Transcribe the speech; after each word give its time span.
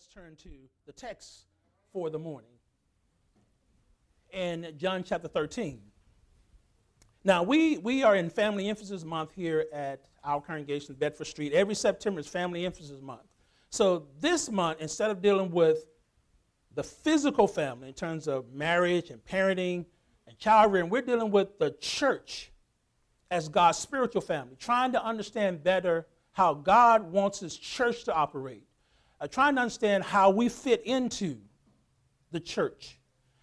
let's 0.00 0.14
turn 0.14 0.34
to 0.34 0.48
the 0.86 0.92
text 0.92 1.44
for 1.92 2.08
the 2.08 2.18
morning 2.18 2.52
in 4.32 4.72
John 4.78 5.04
chapter 5.04 5.28
13. 5.28 5.78
Now, 7.22 7.42
we, 7.42 7.76
we 7.76 8.02
are 8.02 8.16
in 8.16 8.30
Family 8.30 8.70
Emphasis 8.70 9.04
Month 9.04 9.32
here 9.32 9.66
at 9.74 10.00
our 10.24 10.40
congregation, 10.40 10.94
Bedford 10.94 11.26
Street. 11.26 11.52
Every 11.52 11.74
September 11.74 12.20
is 12.20 12.26
Family 12.26 12.64
Emphasis 12.64 13.02
Month. 13.02 13.26
So, 13.68 14.06
this 14.20 14.50
month, 14.50 14.80
instead 14.80 15.10
of 15.10 15.20
dealing 15.20 15.50
with 15.50 15.84
the 16.74 16.82
physical 16.82 17.46
family 17.46 17.88
in 17.88 17.94
terms 17.94 18.26
of 18.26 18.54
marriage 18.54 19.10
and 19.10 19.22
parenting 19.22 19.84
and 20.26 20.38
child 20.38 20.72
rearing, 20.72 20.88
we're 20.88 21.02
dealing 21.02 21.30
with 21.30 21.58
the 21.58 21.72
church 21.72 22.52
as 23.30 23.50
God's 23.50 23.76
spiritual 23.76 24.22
family, 24.22 24.56
trying 24.58 24.92
to 24.92 25.04
understand 25.04 25.62
better 25.62 26.06
how 26.32 26.54
God 26.54 27.12
wants 27.12 27.40
His 27.40 27.54
church 27.54 28.04
to 28.04 28.14
operate 28.14 28.64
uh, 29.20 29.26
trying 29.26 29.54
to 29.56 29.60
understand 29.60 30.04
how 30.04 30.30
we 30.30 30.48
fit 30.48 30.82
into 30.84 31.36
the 32.30 32.40
church 32.40 32.98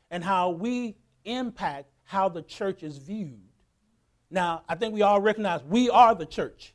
and 0.10 0.24
how 0.24 0.50
we 0.50 0.96
impact 1.26 1.90
how 2.04 2.30
the 2.30 2.42
church 2.42 2.84
is 2.84 2.98
viewed. 2.98 3.40
Now, 4.30 4.64
I 4.68 4.76
think 4.76 4.94
we 4.94 5.02
all 5.02 5.22
recognize 5.22 5.64
we 5.64 5.90
are 5.90 6.16
the 6.16 6.26
church, 6.26 6.74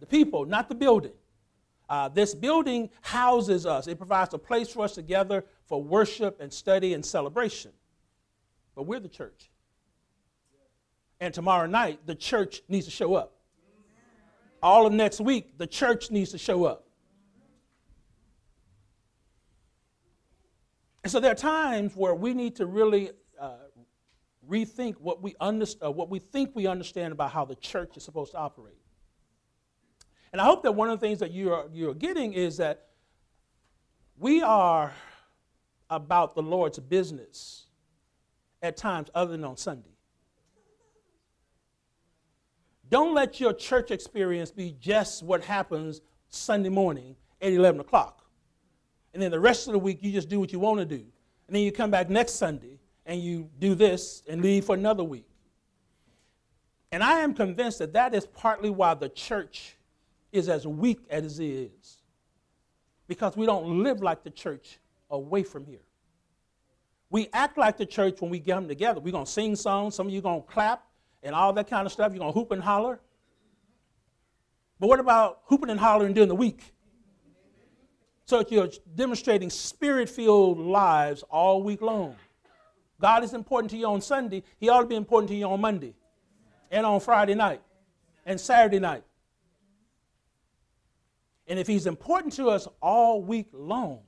the 0.00 0.06
people, 0.06 0.44
not 0.44 0.68
the 0.68 0.74
building. 0.74 1.12
Uh, 1.88 2.08
this 2.08 2.34
building 2.34 2.88
houses 3.02 3.66
us, 3.66 3.86
it 3.86 3.98
provides 3.98 4.32
a 4.32 4.38
place 4.38 4.70
for 4.70 4.84
us 4.84 4.94
together 4.94 5.44
for 5.66 5.82
worship 5.82 6.40
and 6.40 6.52
study 6.52 6.94
and 6.94 7.04
celebration. 7.04 7.70
But 8.74 8.84
we're 8.84 9.00
the 9.00 9.08
church. 9.08 9.50
And 11.20 11.32
tomorrow 11.32 11.66
night, 11.66 12.00
the 12.06 12.14
church 12.14 12.62
needs 12.68 12.86
to 12.86 12.90
show 12.90 13.14
up. 13.14 13.34
All 14.62 14.86
of 14.86 14.92
next 14.92 15.20
week, 15.20 15.58
the 15.58 15.66
church 15.66 16.10
needs 16.10 16.30
to 16.32 16.38
show 16.38 16.64
up. 16.64 16.86
And 21.02 21.10
so 21.10 21.18
there 21.20 21.32
are 21.32 21.36
times 21.36 21.96
where 21.96 22.14
we 22.14 22.32
need 22.32 22.56
to 22.56 22.66
really 22.66 23.10
uh, 23.40 23.54
rethink 24.48 24.96
what 25.00 25.22
we, 25.22 25.34
underst- 25.34 25.84
uh, 25.84 25.90
what 25.90 26.08
we 26.08 26.18
think 26.18 26.50
we 26.54 26.66
understand 26.66 27.12
about 27.12 27.32
how 27.32 27.44
the 27.44 27.56
church 27.56 27.96
is 27.96 28.04
supposed 28.04 28.32
to 28.32 28.38
operate. 28.38 28.78
And 30.32 30.40
I 30.40 30.44
hope 30.44 30.62
that 30.62 30.72
one 30.72 30.88
of 30.88 30.98
the 30.98 31.06
things 31.06 31.18
that 31.18 31.32
you 31.32 31.52
are, 31.52 31.66
you're 31.72 31.94
getting 31.94 32.32
is 32.32 32.56
that 32.58 32.86
we 34.16 34.42
are 34.42 34.92
about 35.90 36.34
the 36.34 36.42
Lord's 36.42 36.78
business 36.78 37.66
at 38.62 38.76
times 38.76 39.10
other 39.14 39.32
than 39.32 39.44
on 39.44 39.56
Sunday. 39.56 39.90
Don't 42.88 43.14
let 43.14 43.40
your 43.40 43.52
church 43.52 43.90
experience 43.90 44.50
be 44.50 44.76
just 44.78 45.22
what 45.22 45.42
happens 45.42 46.00
Sunday 46.28 46.68
morning 46.68 47.16
at 47.40 47.52
11 47.52 47.80
o'clock. 47.80 48.21
And 49.12 49.22
then 49.22 49.30
the 49.30 49.40
rest 49.40 49.66
of 49.66 49.72
the 49.72 49.78
week, 49.78 49.98
you 50.00 50.12
just 50.12 50.28
do 50.28 50.40
what 50.40 50.52
you 50.52 50.58
want 50.58 50.78
to 50.80 50.84
do. 50.84 51.04
And 51.46 51.56
then 51.56 51.62
you 51.62 51.72
come 51.72 51.90
back 51.90 52.08
next 52.08 52.34
Sunday 52.34 52.78
and 53.04 53.20
you 53.20 53.50
do 53.58 53.74
this 53.74 54.22
and 54.28 54.40
leave 54.40 54.64
for 54.64 54.74
another 54.74 55.04
week. 55.04 55.26
And 56.92 57.02
I 57.02 57.20
am 57.20 57.34
convinced 57.34 57.78
that 57.80 57.92
that 57.94 58.14
is 58.14 58.26
partly 58.26 58.70
why 58.70 58.94
the 58.94 59.08
church 59.08 59.76
is 60.30 60.48
as 60.48 60.66
weak 60.66 61.00
as 61.10 61.38
it 61.38 61.44
is. 61.44 62.02
Because 63.08 63.36
we 63.36 63.46
don't 63.46 63.82
live 63.82 64.02
like 64.02 64.22
the 64.22 64.30
church 64.30 64.78
away 65.10 65.42
from 65.42 65.66
here. 65.66 65.80
We 67.10 67.28
act 67.32 67.58
like 67.58 67.76
the 67.76 67.84
church 67.84 68.20
when 68.20 68.30
we 68.30 68.38
get 68.38 68.54
them 68.54 68.68
together. 68.68 69.00
We're 69.00 69.12
going 69.12 69.26
to 69.26 69.30
sing 69.30 69.56
songs, 69.56 69.94
some 69.94 70.06
of 70.06 70.12
you 70.12 70.20
are 70.20 70.22
going 70.22 70.42
to 70.42 70.48
clap 70.48 70.84
and 71.22 71.34
all 71.34 71.52
that 71.52 71.68
kind 71.68 71.86
of 71.86 71.92
stuff. 71.92 72.12
You're 72.12 72.20
going 72.20 72.32
to 72.32 72.38
hoop 72.38 72.52
and 72.52 72.62
holler. 72.62 73.00
But 74.80 74.88
what 74.88 75.00
about 75.00 75.40
hooping 75.44 75.70
and 75.70 75.78
hollering 75.78 76.14
during 76.14 76.28
the 76.28 76.34
week? 76.34 76.72
So 78.32 78.42
you're 78.48 78.70
demonstrating 78.94 79.50
spirit 79.50 80.08
filled 80.08 80.58
lives 80.58 81.22
all 81.24 81.62
week 81.62 81.82
long. 81.82 82.16
God 82.98 83.24
is 83.24 83.34
important 83.34 83.70
to 83.72 83.76
you 83.76 83.84
on 83.84 84.00
Sunday, 84.00 84.42
He 84.58 84.70
ought 84.70 84.80
to 84.80 84.86
be 84.86 84.94
important 84.94 85.28
to 85.28 85.36
you 85.36 85.44
on 85.44 85.60
Monday 85.60 85.92
and 86.70 86.86
on 86.86 86.98
Friday 87.00 87.34
night 87.34 87.60
and 88.24 88.40
Saturday 88.40 88.78
night. 88.78 89.04
And 91.46 91.58
if 91.58 91.66
He's 91.66 91.86
important 91.86 92.32
to 92.36 92.48
us 92.48 92.66
all 92.80 93.22
week 93.22 93.48
long, 93.52 94.00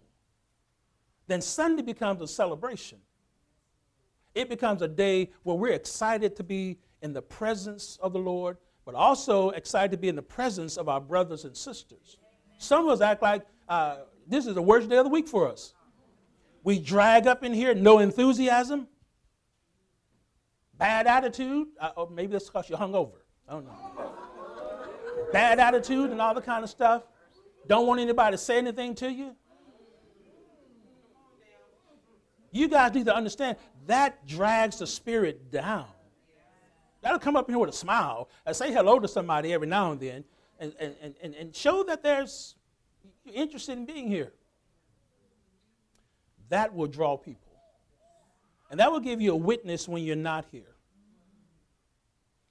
then 1.27 1.43
Sunday 1.43 1.83
becomes 1.83 2.23
a 2.23 2.27
celebration. 2.27 3.01
It 4.35 4.49
becomes 4.49 4.81
a 4.81 4.89
day 4.89 5.33
where 5.43 5.57
we're 5.57 5.75
excited 5.75 6.35
to 6.37 6.43
be 6.43 6.79
in 7.03 7.13
the 7.13 7.21
presence 7.21 7.99
of 8.01 8.15
the 8.15 8.21
Lord, 8.21 8.57
but 8.87 8.95
also 8.95 9.51
excited 9.51 9.91
to 9.91 9.99
be 9.99 10.09
in 10.09 10.17
the 10.17 10.23
presence 10.23 10.79
of 10.79 10.89
our 10.89 11.01
brothers 11.03 11.45
and 11.45 11.55
sisters. 11.55 12.17
Some 12.57 12.87
of 12.87 12.91
us 12.91 13.01
act 13.03 13.21
like 13.21 13.43
uh, 13.69 13.97
this 14.27 14.47
is 14.47 14.55
the 14.55 14.63
worst 14.63 14.89
day 14.89 14.97
of 14.97 15.05
the 15.05 15.11
week 15.11 15.29
for 15.29 15.51
us. 15.51 15.75
We 16.63 16.79
drag 16.79 17.27
up 17.27 17.45
in 17.45 17.53
here, 17.53 17.75
no 17.75 17.99
enthusiasm, 17.99 18.89
bad 20.79 21.07
attitude. 21.07 21.69
Uh, 21.79 21.91
or 21.97 22.11
maybe 22.11 22.33
that's 22.33 22.47
because 22.47 22.69
you're 22.69 22.79
hungover. 22.79 23.19
I 23.49 23.53
don't 23.53 23.67
know. 23.67 24.13
bad 25.33 25.61
attitude 25.61 26.11
and 26.11 26.21
all 26.21 26.35
the 26.35 26.41
kind 26.41 26.65
of 26.65 26.71
stuff. 26.71 27.03
Don't 27.67 27.87
want 27.87 28.01
anybody 28.01 28.35
to 28.35 28.39
say 28.39 28.59
anything 28.59 28.95
to 28.97 29.11
you. 29.11 29.37
You 32.51 32.69
guys 32.69 32.95
need 32.95 33.07
to 33.07 33.15
understand 33.15 33.57
that 33.87 34.27
drags 34.27 34.79
the 34.79 34.87
spirit 34.87 35.51
down. 35.51 35.87
That'll 37.03 37.19
come 37.19 37.37
up 37.37 37.49
here 37.49 37.59
with 37.59 37.69
a 37.69 37.75
smile 37.75 38.31
and 38.47 38.57
say 38.57 38.73
hello 38.73 38.99
to 38.99 39.09
somebody 39.09 39.53
every 39.53 39.67
now 39.67 39.93
and 39.93 40.01
then 40.01 40.25
and, 40.59 40.75
and, 40.79 41.15
and, 41.23 41.35
and 41.35 41.55
show 41.55 41.83
that 41.85 42.03
there's 42.03 42.55
you're 43.25 43.35
interested 43.35 43.79
in 43.79 43.87
being 43.87 44.09
here. 44.09 44.33
That 46.49 46.75
will 46.75 46.87
draw 46.87 47.17
people. 47.17 47.53
And 48.71 48.81
that 48.81 48.91
will 48.91 49.01
give 49.01 49.21
you 49.21 49.33
a 49.33 49.37
witness 49.37 49.89
when 49.89 50.03
you're 50.03 50.17
not 50.17 50.47
here. 50.51 50.75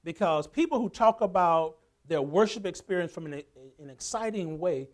Because 0.04 0.48
people 0.48 0.80
who 0.80 0.90
talk 0.90 1.22
about 1.22 1.78
their 2.08 2.22
worship 2.22 2.66
experience 2.66 3.12
from 3.12 3.28
an, 3.28 3.44
an 3.80 3.90
exciting 3.90 4.60
way 4.60 4.90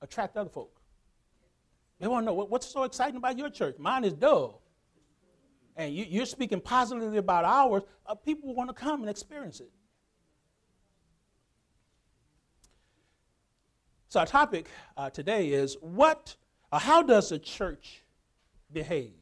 attract 0.00 0.36
other 0.36 0.50
folk. 0.50 0.80
They 1.98 2.08
want 2.08 2.26
to 2.26 2.26
know 2.26 2.34
what's 2.34 2.66
so 2.66 2.82
exciting 2.82 3.16
about 3.16 3.38
your 3.38 3.48
church. 3.48 3.76
Mine 3.78 4.04
is 4.04 4.12
dull. 4.12 4.60
And 5.76 5.94
you, 5.94 6.22
are 6.22 6.26
speaking 6.26 6.60
positively 6.60 7.16
about 7.16 7.44
ours. 7.44 7.82
Uh, 8.04 8.14
people 8.14 8.54
want 8.54 8.68
to 8.68 8.74
come 8.74 9.00
and 9.00 9.08
experience 9.08 9.60
it. 9.60 9.70
So, 14.12 14.20
our 14.20 14.26
topic 14.26 14.68
uh, 14.94 15.08
today 15.08 15.52
is 15.52 15.78
what, 15.80 16.36
uh, 16.70 16.78
how 16.78 17.02
does 17.02 17.30
the 17.30 17.38
church 17.38 18.02
behave? 18.70 19.14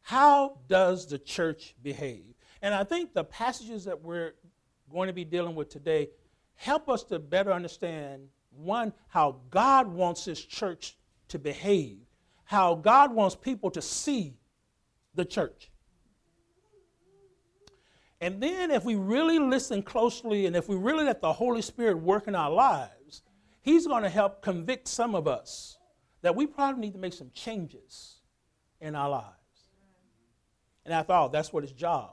How 0.00 0.58
does 0.68 1.08
the 1.08 1.18
church 1.18 1.74
behave? 1.82 2.36
And 2.62 2.72
I 2.72 2.84
think 2.84 3.14
the 3.14 3.24
passages 3.24 3.84
that 3.86 4.00
we're 4.00 4.34
going 4.92 5.08
to 5.08 5.12
be 5.12 5.24
dealing 5.24 5.56
with 5.56 5.70
today 5.70 6.10
help 6.54 6.88
us 6.88 7.02
to 7.02 7.18
better 7.18 7.52
understand 7.52 8.28
one, 8.52 8.92
how 9.08 9.40
God 9.50 9.88
wants 9.88 10.24
His 10.24 10.40
church 10.40 10.96
to 11.26 11.40
behave, 11.40 11.98
how 12.44 12.76
God 12.76 13.12
wants 13.12 13.34
people 13.34 13.72
to 13.72 13.82
see 13.82 14.36
the 15.16 15.24
church. 15.24 15.68
And 18.20 18.40
then, 18.40 18.70
if 18.70 18.84
we 18.84 18.94
really 18.94 19.40
listen 19.40 19.82
closely 19.82 20.46
and 20.46 20.54
if 20.54 20.68
we 20.68 20.76
really 20.76 21.06
let 21.06 21.20
the 21.20 21.32
Holy 21.32 21.60
Spirit 21.60 21.98
work 21.98 22.28
in 22.28 22.36
our 22.36 22.52
lives, 22.52 22.93
He's 23.64 23.86
going 23.86 24.02
to 24.02 24.10
help 24.10 24.42
convict 24.42 24.88
some 24.88 25.14
of 25.14 25.26
us 25.26 25.78
that 26.20 26.36
we 26.36 26.46
probably 26.46 26.82
need 26.82 26.92
to 26.92 26.98
make 26.98 27.14
some 27.14 27.30
changes 27.32 28.16
in 28.78 28.94
our 28.94 29.08
lives. 29.08 29.24
And 30.84 30.92
after 30.92 31.14
all, 31.14 31.30
that's 31.30 31.50
what 31.50 31.62
his 31.62 31.72
job 31.72 32.10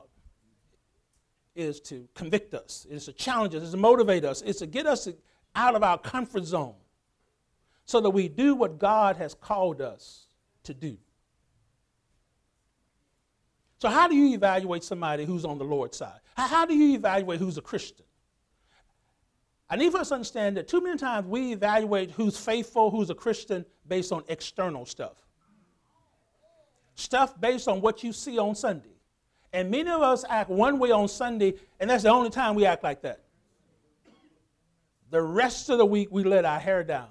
is 1.54 1.78
to 1.82 2.08
convict 2.14 2.54
us, 2.54 2.86
it's 2.90 3.04
to 3.04 3.12
challenge 3.12 3.54
us, 3.54 3.64
it's 3.64 3.72
to 3.72 3.76
motivate 3.76 4.24
us, 4.24 4.40
it's 4.40 4.60
to 4.60 4.66
get 4.66 4.86
us 4.86 5.06
out 5.54 5.74
of 5.74 5.82
our 5.82 5.98
comfort 5.98 6.44
zone 6.44 6.76
so 7.84 8.00
that 8.00 8.08
we 8.08 8.28
do 8.28 8.54
what 8.54 8.78
God 8.78 9.18
has 9.18 9.34
called 9.34 9.82
us 9.82 10.28
to 10.62 10.72
do. 10.72 10.96
So, 13.76 13.90
how 13.90 14.08
do 14.08 14.16
you 14.16 14.34
evaluate 14.34 14.84
somebody 14.84 15.26
who's 15.26 15.44
on 15.44 15.58
the 15.58 15.64
Lord's 15.64 15.98
side? 15.98 16.20
How, 16.34 16.64
do 16.64 16.74
you 16.74 16.94
evaluate 16.94 17.40
who's 17.40 17.58
a 17.58 17.62
Christian? 17.62 18.06
I 19.72 19.76
need 19.76 19.90
for 19.90 20.00
us 20.00 20.10
to 20.10 20.16
understand 20.16 20.58
that 20.58 20.68
too 20.68 20.82
many 20.82 20.98
times 20.98 21.26
we 21.26 21.52
evaluate 21.52 22.10
who's 22.10 22.36
faithful, 22.36 22.90
who's 22.90 23.08
a 23.08 23.14
Christian, 23.14 23.64
based 23.88 24.12
on 24.12 24.22
external 24.28 24.84
stuff. 24.84 25.16
Stuff 26.94 27.40
based 27.40 27.68
on 27.68 27.80
what 27.80 28.04
you 28.04 28.12
see 28.12 28.38
on 28.38 28.54
Sunday. 28.54 28.92
And 29.50 29.70
many 29.70 29.90
of 29.90 30.02
us 30.02 30.26
act 30.28 30.50
one 30.50 30.78
way 30.78 30.90
on 30.90 31.08
Sunday, 31.08 31.54
and 31.80 31.88
that's 31.88 32.02
the 32.02 32.10
only 32.10 32.28
time 32.28 32.54
we 32.54 32.66
act 32.66 32.84
like 32.84 33.00
that. 33.00 33.20
The 35.08 35.22
rest 35.22 35.70
of 35.70 35.78
the 35.78 35.86
week, 35.86 36.08
we 36.10 36.22
let 36.22 36.44
our 36.44 36.60
hair 36.60 36.84
down. 36.84 37.08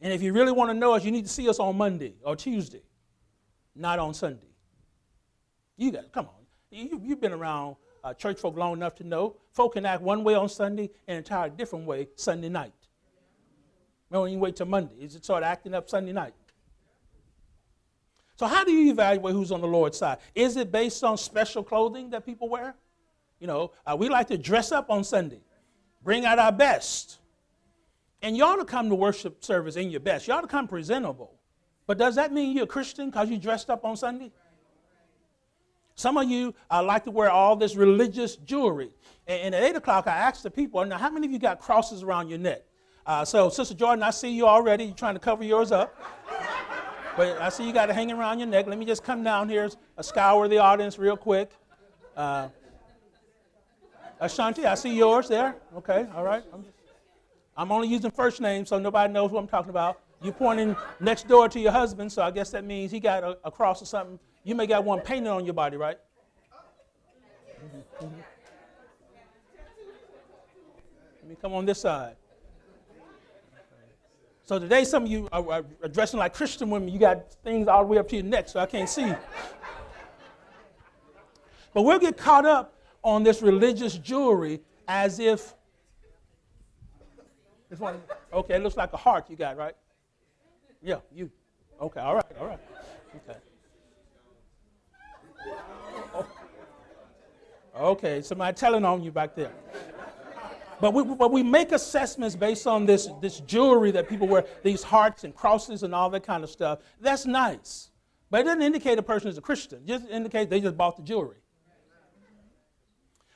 And 0.00 0.10
if 0.10 0.22
you 0.22 0.32
really 0.32 0.52
want 0.52 0.70
to 0.70 0.74
know 0.74 0.94
us, 0.94 1.04
you 1.04 1.10
need 1.10 1.26
to 1.26 1.30
see 1.30 1.50
us 1.50 1.58
on 1.58 1.76
Monday 1.76 2.14
or 2.24 2.34
Tuesday, 2.34 2.82
not 3.76 3.98
on 3.98 4.14
Sunday. 4.14 4.48
You 5.76 5.92
got, 5.92 6.12
come 6.12 6.28
on. 6.28 6.46
You, 6.70 6.98
you've 7.04 7.20
been 7.20 7.34
around 7.34 7.76
uh, 8.04 8.12
church 8.14 8.38
folk 8.38 8.56
long 8.56 8.74
enough 8.74 8.94
to 8.96 9.04
know 9.04 9.36
folk 9.52 9.72
can 9.72 9.86
act 9.86 10.02
one 10.02 10.22
way 10.22 10.34
on 10.34 10.48
Sunday 10.48 10.90
and 11.08 11.14
an 11.14 11.16
entirely 11.18 11.50
different 11.56 11.86
way 11.86 12.08
Sunday 12.14 12.50
night. 12.50 12.72
Or 14.10 14.28
you 14.28 14.38
wait 14.38 14.54
till 14.54 14.66
Monday? 14.66 14.94
Is 15.00 15.16
it 15.16 15.24
start 15.24 15.42
acting 15.42 15.74
up 15.74 15.88
Sunday 15.88 16.12
night? 16.12 16.34
So, 18.36 18.46
how 18.46 18.62
do 18.62 18.72
you 18.72 18.92
evaluate 18.92 19.34
who's 19.34 19.50
on 19.50 19.60
the 19.60 19.66
Lord's 19.66 19.98
side? 19.98 20.18
Is 20.34 20.56
it 20.56 20.70
based 20.70 21.02
on 21.02 21.16
special 21.16 21.64
clothing 21.64 22.10
that 22.10 22.26
people 22.26 22.48
wear? 22.48 22.74
You 23.40 23.46
know, 23.46 23.72
uh, 23.86 23.96
we 23.98 24.08
like 24.08 24.28
to 24.28 24.38
dress 24.38 24.70
up 24.70 24.90
on 24.90 25.02
Sunday, 25.02 25.40
bring 26.02 26.24
out 26.24 26.38
our 26.38 26.52
best. 26.52 27.18
And 28.22 28.36
you 28.36 28.44
ought 28.44 28.56
to 28.56 28.64
come 28.64 28.88
to 28.88 28.94
worship 28.94 29.44
service 29.44 29.76
in 29.76 29.90
your 29.90 30.00
best. 30.00 30.26
You 30.26 30.34
ought 30.34 30.40
to 30.42 30.46
come 30.46 30.66
presentable. 30.66 31.34
But 31.86 31.98
does 31.98 32.14
that 32.14 32.32
mean 32.32 32.56
you're 32.56 32.64
a 32.64 32.68
Christian 32.68 33.10
because 33.10 33.28
you 33.28 33.36
dressed 33.36 33.68
up 33.68 33.84
on 33.84 33.96
Sunday? 33.96 34.32
Some 35.94 36.16
of 36.16 36.28
you 36.28 36.54
uh, 36.70 36.82
like 36.82 37.04
to 37.04 37.10
wear 37.10 37.30
all 37.30 37.56
this 37.56 37.76
religious 37.76 38.36
jewelry. 38.36 38.90
And, 39.26 39.42
and, 39.42 39.54
at 39.54 39.62
8 39.62 39.76
o'clock, 39.76 40.06
I 40.06 40.16
asked 40.16 40.42
the 40.42 40.50
people, 40.50 40.84
now, 40.84 40.98
how 40.98 41.10
many 41.10 41.26
of 41.26 41.32
you 41.32 41.38
got 41.38 41.60
crosses 41.60 42.02
around 42.02 42.28
your 42.28 42.38
neck? 42.38 42.62
Uh, 43.06 43.24
so, 43.24 43.48
Sister 43.48 43.74
Jordan, 43.74 44.02
I 44.02 44.10
see 44.10 44.30
you 44.30 44.46
already. 44.46 44.84
You're 44.84 44.94
trying 44.94 45.14
to 45.14 45.20
cover 45.20 45.44
yours 45.44 45.70
up. 45.72 45.96
But 47.16 47.40
I 47.40 47.48
see 47.48 47.64
you 47.64 47.72
got 47.72 47.88
it 47.90 47.94
hanging 47.94 48.16
around 48.16 48.40
your 48.40 48.48
neck. 48.48 48.66
Let 48.66 48.76
me 48.76 48.84
just 48.84 49.04
come 49.04 49.22
down 49.22 49.48
here, 49.48 49.70
uh, 49.96 50.02
scour 50.02 50.48
the 50.48 50.58
audience 50.58 50.98
real 50.98 51.16
quick. 51.16 51.52
Uh, 52.16 52.48
Ashanti, 54.20 54.66
I 54.66 54.74
see 54.74 54.94
yours 54.96 55.28
there. 55.28 55.54
Okay, 55.76 56.06
all 56.14 56.24
right. 56.24 56.42
I'm, 56.52 56.64
I'm 57.56 57.70
only 57.70 57.86
using 57.86 58.10
first 58.10 58.40
names 58.40 58.68
so 58.68 58.78
nobody 58.78 59.12
knows 59.12 59.30
what 59.30 59.40
I'm 59.40 59.46
talking 59.46 59.70
about. 59.70 60.00
You're 60.22 60.32
pointing 60.32 60.74
next 60.98 61.28
door 61.28 61.48
to 61.48 61.60
your 61.60 61.70
husband, 61.70 62.10
so 62.10 62.22
I 62.22 62.30
guess 62.32 62.50
that 62.50 62.64
means 62.64 62.90
he 62.90 62.98
got 62.98 63.22
a, 63.22 63.38
a 63.44 63.50
cross 63.50 63.80
or 63.80 63.86
something. 63.86 64.18
You 64.44 64.54
may 64.54 64.66
got 64.66 64.84
one 64.84 65.00
painted 65.00 65.30
on 65.30 65.44
your 65.46 65.54
body, 65.54 65.78
right? 65.78 65.98
Let 68.00 68.10
me 71.26 71.36
come 71.40 71.54
on 71.54 71.64
this 71.64 71.80
side. 71.80 72.16
So 74.44 74.58
today, 74.58 74.84
some 74.84 75.04
of 75.04 75.10
you 75.10 75.26
are, 75.32 75.64
are, 75.82 75.88
dressing 75.88 76.20
like 76.20 76.34
Christian 76.34 76.68
women. 76.68 76.90
You 76.90 76.98
got 76.98 77.32
things 77.42 77.66
all 77.66 77.82
the 77.82 77.86
way 77.86 77.96
up 77.96 78.06
to 78.10 78.16
your 78.16 78.26
neck, 78.26 78.50
so 78.50 78.60
I 78.60 78.66
can't 78.66 78.88
see. 78.88 79.10
but 81.72 81.80
we'll 81.80 81.98
get 81.98 82.18
caught 82.18 82.44
up 82.44 82.74
on 83.02 83.22
this 83.22 83.40
religious 83.40 83.96
jewelry 83.96 84.60
as 84.86 85.18
if 85.18 85.54
this 87.70 87.80
one. 87.80 88.02
Okay, 88.34 88.56
it 88.56 88.62
looks 88.62 88.76
like 88.76 88.92
a 88.92 88.98
heart 88.98 89.30
you 89.30 89.36
got, 89.36 89.56
right? 89.56 89.74
Yeah, 90.82 90.98
you. 91.14 91.30
Okay, 91.80 92.00
all 92.00 92.16
right, 92.16 92.24
all 92.38 92.46
right. 92.46 92.60
Okay. 93.16 93.38
Okay, 97.78 98.22
somebody 98.22 98.54
telling 98.54 98.84
on 98.84 99.02
you 99.02 99.10
back 99.10 99.34
there. 99.34 99.52
But 100.80 100.92
we, 100.92 101.04
but 101.04 101.32
we 101.32 101.42
make 101.42 101.72
assessments 101.72 102.36
based 102.36 102.66
on 102.66 102.84
this, 102.86 103.08
this 103.20 103.40
jewelry 103.40 103.90
that 103.92 104.08
people 104.08 104.26
wear, 104.26 104.44
these 104.62 104.82
hearts 104.82 105.24
and 105.24 105.34
crosses 105.34 105.82
and 105.82 105.94
all 105.94 106.10
that 106.10 106.24
kind 106.24 106.44
of 106.44 106.50
stuff. 106.50 106.80
That's 107.00 107.26
nice. 107.26 107.90
But 108.30 108.40
it 108.40 108.44
doesn't 108.44 108.62
indicate 108.62 108.98
a 108.98 109.02
person 109.02 109.28
is 109.28 109.38
a 109.38 109.40
Christian. 109.40 109.80
It 109.84 109.86
just 109.86 110.08
indicates 110.08 110.50
they 110.50 110.60
just 110.60 110.76
bought 110.76 110.96
the 110.96 111.02
jewelry. 111.02 111.38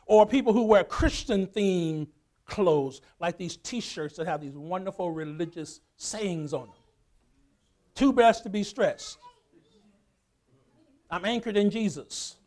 Or 0.06 0.26
people 0.26 0.52
who 0.52 0.64
wear 0.64 0.84
Christian 0.84 1.46
themed 1.46 2.08
clothes, 2.46 3.00
like 3.20 3.36
these 3.36 3.56
t 3.56 3.80
shirts 3.80 4.16
that 4.16 4.26
have 4.26 4.40
these 4.40 4.56
wonderful 4.56 5.10
religious 5.10 5.80
sayings 5.96 6.52
on 6.54 6.66
them. 6.66 6.74
Too 7.94 8.12
best 8.12 8.42
to 8.44 8.48
be 8.48 8.62
stressed. 8.62 9.18
I'm 11.10 11.24
anchored 11.24 11.56
in 11.56 11.70
Jesus. 11.70 12.37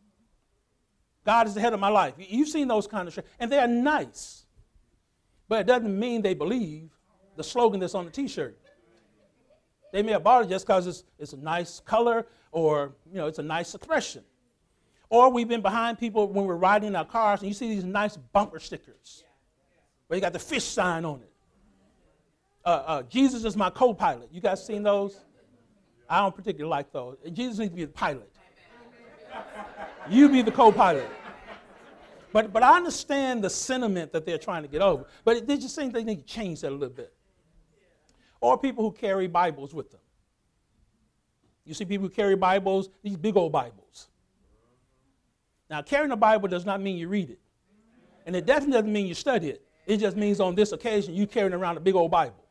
God 1.26 1.48
is 1.48 1.54
the 1.54 1.62
head 1.62 1.74
of 1.74 1.80
my 1.80 1.90
life. 1.90 2.16
You've 2.18 2.50
seen 2.50 2.68
those 2.68 2.88
kind 2.88 3.08
of 3.08 3.14
shirts, 3.14 3.28
and 3.40 3.52
they're 3.52 3.68
nice. 3.68 4.46
But 5.48 5.62
it 5.62 5.68
doesn't 5.68 6.00
mean 6.00 6.22
they 6.22 6.34
believe 6.34 6.90
the 7.36 7.44
slogan 7.44 7.80
that's 7.80 7.96
on 7.96 8.06
the 8.06 8.12
t-shirt. 8.12 8.58
They 9.92 10.02
may 10.02 10.14
have 10.14 10.24
bought 10.24 10.46
it 10.46 10.50
just 10.50 10.66
because 10.66 10.88
it's, 10.88 11.04
it's 11.20 11.34
a 11.34 11.38
nice 11.38 11.80
color 11.82 12.26
or 12.52 12.94
you 13.10 13.18
know 13.18 13.28
it's 13.28 13.40
a 13.40 13.44
nice 13.44 13.76
expression. 13.76 14.24
Or 15.10 15.30
we've 15.30 15.48
been 15.48 15.62
behind 15.62 16.00
people 16.00 16.28
when 16.28 16.46
we're 16.46 16.56
riding 16.56 16.88
in 16.88 16.96
our 16.96 17.06
cars 17.06 17.42
and 17.42 17.50
you 17.50 17.54
see 17.54 17.68
these 17.68 17.84
nice 17.84 18.16
bumper 18.16 18.60
stickers 18.60 19.26
where 20.08 20.16
you 20.16 20.22
got 20.22 20.32
the 20.32 20.40
fish 20.40 20.64
sign 20.64 21.04
on 21.04 21.22
it. 21.22 21.32
Uh, 22.64 22.70
uh, 22.70 23.04
Jesus 23.04 23.44
is 23.44 23.58
my 23.58 23.70
co-pilot. 23.70 24.30
You 24.32 24.40
guys 24.40 24.66
seen 24.66 24.84
those? 24.84 25.20
I 26.10 26.20
don't 26.20 26.36
particularly 26.36 26.70
like 26.70 26.94
those. 26.94 27.18
Jesus 27.34 27.60
needs 27.60 27.72
to 27.72 27.76
be 27.76 27.86
the 27.86 27.92
pilot. 27.92 28.32
You 30.10 30.30
be 30.30 30.42
the 30.42 30.52
co-pilot. 30.52 31.10
But, 32.34 32.54
but 32.54 32.64
I 32.64 32.78
understand 32.78 33.44
the 33.44 33.50
sentiment 33.50 34.14
that 34.14 34.26
they're 34.26 34.38
trying 34.38 34.64
to 34.64 34.70
get 34.70 34.82
over. 34.82 35.06
But 35.24 35.48
they 35.48 35.58
just 35.58 35.76
think 35.76 35.94
they 35.94 36.04
need 36.04 36.20
to 36.20 36.26
change 36.26 36.62
that 36.62 36.70
a 36.70 36.76
little 36.76 36.96
bit. 36.96 37.14
Or 38.40 38.58
people 38.58 38.84
who 38.84 38.92
carry 38.92 39.28
Bibles 39.28 39.74
with 39.74 39.92
them. 39.92 40.00
You 41.66 41.74
see 41.74 41.86
people 41.86 42.08
who 42.08 42.14
carry 42.14 42.36
Bibles, 42.36 42.90
these 43.04 43.18
big 43.18 43.38
old 43.38 43.52
Bibles. 43.52 44.08
Now, 45.70 45.82
carrying 45.82 46.12
a 46.12 46.18
Bible 46.18 46.48
does 46.48 46.66
not 46.66 46.82
mean 46.82 46.98
you 46.98 47.08
read 47.08 47.30
it. 47.30 47.40
And 48.26 48.36
it 48.36 48.46
definitely 48.46 48.74
doesn't 48.74 48.92
mean 48.92 49.08
you 49.08 49.14
study 49.14 49.50
it. 49.50 49.66
It 49.86 49.98
just 49.98 50.16
means 50.18 50.40
on 50.40 50.56
this 50.56 50.72
occasion 50.72 51.14
you 51.14 51.28
carrying 51.28 51.54
around 51.54 51.78
a 51.78 51.80
big 51.80 51.96
old 51.96 52.12
Bible. 52.12 52.46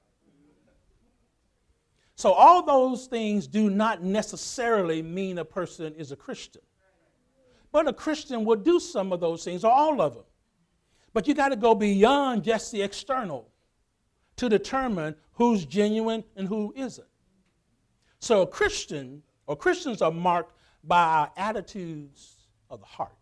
So 2.17 2.33
all 2.33 2.63
those 2.63 3.07
things 3.07 3.47
do 3.47 3.71
not 3.71 4.03
necessarily 4.03 5.01
mean 5.01 5.39
a 5.39 5.45
person 5.45 5.95
is 5.95 6.13
a 6.13 6.17
Christian. 6.17 6.63
But 7.73 7.89
a 7.89 7.93
Christian 7.93 8.45
will 8.45 8.57
do 8.57 8.81
some 8.81 9.13
of 9.13 9.21
those 9.21 9.45
things, 9.45 9.65
or 9.65 9.71
all 9.71 10.01
of 10.01 10.15
them. 10.15 10.25
But 11.13 11.27
you 11.29 11.35
got 11.35 11.51
to 11.51 11.57
go 11.57 11.75
beyond 11.75 12.45
just 12.45 12.73
the 12.73 12.83
external 12.83 13.51
to 14.37 14.49
determine 14.49 15.15
who's 15.33 15.65
genuine 15.65 16.25
and 16.37 16.49
who 16.49 16.73
isn't. 16.77 17.07
So 18.19 18.43
a 18.43 18.47
Christian, 18.47 19.23
or 19.47 19.57
Christians 19.57 20.03
are 20.03 20.11
marked 20.11 20.55
by 20.85 21.03
our 21.03 21.33
attitudes 21.37 22.37
of 22.69 22.81
the 22.81 22.87
heart. 22.87 23.13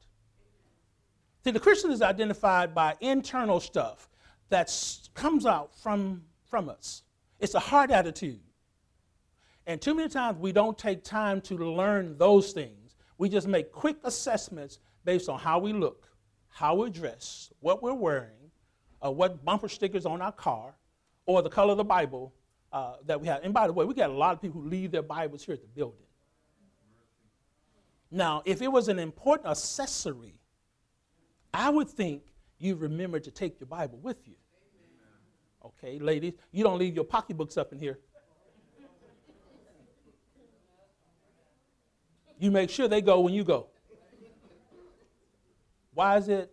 See, 1.44 1.50
the 1.50 1.60
Christian 1.60 1.90
is 1.90 2.02
identified 2.02 2.74
by 2.74 2.94
internal 3.00 3.60
stuff 3.60 4.08
that 4.48 4.72
comes 5.14 5.46
out 5.46 5.74
from, 5.74 6.22
from 6.46 6.68
us. 6.68 7.02
It's 7.38 7.54
a 7.54 7.60
heart 7.60 7.90
attitude. 7.90 8.40
And 9.66 9.80
too 9.80 9.94
many 9.94 10.08
times 10.08 10.38
we 10.38 10.52
don't 10.52 10.76
take 10.76 11.04
time 11.04 11.40
to 11.42 11.54
learn 11.56 12.16
those 12.18 12.52
things 12.52 12.87
we 13.18 13.28
just 13.28 13.46
make 13.46 13.72
quick 13.72 13.96
assessments 14.04 14.78
based 15.04 15.28
on 15.28 15.38
how 15.38 15.58
we 15.58 15.72
look, 15.72 16.08
how 16.48 16.76
we're 16.76 16.88
dressed, 16.88 17.52
what 17.60 17.82
we're 17.82 17.92
wearing, 17.92 18.50
uh, 19.04 19.10
what 19.10 19.44
bumper 19.44 19.68
stickers 19.68 20.06
on 20.06 20.22
our 20.22 20.32
car, 20.32 20.74
or 21.26 21.42
the 21.42 21.50
color 21.50 21.72
of 21.72 21.78
the 21.78 21.84
Bible 21.84 22.32
uh, 22.72 22.94
that 23.06 23.20
we 23.20 23.26
have. 23.26 23.42
And 23.42 23.52
by 23.52 23.66
the 23.66 23.72
way, 23.72 23.84
we 23.84 23.94
got 23.94 24.10
a 24.10 24.14
lot 24.14 24.32
of 24.32 24.40
people 24.40 24.60
who 24.60 24.68
leave 24.68 24.90
their 24.90 25.02
Bibles 25.02 25.44
here 25.44 25.54
at 25.54 25.62
the 25.62 25.68
building. 25.68 26.06
Now, 28.10 28.42
if 28.46 28.62
it 28.62 28.68
was 28.68 28.88
an 28.88 28.98
important 28.98 29.48
accessory, 29.48 30.34
I 31.52 31.68
would 31.70 31.88
think 31.88 32.22
you 32.58 32.76
remember 32.76 33.20
to 33.20 33.30
take 33.30 33.60
your 33.60 33.66
Bible 33.66 33.98
with 33.98 34.26
you. 34.26 34.34
Okay, 35.64 35.98
ladies, 35.98 36.34
you 36.52 36.64
don't 36.64 36.78
leave 36.78 36.94
your 36.94 37.04
pocketbooks 37.04 37.56
up 37.56 37.72
in 37.72 37.78
here. 37.78 37.98
You 42.38 42.50
make 42.50 42.70
sure 42.70 42.88
they 42.88 43.00
go 43.00 43.20
when 43.20 43.34
you 43.34 43.44
go. 43.44 43.66
Why 45.94 46.16
is 46.16 46.28
it 46.28 46.50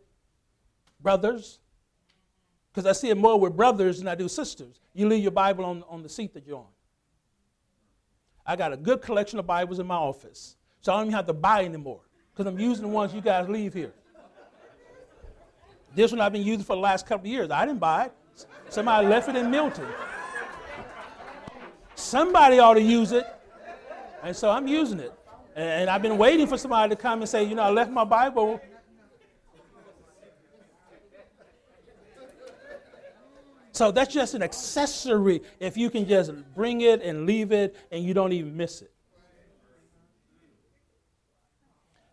brothers? 1.00 1.60
Because 2.72 2.88
I 2.88 2.94
see 2.94 3.10
it 3.10 3.18
more 3.18 3.40
with 3.40 3.56
brothers 3.56 4.00
than 4.00 4.08
I 4.08 4.16
do 4.16 4.28
sisters. 4.28 4.80
You 4.94 5.08
leave 5.08 5.22
your 5.22 5.32
Bible 5.32 5.64
on, 5.66 5.84
on 5.88 6.02
the 6.02 6.10
seat 6.10 6.34
that 6.34 6.46
you're 6.48 6.58
on. 6.58 6.66
I 8.46 8.56
got 8.56 8.74
a 8.74 8.78
good 8.78 9.02
collection 9.02 9.40
of 9.40 9.48
Bibles 9.48 9.80
in 9.80 9.88
my 9.88 9.96
office, 9.96 10.56
so 10.82 10.94
I 10.94 10.98
don't 10.98 11.06
even 11.06 11.16
have 11.16 11.28
to 11.28 11.34
buy 11.34 11.64
anymore 11.66 12.02
because 12.32 12.48
I'm 12.48 12.60
using 12.60 12.84
the 12.84 12.90
ones 12.90 13.14
you 13.14 13.22
guys 13.22 13.48
leave 13.48 13.74
here. 13.74 13.94
This 15.96 16.12
one 16.12 16.20
I've 16.20 16.34
been 16.34 16.44
using 16.44 16.64
for 16.64 16.76
the 16.76 16.82
last 16.82 17.08
couple 17.08 17.28
of 17.28 17.32
years. 17.32 17.50
I 17.50 17.66
didn't 17.66 17.80
buy 17.80 18.06
it. 18.06 18.14
Somebody 18.70 19.08
left 19.08 19.30
it 19.30 19.36
in 19.36 19.50
Milton. 19.50 19.88
Somebody 21.96 22.60
ought 22.60 22.74
to 22.74 22.82
use 22.82 23.14
it, 23.14 23.26
and 24.22 24.36
so 24.36 24.52
I'm 24.52 24.68
using 24.68 25.00
it. 25.00 25.14
And 25.56 25.90
I've 25.90 26.02
been 26.02 26.18
waiting 26.18 26.48
for 26.48 26.58
somebody 26.58 26.94
to 26.94 27.02
come 27.02 27.22
and 27.22 27.30
say, 27.30 27.46
you 27.46 27.56
know, 27.56 27.64
I 27.64 27.70
left 27.70 27.90
my 27.90 28.04
Bible. 28.04 28.60
So 33.72 33.92
that's 33.92 34.14
just 34.14 34.34
an 34.34 34.44
accessory 34.44 35.42
if 35.60 35.78
you 35.78 35.90
can 35.90 36.08
just 36.08 36.32
bring 36.54 36.82
it 36.82 37.02
and 37.02 37.26
leave 37.26 37.54
it 37.54 37.76
and 37.92 38.04
you 38.04 38.14
don't 38.14 38.34
even 38.34 38.56
miss 38.56 38.82
it. 38.82 38.92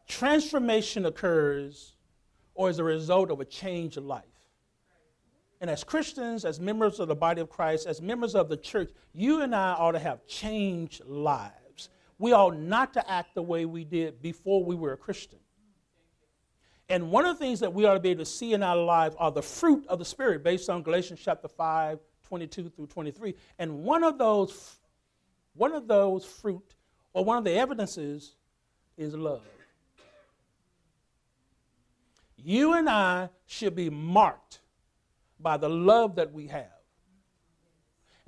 Transformation 0.07 1.07
occurs 1.07 1.95
or 2.55 2.69
is 2.69 2.79
a 2.79 2.85
result 2.85 3.31
of 3.31 3.41
a 3.41 3.45
change 3.45 3.97
of 3.97 4.05
life. 4.05 4.25
And 5.61 5.71
as 5.71 5.85
Christians, 5.85 6.45
as 6.45 6.61
members 6.61 7.01
of 7.01 7.09
the 7.09 7.15
body 7.15 7.41
of 7.41 7.49
Christ, 7.49 7.87
as 7.87 8.03
members 8.03 8.35
of 8.35 8.49
the 8.49 8.57
church, 8.57 8.91
you 9.13 9.43
and 9.43 9.55
I 9.55 9.73
ought 9.75 9.93
to 9.93 10.01
have 10.01 10.27
changed 10.27 11.05
lives 11.05 11.62
we 12.23 12.33
ought 12.33 12.57
not 12.57 12.93
to 12.93 13.11
act 13.11 13.35
the 13.35 13.43
way 13.43 13.65
we 13.65 13.83
did 13.83 14.23
before 14.23 14.65
we 14.65 14.77
were 14.77 14.93
a 14.93 14.97
Christian. 14.97 15.41
And 16.89 17.11
one 17.11 17.27
of 17.27 17.37
the 17.37 17.45
things 17.45 17.59
that 17.59 17.75
we 17.75 17.85
ought 17.85 17.95
to 17.95 18.01
be 18.01 18.11
able 18.11 18.25
to 18.25 18.31
see 18.31 18.53
in 18.53 18.63
our 18.63 18.77
lives 18.77 19.17
are 19.19 19.33
the 19.33 19.43
fruit 19.43 19.85
of 19.89 19.99
the 19.99 20.05
Spirit 20.05 20.45
based 20.45 20.71
on 20.71 20.85
Galatians 20.85 21.19
chapter 21.21 21.49
5, 21.49 21.99
22 22.29 22.69
through 22.69 22.87
23. 22.87 23.35
And 23.59 23.83
one 23.83 24.05
of 24.05 24.19
those, 24.19 24.77
one 25.55 25.73
of 25.73 25.89
those 25.89 26.25
fruit, 26.25 26.77
or 27.13 27.25
one 27.25 27.39
of 27.39 27.45
the 27.45 27.55
evidences, 27.55 28.37
is 28.97 29.15
love. 29.15 29.43
You 32.37 32.75
and 32.75 32.89
I 32.89 33.31
should 33.47 33.75
be 33.75 33.91
marked 33.91 34.61
by 35.41 35.57
the 35.57 35.69
love 35.69 36.15
that 36.15 36.33
we 36.33 36.47
have. 36.47 36.71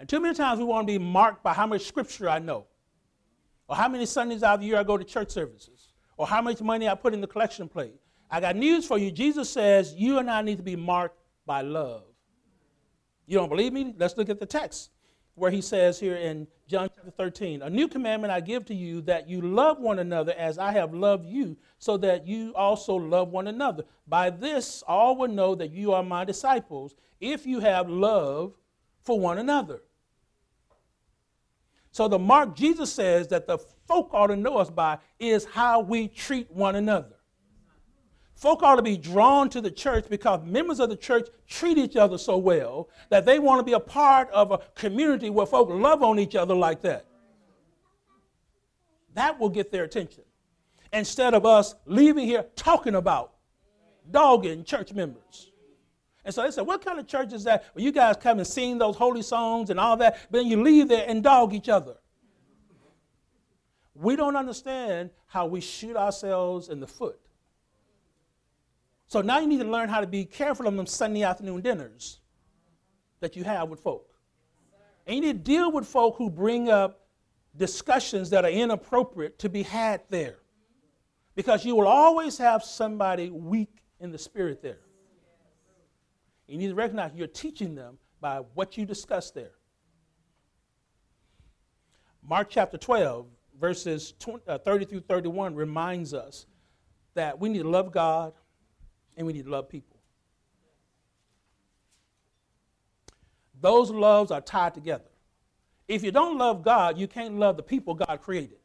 And 0.01 0.09
too 0.09 0.19
many 0.19 0.35
times 0.35 0.59
we 0.59 0.65
want 0.65 0.85
to 0.89 0.93
be 0.93 0.99
marked 0.99 1.45
by 1.45 1.55
how 1.55 1.69
much 1.69 1.83
scripture 1.83 2.29
I 2.29 2.41
know, 2.41 2.67
or 3.69 3.77
how 3.77 3.89
many 3.89 4.07
Sundays 4.07 4.43
out 4.43 4.55
of 4.55 4.61
the 4.61 4.67
year 4.67 4.79
I 4.79 4.83
go 4.83 4.97
to 4.97 5.05
church 5.05 5.31
services, 5.31 5.93
or 6.17 6.27
how 6.27 6.43
much 6.43 6.61
money 6.61 6.89
I 6.89 6.95
put 6.95 7.15
in 7.15 7.21
the 7.21 7.27
collection 7.27 7.69
plate. 7.69 7.95
I 8.31 8.41
got 8.41 8.57
news 8.57 8.87
for 8.87 8.99
you. 8.99 9.11
Jesus 9.11 9.51
says 9.51 9.95
you 9.95 10.19
and 10.19 10.31
I 10.31 10.43
need 10.43 10.57
to 10.57 10.63
be 10.63 10.77
marked 10.77 11.19
by 11.47 11.63
love. 11.63 12.05
You 13.27 13.39
don't 13.39 13.49
believe 13.49 13.73
me? 13.73 13.95
Let's 13.97 14.17
look 14.17 14.29
at 14.29 14.41
the 14.41 14.47
text 14.47 14.91
where 15.35 15.51
he 15.51 15.61
says 15.61 15.99
here 15.99 16.17
in 16.17 16.47
John 16.69 16.89
chapter 16.95 17.11
13, 17.11 17.63
A 17.63 17.71
new 17.71 17.89
commandment 17.89 18.33
I 18.33 18.41
give 18.41 18.65
to 18.67 18.75
you 18.75 19.01
that 19.03 19.29
you 19.29 19.41
love 19.41 19.81
one 19.81 19.99
another 19.99 20.33
as 20.33 20.59
I 20.59 20.73
have 20.73 20.95
loved 20.95 21.27
you, 21.27 21.57
so 21.79 21.97
that 21.99 22.27
you 22.27 22.55
also 22.55 22.95
love 22.95 23.29
one 23.29 23.49
another. 23.49 23.85
By 24.07 24.31
this, 24.31 24.83
all 24.87 25.17
will 25.17 25.29
know 25.29 25.55
that 25.57 25.73
you 25.73 25.93
are 25.93 26.03
my 26.03 26.25
disciples 26.25 26.95
if 27.21 27.47
you 27.47 27.61
have 27.61 27.89
love 27.89 28.55
for 29.03 29.19
one 29.19 29.39
another. 29.39 29.83
So, 31.95 32.09
the 32.09 32.19
mark 32.19 32.57
Jesus 32.57 32.93
says 32.93 33.29
that 33.29 33.47
the 33.47 33.57
folk 33.87 34.11
ought 34.13 34.27
to 34.27 34.35
know 34.35 34.57
us 34.57 34.69
by 34.69 34.99
is 35.21 35.45
how 35.45 35.79
we 35.79 36.09
treat 36.09 36.51
one 36.51 36.75
another. 36.75 37.15
Folk 38.35 38.65
ought 38.65 38.75
to 38.75 38.83
be 38.83 38.97
drawn 38.97 39.49
to 39.51 39.61
the 39.61 39.71
church 39.71 40.07
because 40.11 40.45
members 40.45 40.81
of 40.81 40.89
the 40.89 40.97
church 40.97 41.29
treat 41.47 41.79
each 41.79 41.95
other 41.95 42.19
so 42.19 42.37
well 42.37 42.89
that 43.11 43.25
they 43.25 43.39
want 43.39 43.61
to 43.61 43.63
be 43.63 43.75
a 43.75 43.81
part 43.81 44.29
of 44.33 44.51
a 44.51 44.59
community 44.75 45.31
where 45.31 45.47
folk 45.47 45.69
love 45.71 46.03
on 46.03 46.19
each 46.19 46.35
other 46.35 46.53
like 46.53 46.83
that. 46.83 47.07
That 49.15 49.39
will 49.39 49.49
get 49.49 49.71
their 49.71 49.85
attention. 49.85 50.25
Instead 50.93 51.33
of 51.33 51.47
us 51.47 51.77
leaving 51.87 52.27
here 52.27 52.45
talking 52.57 52.97
about 52.97 53.35
dogging 54.11 54.65
church 54.65 54.93
members. 54.93 55.53
And 56.25 56.35
so 56.35 56.43
they 56.43 56.51
said, 56.51 56.67
What 56.67 56.85
kind 56.85 56.99
of 56.99 57.07
church 57.07 57.33
is 57.33 57.45
that? 57.45 57.65
Well, 57.75 57.85
you 57.85 57.93
guys 57.93 58.17
come 58.17 58.39
and 58.39 58.47
sing 58.47 58.79
those 58.79 58.97
holy 58.97 59.23
songs 59.23 59.71
and 59.71 59.79
all 59.79 59.97
that, 59.99 60.27
but 60.31 60.39
then 60.39 60.47
you 60.47 60.63
leave 60.63 60.89
there 60.89 61.05
and 61.07 61.23
dog 61.23 61.53
each 61.55 61.69
other. 61.69 61.97
We 63.95 64.17
don't 64.17 64.37
understand 64.37 65.11
how 65.27 65.47
we 65.47 65.61
shoot 65.61 65.97
ourselves 65.97 66.69
in 66.69 66.81
the 66.81 66.87
foot 66.87 67.21
so 69.07 69.21
now 69.21 69.39
you 69.39 69.47
need 69.47 69.61
to 69.61 69.69
learn 69.69 69.89
how 69.89 70.01
to 70.01 70.07
be 70.07 70.25
careful 70.25 70.67
of 70.67 70.75
them 70.75 70.87
Sunday 70.87 71.23
afternoon 71.23 71.61
dinners 71.61 72.19
that 73.21 73.37
you 73.37 73.45
have 73.45 73.69
with 73.69 73.81
folk. 73.81 74.09
And 75.07 75.17
you 75.17 75.23
need 75.23 75.45
to 75.45 75.53
deal 75.53 75.71
with 75.71 75.87
folk 75.87 76.17
who 76.17 76.31
bring 76.31 76.69
up 76.69 77.07
discussions 77.57 78.31
that 78.31 78.45
are 78.45 78.51
inappropriate 78.51 79.39
to 79.39 79.49
be 79.49 79.63
had 79.63 80.01
there. 80.09 80.39
Because 81.37 81.65
you 81.65 81.77
will 81.77 81.87
always 81.87 82.39
have 82.39 82.65
somebody 82.65 83.31
weak 83.31 83.83
in 84.01 84.11
the 84.11 84.19
spirit 84.19 84.63
there. 84.63 84.81
You 86.47 86.59
need 86.59 86.69
to 86.69 86.75
recognize 86.75 87.13
you're 87.15 87.27
teaching 87.27 87.75
them 87.75 87.99
by 88.21 88.39
what 88.55 88.77
you 88.77 88.85
discuss 88.85 89.31
there. 89.31 89.53
Mark 92.27 92.49
chapter 92.51 92.79
12, 92.79 93.27
verses 93.61 94.15
20, 94.19 94.45
uh, 94.49 94.59
30 94.59 94.85
through 94.87 95.01
31 95.01 95.55
reminds 95.55 96.15
us 96.15 96.47
that 97.15 97.39
we 97.39 97.49
need 97.49 97.63
to 97.63 97.69
love 97.69 97.93
God, 97.93 98.33
and 99.17 99.27
we 99.27 99.33
need 99.33 99.45
to 99.45 99.51
love 99.51 99.69
people. 99.69 99.97
Those 103.61 103.91
loves 103.91 104.31
are 104.31 104.41
tied 104.41 104.75
together. 104.75 105.05
If 105.87 106.03
you 106.03 106.11
don't 106.11 106.39
love 106.39 106.63
God, 106.63 106.99
you 106.99 107.07
can't 107.07 107.39
love 107.39 107.57
the 107.57 107.63
people 107.63 107.95
God 107.95 108.21
created. 108.21 108.59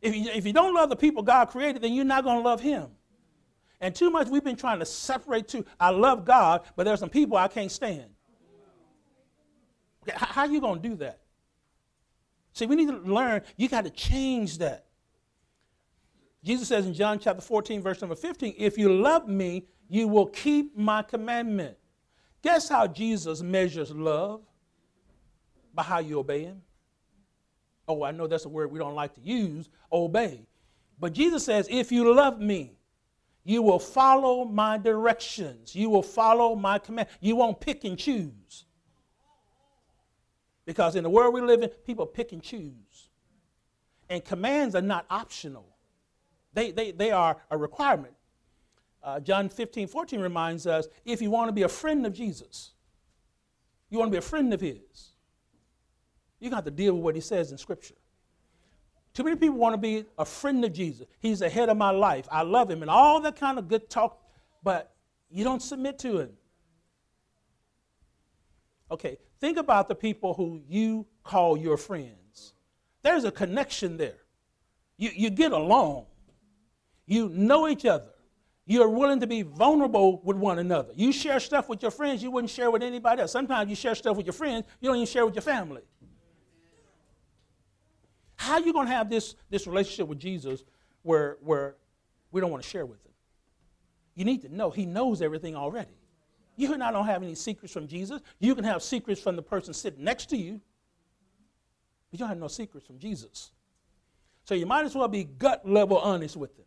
If 0.00 0.14
you, 0.14 0.30
if 0.30 0.46
you 0.46 0.52
don't 0.52 0.74
love 0.74 0.88
the 0.88 0.96
people 0.96 1.22
God 1.22 1.46
created, 1.46 1.82
then 1.82 1.92
you're 1.92 2.04
not 2.04 2.24
going 2.24 2.38
to 2.38 2.42
love 2.42 2.60
Him. 2.60 2.88
And 3.80 3.94
too 3.94 4.10
much 4.10 4.28
we've 4.28 4.44
been 4.44 4.56
trying 4.56 4.78
to 4.80 4.86
separate 4.86 5.48
two. 5.48 5.64
I 5.78 5.90
love 5.90 6.24
God, 6.24 6.62
but 6.76 6.84
there's 6.84 7.00
some 7.00 7.08
people 7.08 7.36
I 7.36 7.48
can't 7.48 7.72
stand. 7.72 8.10
How 10.12 10.42
are 10.42 10.48
you 10.48 10.60
going 10.60 10.82
to 10.82 10.88
do 10.88 10.96
that? 10.96 11.20
See, 12.52 12.66
we 12.66 12.76
need 12.76 12.88
to 12.88 12.98
learn, 12.98 13.42
you 13.56 13.68
got 13.68 13.84
to 13.84 13.90
change 13.90 14.58
that. 14.58 14.86
Jesus 16.42 16.68
says 16.68 16.86
in 16.86 16.94
John 16.94 17.18
chapter 17.18 17.42
14, 17.42 17.82
verse 17.82 18.00
number 18.00 18.16
15, 18.16 18.54
if 18.58 18.78
you 18.78 18.92
love 18.92 19.28
me, 19.28 19.66
you 19.88 20.08
will 20.08 20.26
keep 20.26 20.76
my 20.76 21.02
commandment. 21.02 21.76
Guess 22.42 22.68
how 22.68 22.86
Jesus 22.86 23.42
measures 23.42 23.90
love? 23.90 24.40
By 25.74 25.82
how 25.82 25.98
you 25.98 26.18
obey 26.18 26.44
him. 26.44 26.62
Oh, 27.86 28.02
I 28.04 28.10
know 28.10 28.26
that's 28.26 28.44
a 28.44 28.48
word 28.48 28.70
we 28.70 28.78
don't 28.78 28.94
like 28.94 29.14
to 29.14 29.20
use, 29.20 29.68
obey. 29.92 30.46
But 30.98 31.12
Jesus 31.12 31.44
says, 31.44 31.66
if 31.70 31.92
you 31.92 32.12
love 32.14 32.40
me, 32.40 32.72
you 33.44 33.62
will 33.62 33.78
follow 33.78 34.44
my 34.44 34.78
directions. 34.78 35.74
You 35.74 35.90
will 35.90 36.02
follow 36.02 36.54
my 36.54 36.78
command. 36.78 37.08
You 37.20 37.36
won't 37.36 37.60
pick 37.60 37.84
and 37.84 37.98
choose. 37.98 38.64
Because 40.66 40.94
in 40.94 41.02
the 41.02 41.10
world 41.10 41.34
we 41.34 41.40
live 41.40 41.62
in, 41.62 41.68
people 41.68 42.06
pick 42.06 42.32
and 42.32 42.42
choose. 42.42 43.08
And 44.08 44.24
commands 44.24 44.74
are 44.74 44.82
not 44.82 45.06
optional. 45.08 45.66
They, 46.52 46.70
they, 46.70 46.92
they 46.92 47.10
are 47.10 47.36
a 47.50 47.56
requirement. 47.56 48.14
Uh, 49.02 49.18
John 49.20 49.48
15, 49.48 49.88
14 49.88 50.20
reminds 50.20 50.66
us 50.66 50.86
if 51.04 51.22
you 51.22 51.30
want 51.30 51.48
to 51.48 51.52
be 51.52 51.62
a 51.62 51.68
friend 51.68 52.04
of 52.04 52.12
Jesus, 52.12 52.72
you 53.88 53.98
want 53.98 54.08
to 54.08 54.12
be 54.12 54.18
a 54.18 54.22
friend 54.22 54.52
of 54.52 54.60
His, 54.60 55.12
you 56.38 56.50
got 56.50 56.64
to 56.66 56.70
deal 56.70 56.94
with 56.94 57.02
what 57.02 57.14
He 57.14 57.20
says 57.20 57.50
in 57.50 57.58
Scripture. 57.58 57.94
Too 59.20 59.24
many 59.24 59.36
people 59.36 59.58
want 59.58 59.74
to 59.74 59.76
be 59.76 60.06
a 60.16 60.24
friend 60.24 60.64
of 60.64 60.72
Jesus. 60.72 61.06
He's 61.18 61.40
the 61.40 61.50
head 61.50 61.68
of 61.68 61.76
my 61.76 61.90
life. 61.90 62.26
I 62.32 62.40
love 62.40 62.70
Him, 62.70 62.80
and 62.80 62.90
all 62.90 63.20
that 63.20 63.36
kind 63.36 63.58
of 63.58 63.68
good 63.68 63.90
talk, 63.90 64.18
but 64.62 64.94
you 65.28 65.44
don't 65.44 65.60
submit 65.60 65.98
to 65.98 66.20
Him. 66.20 66.30
Okay, 68.90 69.18
think 69.38 69.58
about 69.58 69.88
the 69.88 69.94
people 69.94 70.32
who 70.32 70.62
you 70.66 71.06
call 71.22 71.58
your 71.58 71.76
friends. 71.76 72.54
There's 73.02 73.24
a 73.24 73.30
connection 73.30 73.98
there. 73.98 74.16
You, 74.96 75.10
you 75.14 75.28
get 75.28 75.52
along. 75.52 76.06
You 77.04 77.28
know 77.28 77.68
each 77.68 77.84
other. 77.84 78.08
You're 78.64 78.88
willing 78.88 79.20
to 79.20 79.26
be 79.26 79.42
vulnerable 79.42 80.22
with 80.24 80.38
one 80.38 80.58
another. 80.58 80.94
You 80.94 81.12
share 81.12 81.40
stuff 81.40 81.68
with 81.68 81.82
your 81.82 81.90
friends 81.90 82.22
you 82.22 82.30
wouldn't 82.30 82.50
share 82.50 82.70
with 82.70 82.82
anybody 82.82 83.20
else. 83.20 83.32
Sometimes 83.32 83.68
you 83.68 83.76
share 83.76 83.94
stuff 83.94 84.16
with 84.16 84.24
your 84.24 84.32
friends 84.32 84.64
you 84.80 84.88
don't 84.88 84.96
even 84.96 85.06
share 85.06 85.26
with 85.26 85.34
your 85.34 85.42
family. 85.42 85.82
How 88.40 88.54
are 88.54 88.60
you 88.60 88.72
going 88.72 88.86
to 88.86 88.92
have 88.94 89.10
this, 89.10 89.34
this 89.50 89.66
relationship 89.66 90.08
with 90.08 90.18
Jesus 90.18 90.64
where, 91.02 91.36
where 91.42 91.76
we 92.32 92.40
don't 92.40 92.50
want 92.50 92.62
to 92.62 92.68
share 92.68 92.86
with 92.86 93.04
him? 93.04 93.12
You 94.14 94.24
need 94.24 94.40
to 94.40 94.48
know 94.48 94.70
he 94.70 94.86
knows 94.86 95.20
everything 95.20 95.54
already. 95.54 95.92
You 96.56 96.72
and 96.72 96.82
I 96.82 96.90
don't 96.90 97.04
have 97.04 97.22
any 97.22 97.34
secrets 97.34 97.70
from 97.70 97.86
Jesus. 97.86 98.22
You 98.38 98.54
can 98.54 98.64
have 98.64 98.82
secrets 98.82 99.20
from 99.20 99.36
the 99.36 99.42
person 99.42 99.74
sitting 99.74 100.02
next 100.02 100.30
to 100.30 100.38
you, 100.38 100.58
but 102.10 102.18
you 102.18 102.18
don't 102.20 102.30
have 102.30 102.38
no 102.38 102.48
secrets 102.48 102.86
from 102.86 102.98
Jesus. 102.98 103.50
So 104.44 104.54
you 104.54 104.64
might 104.64 104.86
as 104.86 104.94
well 104.94 105.06
be 105.06 105.24
gut 105.24 105.68
level 105.68 105.98
honest 105.98 106.34
with 106.34 106.58
him 106.58 106.64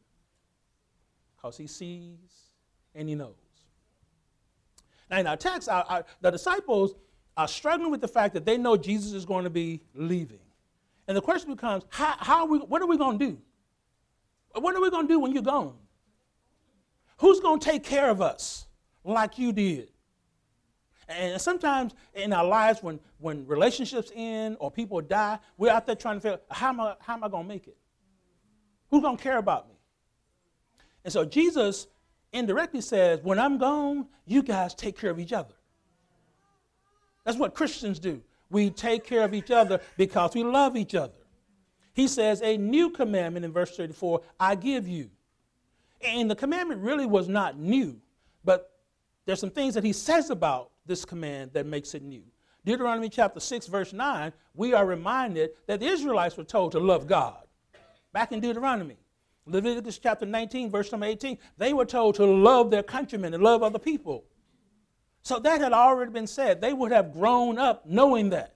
because 1.35 1.57
he 1.57 1.65
sees 1.65 2.19
and 2.93 3.09
he 3.09 3.15
knows. 3.15 3.33
Now, 5.09 5.17
in 5.17 5.25
our 5.25 5.37
text, 5.37 5.67
our, 5.69 5.83
our, 5.89 6.05
the 6.21 6.29
disciples 6.29 6.93
are 7.35 7.47
struggling 7.47 7.89
with 7.89 8.01
the 8.01 8.07
fact 8.07 8.35
that 8.35 8.45
they 8.45 8.59
know 8.59 8.77
Jesus 8.77 9.13
is 9.13 9.25
going 9.25 9.45
to 9.45 9.49
be 9.49 9.81
leaving. 9.95 10.37
And 11.07 11.17
the 11.17 11.21
question 11.21 11.51
becomes, 11.51 11.83
how, 11.89 12.15
how 12.17 12.45
we, 12.45 12.59
what 12.59 12.81
are 12.81 12.87
we 12.87 12.97
going 12.97 13.19
to 13.19 13.25
do? 13.25 13.37
What 14.53 14.75
are 14.75 14.81
we 14.81 14.89
going 14.89 15.07
to 15.07 15.13
do 15.13 15.19
when 15.19 15.33
you're 15.33 15.43
gone? 15.43 15.75
Who's 17.17 17.39
going 17.39 17.59
to 17.59 17.65
take 17.65 17.83
care 17.83 18.09
of 18.09 18.21
us 18.21 18.67
like 19.03 19.37
you 19.37 19.51
did? 19.51 19.89
And 21.07 21.41
sometimes 21.41 21.93
in 22.13 22.31
our 22.31 22.45
lives, 22.45 22.81
when, 22.81 22.99
when 23.19 23.45
relationships 23.45 24.11
end 24.15 24.57
or 24.59 24.71
people 24.71 25.01
die, 25.01 25.39
we're 25.57 25.71
out 25.71 25.85
there 25.85 25.95
trying 25.95 26.15
to 26.15 26.21
figure 26.21 26.39
how 26.49 26.69
am 26.69 26.79
I, 26.79 26.95
how 26.99 27.13
am 27.13 27.23
I 27.23 27.29
going 27.29 27.43
to 27.43 27.47
make 27.47 27.67
it? 27.67 27.77
Who's 28.89 29.01
going 29.01 29.17
to 29.17 29.23
care 29.23 29.37
about 29.37 29.67
me? 29.67 29.75
And 31.03 31.11
so 31.11 31.25
Jesus 31.25 31.87
indirectly 32.31 32.81
says, 32.81 33.19
When 33.21 33.39
I'm 33.39 33.57
gone, 33.57 34.07
you 34.25 34.43
guys 34.43 34.73
take 34.73 34.97
care 34.97 35.09
of 35.09 35.19
each 35.19 35.33
other. 35.33 35.53
That's 37.25 37.37
what 37.37 37.53
Christians 37.53 37.99
do. 37.99 38.21
We 38.53 38.69
take 38.69 39.03
care 39.03 39.23
of 39.23 39.33
each 39.33 39.51
other 39.51 39.81
because 39.97 40.35
we 40.35 40.43
love 40.43 40.77
each 40.77 40.95
other. 40.95 41.13
He 41.93 42.07
says, 42.07 42.41
A 42.41 42.55
new 42.55 42.91
commandment 42.91 43.43
in 43.43 43.51
verse 43.51 43.75
34 43.75 44.21
I 44.39 44.55
give 44.55 44.87
you. 44.87 45.09
And 46.01 46.29
the 46.29 46.35
commandment 46.35 46.81
really 46.81 47.05
was 47.05 47.27
not 47.27 47.57
new, 47.57 47.99
but 48.45 48.71
there's 49.25 49.39
some 49.39 49.49
things 49.49 49.73
that 49.73 49.83
he 49.83 49.93
says 49.93 50.29
about 50.29 50.71
this 50.85 51.03
command 51.03 51.51
that 51.53 51.65
makes 51.65 51.95
it 51.95 52.03
new. 52.03 52.23
Deuteronomy 52.65 53.09
chapter 53.09 53.39
6, 53.39 53.67
verse 53.67 53.91
9, 53.91 54.31
we 54.53 54.73
are 54.73 54.85
reminded 54.85 55.51
that 55.65 55.79
the 55.79 55.87
Israelites 55.87 56.37
were 56.37 56.43
told 56.43 56.73
to 56.73 56.79
love 56.79 57.07
God. 57.07 57.43
Back 58.11 58.31
in 58.31 58.39
Deuteronomy. 58.39 58.97
Leviticus 59.45 59.97
chapter 59.97 60.25
19, 60.25 60.69
verse 60.69 60.91
number 60.91 61.07
18, 61.07 61.37
they 61.57 61.73
were 61.73 61.85
told 61.85 62.15
to 62.15 62.25
love 62.25 62.69
their 62.71 62.83
countrymen 62.83 63.33
and 63.33 63.43
love 63.43 63.63
other 63.63 63.79
people. 63.79 64.23
So 65.23 65.39
that 65.39 65.61
had 65.61 65.71
already 65.71 66.11
been 66.11 66.27
said. 66.27 66.61
They 66.61 66.73
would 66.73 66.91
have 66.91 67.13
grown 67.13 67.57
up 67.57 67.85
knowing 67.85 68.29
that. 68.31 68.55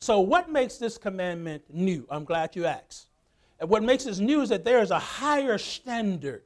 So, 0.00 0.20
what 0.20 0.50
makes 0.50 0.76
this 0.76 0.98
commandment 0.98 1.62
new? 1.72 2.06
I'm 2.10 2.24
glad 2.24 2.54
you 2.54 2.66
asked. 2.66 3.06
And 3.58 3.68
what 3.68 3.82
makes 3.82 4.04
this 4.04 4.18
new 4.18 4.42
is 4.42 4.48
that 4.50 4.64
there 4.64 4.80
is 4.80 4.90
a 4.90 4.98
higher 4.98 5.58
standard. 5.58 6.42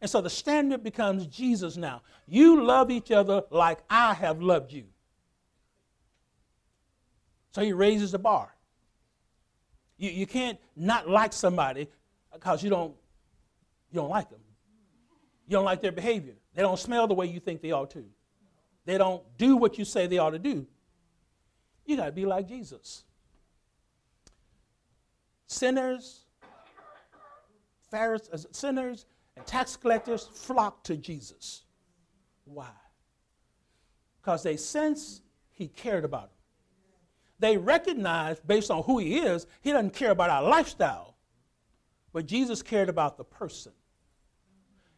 And 0.00 0.10
so 0.10 0.20
the 0.20 0.30
standard 0.30 0.82
becomes 0.82 1.26
Jesus 1.26 1.76
now. 1.76 2.02
You 2.26 2.62
love 2.62 2.90
each 2.90 3.10
other 3.10 3.42
like 3.50 3.78
I 3.88 4.14
have 4.14 4.40
loved 4.40 4.72
you. 4.72 4.84
So 7.52 7.62
he 7.62 7.72
raises 7.72 8.12
the 8.12 8.18
bar. 8.18 8.54
You, 9.96 10.10
you 10.10 10.26
can't 10.26 10.58
not 10.76 11.08
like 11.08 11.32
somebody 11.32 11.88
because 12.32 12.62
you 12.62 12.70
don't, 12.70 12.94
you 13.92 14.00
don't 14.00 14.10
like 14.10 14.28
them. 14.28 14.40
You 15.46 15.56
don't 15.56 15.64
like 15.64 15.80
their 15.80 15.92
behavior. 15.92 16.34
They 16.54 16.62
don't 16.62 16.78
smell 16.78 17.06
the 17.06 17.14
way 17.14 17.26
you 17.26 17.40
think 17.40 17.62
they 17.62 17.72
ought 17.72 17.90
to. 17.90 18.04
They 18.84 18.98
don't 18.98 19.22
do 19.38 19.56
what 19.56 19.78
you 19.78 19.84
say 19.84 20.06
they 20.06 20.18
ought 20.18 20.30
to 20.30 20.38
do. 20.38 20.66
You 21.84 21.96
got 21.96 22.06
to 22.06 22.12
be 22.12 22.26
like 22.26 22.48
Jesus. 22.48 23.04
Sinners, 25.46 26.24
Pharisees, 27.90 28.28
uh, 28.32 28.38
sinners, 28.52 29.06
and 29.36 29.46
tax 29.46 29.76
collectors 29.76 30.26
flock 30.26 30.82
to 30.84 30.96
Jesus. 30.96 31.62
Why? 32.44 32.70
Because 34.20 34.42
they 34.42 34.56
sense 34.56 35.22
he 35.52 35.68
cared 35.68 36.04
about 36.04 36.30
them. 36.30 36.30
They 37.40 37.56
recognize, 37.56 38.40
based 38.40 38.70
on 38.70 38.82
who 38.84 38.98
he 38.98 39.18
is, 39.18 39.46
he 39.60 39.72
doesn't 39.72 39.94
care 39.94 40.10
about 40.10 40.30
our 40.30 40.42
lifestyle, 40.42 41.16
but 42.12 42.26
Jesus 42.26 42.62
cared 42.62 42.88
about 42.88 43.16
the 43.16 43.24
person. 43.24 43.72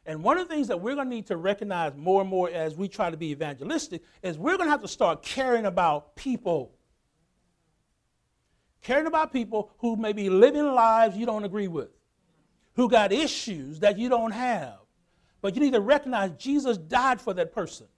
And 0.07 0.23
one 0.23 0.39
of 0.39 0.49
the 0.49 0.55
things 0.55 0.69
that 0.69 0.81
we're 0.81 0.95
going 0.95 1.11
to 1.11 1.15
need 1.15 1.27
to 1.27 1.37
recognize 1.37 1.93
more 1.97 2.21
and 2.21 2.31
more 2.31 2.49
as 2.49 2.77
we 2.77 2.87
try 2.87 3.11
to 3.11 3.17
be 3.17 3.33
evangelistic 3.33 4.03
is 4.23 4.39
we're 4.39 4.57
going 4.57 4.69
to 4.69 4.71
have 4.71 4.83
to 4.83 4.89
start 4.89 5.23
caring 5.23 5.67
about 5.67 6.15
people. 6.15 6.73
Caring 8.83 9.07
about 9.07 9.33
people 9.33 9.73
who 9.79 9.97
may 9.97 10.13
be 10.13 10.31
living 10.31 10.65
lives 10.65 11.17
you 11.17 11.27
don't 11.27 11.43
agree 11.43 11.67
with, 11.67 11.91
who 12.75 12.89
got 12.89 13.11
issues 13.11 13.81
that 13.81 13.99
you 13.99 14.09
don't 14.09 14.31
have. 14.31 14.79
But 15.41 15.57
you 15.57 15.61
need 15.61 15.73
to 15.73 15.81
recognize 15.81 16.31
Jesus 16.39 16.79
died 16.79 17.21
for 17.21 17.35
that 17.35 17.53
person. 17.53 17.89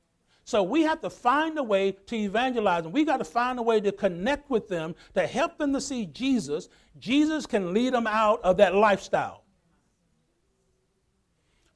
So 0.44 0.62
we 0.62 0.84
have 0.84 1.02
to 1.02 1.10
find 1.10 1.58
a 1.58 1.62
way 1.62 1.92
to 1.92 2.16
evangelize 2.16 2.84
them. 2.84 2.92
We 2.92 3.04
got 3.04 3.18
to 3.18 3.24
find 3.24 3.58
a 3.58 3.62
way 3.62 3.82
to 3.82 3.92
connect 3.92 4.48
with 4.48 4.66
them 4.66 4.94
to 5.12 5.26
help 5.26 5.58
them 5.58 5.74
to 5.74 5.80
see 5.80 6.06
Jesus. 6.06 6.70
Jesus 6.98 7.44
can 7.44 7.74
lead 7.74 7.92
them 7.92 8.06
out 8.06 8.40
of 8.42 8.56
that 8.56 8.74
lifestyle. 8.74 9.44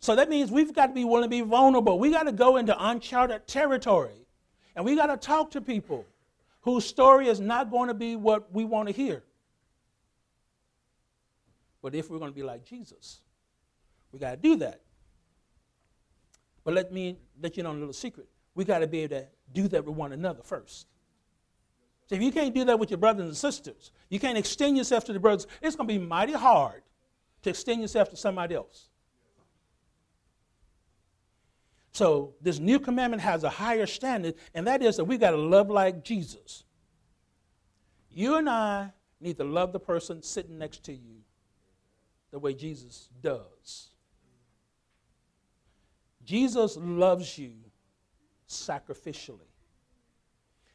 So 0.03 0.17
that 0.17 0.29
means 0.29 0.51
we've 0.51 0.75
got 0.75 0.89
to 0.89 0.93
be 0.93 1.05
willing 1.05 1.23
to 1.23 1.29
be 1.29 1.43
vulnerable. 1.43 1.97
We 1.97 2.11
got 2.11 2.25
to 2.25 2.33
go 2.33 2.57
into 2.57 2.77
uncharted 2.77 3.47
territory. 3.47 4.27
And 4.75 4.85
we 4.85 4.97
got 4.97 5.07
to 5.07 5.17
talk 5.17 5.53
to 5.53 5.61
people 5.61 6.05
whose 6.63 6.85
story 6.85 7.29
is 7.29 7.39
not 7.39 7.71
going 7.71 7.87
to 7.87 7.95
be 7.95 8.17
what 8.17 8.53
we 8.53 8.65
want 8.65 8.89
to 8.89 8.93
hear. 8.93 9.23
But 11.83 11.95
if 11.95 12.11
we're 12.11 12.19
going 12.19 12.33
to 12.33 12.35
be 12.35 12.43
like 12.43 12.65
Jesus, 12.65 13.21
we 14.11 14.19
got 14.19 14.33
to 14.33 14.37
do 14.37 14.57
that. 14.57 14.81
But 16.65 16.75
let 16.75 16.93
me 16.93 17.17
let 17.41 17.57
you 17.57 17.63
know 17.63 17.71
a 17.71 17.75
little 17.75 17.93
secret. 17.93 18.29
We 18.57 18.65
got 18.65 18.81
to 18.81 18.89
be 18.89 19.01
able 19.01 19.21
to 19.21 19.27
do 19.53 19.69
that 19.69 19.85
with 19.85 19.95
one 19.95 20.13
another 20.13 20.43
first. 20.43 20.89
So 22.09 22.17
if 22.17 22.23
you 22.23 22.33
can't 22.33 22.53
do 22.53 22.65
that 22.65 22.79
with 22.79 22.91
your 22.91 22.99
brothers 22.99 23.27
and 23.27 23.37
sisters, 23.37 23.93
you 24.09 24.19
can't 24.19 24.37
extend 24.37 24.77
yourself 24.77 25.05
to 25.05 25.13
the 25.13 25.21
brothers, 25.21 25.47
it's 25.63 25.77
going 25.77 25.89
to 25.89 25.95
be 25.95 26.05
mighty 26.05 26.33
hard 26.33 26.83
to 27.43 27.51
extend 27.51 27.81
yourself 27.81 28.11
to 28.11 28.17
somebody 28.17 28.57
else. 28.57 28.89
So 31.93 32.35
this 32.41 32.59
new 32.59 32.81
commandment 32.81 33.23
has 33.23 33.45
a 33.45 33.51
higher 33.51 33.87
standard, 33.87 34.35
and 34.55 34.67
that 34.67 34.83
is 34.83 34.97
that 34.97 35.05
we 35.05 35.19
got 35.19 35.33
to 35.33 35.37
love 35.37 35.69
like 35.69 36.03
Jesus. 36.03 36.65
You 38.11 38.37
and 38.37 38.49
I 38.49 38.93
need 39.21 39.37
to 39.37 39.45
love 39.45 39.73
the 39.73 39.81
person 39.81 40.23
sitting 40.23 40.59
next 40.59 40.85
to 40.85 40.93
you 40.93 41.21
the 42.31 42.39
way 42.39 42.55
Jesus 42.55 43.09
does. 43.23 43.91
Jesus 46.25 46.79
loves 46.79 47.37
you 47.37 47.53
sacrificially. 48.49 49.41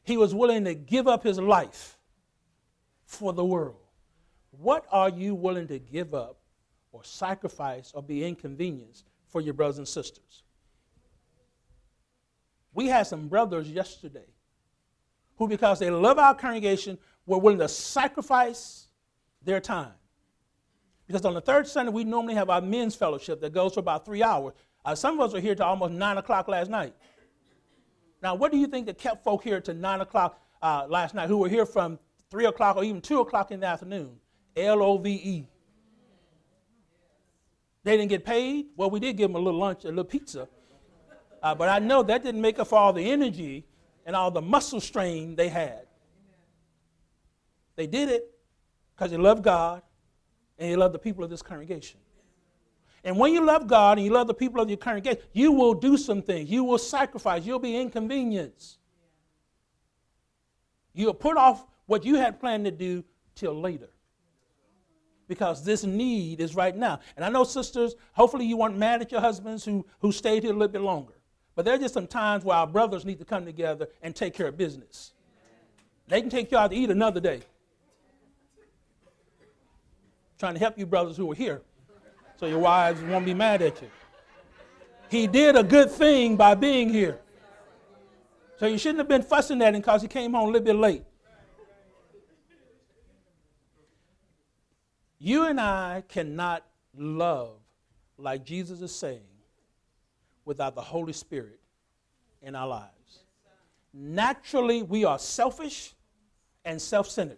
He 0.04 0.18
was 0.18 0.36
willing 0.36 0.65
to 0.65 0.76
give 0.76 1.08
up 1.08 1.24
his 1.24 1.39
life 1.39 1.98
for 3.06 3.34
the 3.34 3.44
world. 3.44 3.76
What 4.52 4.86
are 4.91 5.10
you 5.10 5.34
willing 5.34 5.68
to 5.68 5.80
give 5.80 6.13
up 6.13 6.38
or 6.91 7.04
sacrifice 7.04 7.91
or 7.94 8.04
be 8.04 8.24
inconvenienced 8.24 9.06
for 9.28 9.41
your 9.41 9.54
brothers 9.54 9.80
and 9.80 9.88
sisters? 9.88 10.44
We 12.78 12.86
had 12.86 13.08
some 13.08 13.28
brothers 13.28 13.72
yesterday 13.72 14.28
who, 15.38 15.48
because 15.48 15.80
they 15.80 15.90
love 15.90 16.20
our 16.20 16.36
congregation, 16.36 17.00
were 17.26 17.40
willing 17.40 17.58
to 17.58 17.68
sacrifice 17.68 18.86
their 19.44 19.60
time. 19.60 19.94
Because 21.08 21.26
on 21.26 21.34
the 21.34 21.42
third 21.42 21.68
Sunday, 21.68 21.92
we 21.92 22.04
normally 22.04 22.36
have 22.36 22.52
our 22.52 22.62
men's 22.62 22.94
fellowship 22.94 23.42
that 23.42 23.52
goes 23.52 23.74
for 23.74 23.80
about 23.80 24.06
three 24.06 24.22
hours. 24.22 24.54
Uh, 24.86 24.94
some 24.94 25.16
of 25.20 25.26
us 25.26 25.34
were 25.34 25.40
here 25.40 25.56
till 25.56 25.66
almost 25.66 25.94
9 25.94 26.18
o'clock 26.20 26.48
last 26.48 26.70
night. 26.70 26.94
Now, 28.22 28.36
what 28.36 28.52
do 28.52 28.60
you 28.60 28.68
think 28.68 28.86
that 28.86 29.00
kept 29.00 29.24
folk 29.24 29.44
here 29.44 29.60
to 29.60 29.74
9 29.74 30.02
o'clock 30.02 30.40
uh, 30.62 30.86
last 30.88 31.16
night 31.16 31.30
who 31.30 31.38
were 31.38 31.50
here 31.50 31.66
from 31.66 31.98
3 32.30 32.46
o'clock 32.46 32.78
or 32.78 32.84
even 32.84 33.02
2 33.02 33.22
o'clock 33.22 33.50
in 33.50 33.60
the 33.60 33.66
afternoon? 33.66 34.18
L 34.56 34.84
O 34.84 35.00
V 35.00 35.10
E. 35.10 35.48
They 37.84 37.98
didn't 37.98 38.10
get 38.10 38.24
paid? 38.24 38.68
Well, 38.76 38.92
we 38.92 39.00
did 39.00 39.18
give 39.18 39.32
them 39.32 39.36
a 39.36 39.40
little 39.40 39.60
lunch, 39.60 39.84
a 39.84 39.88
little 39.88 40.04
pizza. 40.04 40.48
Uh, 41.48 41.56
but 41.56 41.70
I 41.70 41.80
know 41.80 42.04
that 42.04 42.26
didn't 42.26 42.42
make 42.42 42.60
up 42.60 42.68
for 42.68 42.78
all 42.78 42.92
the 42.92 43.10
energy 43.10 43.66
and 44.06 44.18
all 44.18 44.30
the 44.30 44.42
muscle 44.42 44.82
strain 44.82 45.34
they 45.34 45.48
had. 45.48 45.88
They 47.78 47.88
did 47.88 48.10
it 48.10 48.30
because 48.94 49.12
they 49.12 49.18
loved 49.18 49.46
God 49.46 49.82
and 50.60 50.70
they 50.70 50.76
loved 50.76 50.94
the 50.94 51.00
people 51.00 51.24
of 51.24 51.30
this 51.30 51.42
congregation. 51.42 52.02
And 53.02 53.18
when 53.18 53.32
you 53.32 53.46
love 53.46 53.66
God 53.66 53.98
and 53.98 54.06
you 54.06 54.12
love 54.12 54.28
the 54.28 54.34
people 54.34 54.60
of 54.60 54.68
your 54.68 54.78
congregation, 54.78 55.22
you 55.32 55.54
will 55.54 55.74
do 55.74 55.96
some 55.96 56.22
things. 56.22 56.50
You 56.50 56.66
will 56.66 56.78
sacrifice. 56.78 57.46
You'll 57.46 57.60
be 57.60 57.78
inconvenienced. 57.78 58.78
You'll 60.94 61.14
put 61.14 61.38
off 61.38 61.66
what 61.86 62.04
you 62.04 62.16
had 62.16 62.42
planned 62.42 62.66
to 62.66 62.72
do 62.72 63.06
till 63.36 63.58
later. 63.58 63.88
Because 65.30 65.64
this 65.64 65.86
need 65.86 66.42
is 66.42 66.56
right 66.56 66.76
now. 66.76 67.00
And 67.16 67.24
I 67.24 67.30
know, 67.30 67.46
sisters, 67.46 67.96
hopefully 68.12 68.46
you 68.46 68.58
weren't 68.58 68.78
mad 68.78 69.02
at 69.02 69.14
your 69.14 69.22
husbands 69.22 69.64
who, 69.64 69.86
who 70.00 70.12
stayed 70.12 70.44
here 70.44 70.52
a 70.52 70.56
little 70.56 70.74
bit 70.74 70.82
longer. 70.82 71.14
But 71.58 71.65
there 71.65 71.74
are 71.74 71.80
just 71.80 71.96
some 71.96 72.06
times 72.06 72.46
where 72.46 72.56
our 72.56 72.67
brothers 72.67 73.04
need 73.04 73.17
to 73.17 73.26
come 73.26 73.43
together 73.43 73.88
and 74.04 74.15
take 74.15 74.36
care 74.36 74.46
of 74.46 74.58
business. 74.60 75.13
They 76.08 76.22
can 76.22 76.30
take 76.30 76.52
you 76.52 76.58
out 76.60 76.70
to 76.70 76.78
eat 76.78 76.91
another 76.91 77.20
day. 77.20 77.41
Trying 80.38 80.54
to 80.54 80.60
help 80.60 80.78
you 80.78 80.86
brothers 80.86 81.17
who 81.17 81.32
are 81.32 81.36
here 81.36 81.63
so 82.39 82.46
your 82.46 82.60
wives 82.60 83.02
won't 83.02 83.26
be 83.26 83.34
mad 83.34 83.63
at 83.63 83.82
you. 83.82 83.89
He 85.10 85.26
did 85.26 85.56
a 85.56 85.63
good 85.63 85.89
thing 85.89 86.36
by 86.36 86.54
being 86.54 86.89
here. 86.89 87.20
So 88.58 88.67
you 88.67 88.78
shouldn't 88.78 89.00
have 89.00 89.08
been 89.08 89.24
fussing 89.24 89.60
at 89.63 89.74
him 89.74 89.82
because 89.82 90.04
he 90.04 90.08
came 90.08 90.34
home 90.34 90.50
a 90.50 90.52
little 90.52 90.65
bit 90.65 90.76
late. 90.76 91.06
You 95.17 95.46
and 95.46 95.60
I 95.60 96.04
cannot 96.08 96.63
love 96.96 97.58
like 98.15 98.46
Jesus 98.46 98.80
is 98.84 98.93
saying 98.96 99.27
without 100.48 100.74
the 100.74 100.82
Holy 100.82 101.14
Spirit 101.14 101.60
in 102.42 102.56
our 102.56 102.68
lives. 102.68 103.20
Naturally, 103.94 104.82
we 104.82 105.04
are 105.06 105.20
selfish 105.20 105.94
and 106.66 106.82
self 106.82 107.10
centered. 107.10 107.38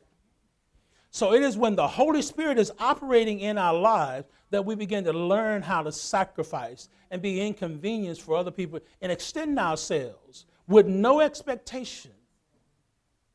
So 1.11 1.33
it 1.33 1.41
is 1.41 1.57
when 1.57 1.75
the 1.75 1.87
Holy 1.87 2.21
Spirit 2.21 2.59
is 2.59 2.71
operating 2.79 3.39
in 3.39 3.57
our 3.57 3.73
lives 3.73 4.27
that 4.51 4.63
we 4.63 4.75
begin 4.75 5.03
to 5.05 5.13
learn 5.13 5.61
how 5.63 5.81
to 5.81 5.91
sacrifice 5.91 6.87
and 7.09 7.21
be 7.21 7.41
inconvenienced 7.41 8.21
for 8.21 8.35
other 8.35 8.51
people 8.51 8.79
and 9.01 9.11
extend 9.11 9.57
ourselves 9.57 10.45
with 10.67 10.85
no 10.85 11.19
expectation 11.19 12.11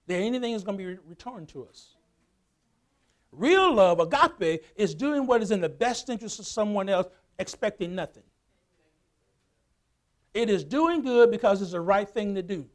that 0.07 0.17
anything 0.17 0.53
is 0.53 0.63
going 0.63 0.79
to 0.79 0.85
be 0.85 0.99
returned 1.09 1.49
to 1.49 1.65
us. 1.67 1.97
Real 3.33 3.75
love, 3.75 3.99
agape, 3.99 4.63
is 4.77 4.95
doing 4.95 5.27
what 5.27 5.43
is 5.43 5.51
in 5.51 5.61
the 5.61 5.69
best 5.69 6.09
interest 6.09 6.39
of 6.39 6.47
someone 6.47 6.89
else, 6.89 7.09
expecting 7.41 7.95
nothing. 7.95 8.23
It 10.35 10.51
is 10.51 10.65
doing 10.65 11.03
good 11.03 11.31
because 11.31 11.63
it's 11.63 11.71
the 11.71 11.81
right 11.81 12.09
thing 12.09 12.35
to 12.35 12.43
do, 12.43 12.67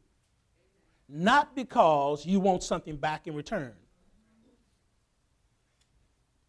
not 1.08 1.54
because 1.54 2.24
you 2.24 2.40
want 2.40 2.62
something 2.62 2.96
back 2.96 3.26
in 3.26 3.34
return. 3.34 3.74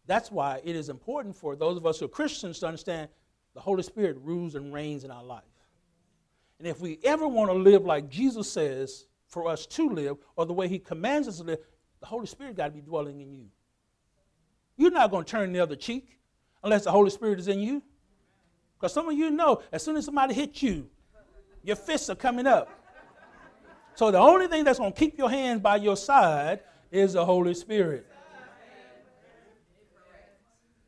That's 0.06 0.30
why 0.30 0.60
it 0.64 0.74
is 0.74 0.88
important 0.88 1.36
for 1.36 1.54
those 1.54 1.76
of 1.76 1.86
us 1.86 2.00
who 2.00 2.06
are 2.06 2.08
Christians 2.08 2.58
to 2.60 2.66
understand 2.66 3.08
the 3.54 3.60
Holy 3.60 3.82
Spirit 3.82 4.16
rules 4.22 4.54
and 4.54 4.72
reigns 4.72 5.04
in 5.04 5.10
our 5.10 5.22
life. 5.22 5.44
And 6.58 6.66
if 6.66 6.80
we 6.80 6.98
ever 7.04 7.28
want 7.28 7.50
to 7.50 7.56
live 7.56 7.84
like 7.84 8.08
Jesus 8.08 8.50
says 8.50 9.06
for 9.26 9.48
us 9.48 9.66
to 9.66 9.88
live, 9.88 10.16
or 10.36 10.46
the 10.46 10.52
way 10.52 10.68
He 10.68 10.78
commands 10.78 11.28
us 11.28 11.38
to 11.38 11.44
live, 11.44 11.58
the 12.00 12.06
Holy 12.06 12.26
Spirit 12.26 12.56
got 12.56 12.66
to 12.66 12.72
be 12.72 12.80
dwelling 12.80 13.20
in 13.20 13.32
you. 13.32 13.46
You're 14.76 14.90
not 14.90 15.10
going 15.10 15.24
to 15.24 15.30
turn 15.30 15.52
the 15.52 15.60
other 15.60 15.76
cheek 15.76 16.18
unless 16.64 16.84
the 16.84 16.90
Holy 16.90 17.10
Spirit 17.10 17.38
is 17.38 17.48
in 17.48 17.60
you. 17.60 17.82
Because 18.78 18.92
some 18.92 19.08
of 19.08 19.16
you 19.16 19.30
know, 19.30 19.62
as 19.70 19.82
soon 19.82 19.96
as 19.96 20.04
somebody 20.04 20.34
hits 20.34 20.62
you, 20.62 20.88
Your 21.62 21.76
fists 21.76 22.10
are 22.10 22.14
coming 22.14 22.46
up. 22.46 22.70
So 23.94 24.10
the 24.10 24.18
only 24.18 24.46
thing 24.46 24.64
that's 24.64 24.78
going 24.78 24.92
to 24.92 24.98
keep 24.98 25.18
your 25.18 25.30
hands 25.30 25.60
by 25.60 25.76
your 25.76 25.96
side 25.96 26.60
is 26.90 27.12
the 27.12 27.24
Holy 27.24 27.54
Spirit. 27.54 28.06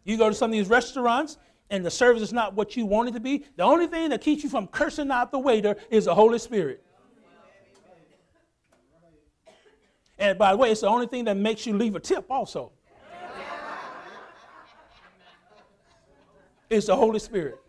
You 0.05 0.17
go 0.19 0.29
to 0.29 0.35
some 0.35 0.51
of 0.51 0.53
these 0.53 0.69
restaurants 0.69 1.39
and 1.71 1.85
the 1.85 1.91
service 1.91 2.23
is 2.23 2.33
not 2.33 2.55
what 2.55 2.77
you 2.77 2.87
want 2.87 3.09
it 3.09 3.13
to 3.13 3.21
be. 3.21 3.45
The 3.57 3.63
only 3.63 3.87
thing 3.87 4.11
that 4.11 4.21
keeps 4.21 4.43
you 4.43 4.51
from 4.51 4.67
cursing 4.67 5.11
out 5.11 5.33
the 5.33 5.39
waiter 5.39 5.77
is 5.91 6.05
the 6.05 6.15
Holy 6.15 6.39
Spirit. 6.39 6.83
And 10.19 10.39
by 10.39 10.53
the 10.53 10.59
way, 10.59 10.71
it's 10.71 10.83
the 10.83 10.89
only 10.89 11.07
thing 11.07 11.25
that 11.25 11.37
makes 11.37 11.67
you 11.67 11.77
leave 11.77 11.97
a 11.97 12.01
tip 12.01 12.27
also. 12.31 12.73
It's 16.71 16.87
the 16.87 16.97
Holy 16.97 17.19
Spirit. 17.19 17.61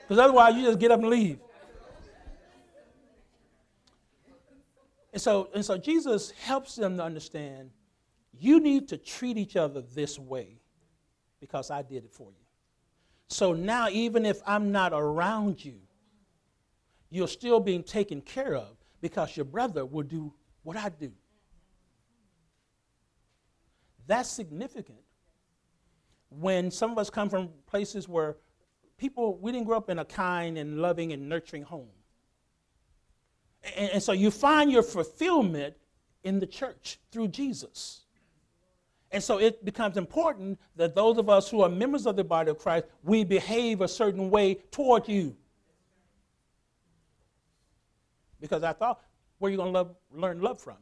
Because 0.00 0.18
otherwise, 0.18 0.54
you 0.54 0.62
just 0.62 0.78
get 0.78 0.90
up 0.90 1.00
and 1.00 1.08
leave. 1.08 1.38
And 5.14 5.22
so, 5.22 5.48
and 5.54 5.64
so 5.64 5.78
Jesus 5.78 6.32
helps 6.32 6.74
them 6.74 6.96
to 6.96 7.04
understand 7.04 7.70
you 8.36 8.58
need 8.58 8.88
to 8.88 8.96
treat 8.96 9.38
each 9.38 9.54
other 9.54 9.80
this 9.80 10.18
way 10.18 10.58
because 11.38 11.70
I 11.70 11.82
did 11.82 12.04
it 12.04 12.12
for 12.12 12.32
you. 12.32 12.44
So 13.28 13.52
now, 13.52 13.88
even 13.90 14.26
if 14.26 14.42
I'm 14.44 14.72
not 14.72 14.92
around 14.92 15.64
you, 15.64 15.76
you're 17.10 17.28
still 17.28 17.60
being 17.60 17.84
taken 17.84 18.20
care 18.22 18.56
of 18.56 18.76
because 19.00 19.36
your 19.36 19.44
brother 19.44 19.86
will 19.86 20.02
do 20.02 20.34
what 20.64 20.76
I 20.76 20.88
do. 20.88 21.12
That's 24.08 24.28
significant 24.28 24.98
when 26.28 26.72
some 26.72 26.90
of 26.90 26.98
us 26.98 27.08
come 27.08 27.28
from 27.28 27.50
places 27.66 28.08
where 28.08 28.36
people, 28.98 29.38
we 29.38 29.52
didn't 29.52 29.66
grow 29.66 29.76
up 29.76 29.90
in 29.90 30.00
a 30.00 30.04
kind 30.04 30.58
and 30.58 30.82
loving 30.82 31.12
and 31.12 31.28
nurturing 31.28 31.62
home. 31.62 31.86
And, 33.76 33.90
and 33.92 34.02
so 34.02 34.12
you 34.12 34.30
find 34.30 34.70
your 34.70 34.82
fulfillment 34.82 35.74
in 36.22 36.40
the 36.40 36.46
church 36.46 36.98
through 37.10 37.28
Jesus. 37.28 38.02
And 39.10 39.22
so 39.22 39.38
it 39.38 39.64
becomes 39.64 39.96
important 39.96 40.58
that 40.74 40.94
those 40.94 41.18
of 41.18 41.28
us 41.28 41.48
who 41.48 41.62
are 41.62 41.68
members 41.68 42.04
of 42.06 42.16
the 42.16 42.24
body 42.24 42.50
of 42.50 42.58
Christ, 42.58 42.86
we 43.04 43.22
behave 43.22 43.80
a 43.80 43.86
certain 43.86 44.28
way 44.28 44.56
toward 44.72 45.08
you. 45.08 45.36
Because 48.40 48.64
I 48.64 48.72
thought, 48.72 49.00
where 49.38 49.48
are 49.48 49.52
you 49.52 49.56
going 49.56 49.72
to 49.72 49.90
learn 50.12 50.40
love 50.40 50.58
from? 50.58 50.78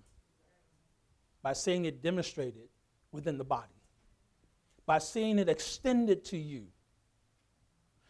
By 1.42 1.53
seeing 1.53 1.85
it 1.85 2.03
demonstrated 2.03 2.68
within 3.11 3.37
the 3.37 3.45
body, 3.45 3.83
by 4.87 4.99
seeing 4.99 5.38
it 5.38 5.49
extended 5.49 6.25
to 6.27 6.38
you, 6.38 6.68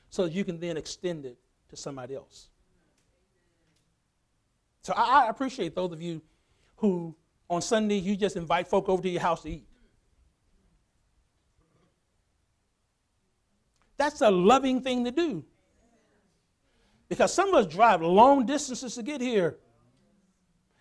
so 0.08 0.24
that 0.24 0.32
you 0.32 0.44
can 0.44 0.61
then 0.61 0.76
extend 0.76 1.26
it 1.26 1.37
to 1.70 1.76
somebody 1.76 2.14
else. 2.14 2.51
So 4.82 4.92
I, 4.94 5.26
I 5.26 5.28
appreciate 5.28 5.74
those 5.74 5.92
of 5.92 6.02
you 6.02 6.20
who 6.76 7.14
on 7.48 7.62
Sunday 7.62 7.96
you 7.96 8.16
just 8.16 8.36
invite 8.36 8.68
folk 8.68 8.88
over 8.88 9.02
to 9.02 9.08
your 9.08 9.20
house 9.20 9.42
to 9.42 9.50
eat. 9.50 9.66
That's 13.96 14.20
a 14.20 14.30
loving 14.30 14.80
thing 14.80 15.04
to 15.04 15.12
do. 15.12 15.44
Because 17.08 17.32
some 17.32 17.50
of 17.50 17.54
us 17.54 17.72
drive 17.72 18.02
long 18.02 18.46
distances 18.46 18.94
to 18.96 19.02
get 19.02 19.20
here. 19.20 19.58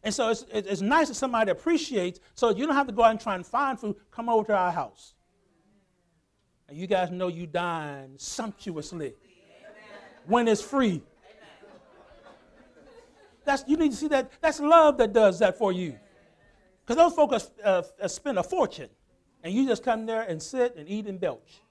And 0.04 0.14
so 0.14 0.30
it's, 0.30 0.46
it's 0.52 0.82
nice 0.82 1.10
that 1.10 1.14
somebody 1.14 1.52
appreciates, 1.52 2.20
so 2.34 2.50
you 2.50 2.66
don't 2.66 2.74
have 2.74 2.88
to 2.88 2.94
go 2.94 3.04
out 3.04 3.12
and 3.12 3.20
try 3.20 3.36
and 3.36 3.46
find 3.46 3.80
food. 3.80 3.96
Come 4.10 4.30
over 4.30 4.48
to 4.48 4.56
our 4.56 4.72
house. 4.72 5.14
And 6.68 6.78
you 6.78 6.88
guys 6.88 7.12
know 7.12 7.28
you 7.28 7.46
dine 7.46 8.14
sumptuously 8.18 9.14
when 10.26 10.48
it's 10.48 10.62
free. 10.62 11.04
That's, 13.44 13.64
you 13.68 13.78
need 13.78 13.92
to 13.92 13.98
see 13.98 14.08
that. 14.10 14.32
That's 14.42 14.60
love 14.60 14.98
that 14.98 15.14
does 15.14 15.40
that 15.40 15.58
for 15.58 15.72
you. 15.72 15.98
Because 16.86 16.98
those 16.98 17.14
folks 17.14 17.52
uh, 17.64 17.84
uh, 18.02 18.08
spend 18.08 18.38
a 18.38 18.44
fortune, 18.44 18.90
and 19.44 19.54
you 19.54 19.68
just 19.68 19.84
come 19.84 20.06
there 20.06 20.22
and 20.24 20.42
sit 20.42 20.76
and 20.76 20.88
eat 20.88 21.08
and 21.08 21.20
belch. 21.20 21.62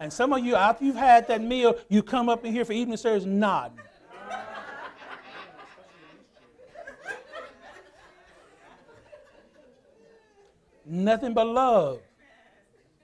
And 0.00 0.12
some 0.12 0.32
of 0.32 0.44
you, 0.44 0.54
after 0.54 0.84
you've 0.84 0.96
had 0.96 1.28
that 1.28 1.40
meal, 1.40 1.78
you 1.88 2.02
come 2.02 2.28
up 2.28 2.44
in 2.44 2.52
here 2.52 2.64
for 2.64 2.72
evening 2.72 2.96
service 2.96 3.24
nodding. 3.24 3.78
Nothing 10.84 11.32
but 11.32 11.46
love. 11.46 12.02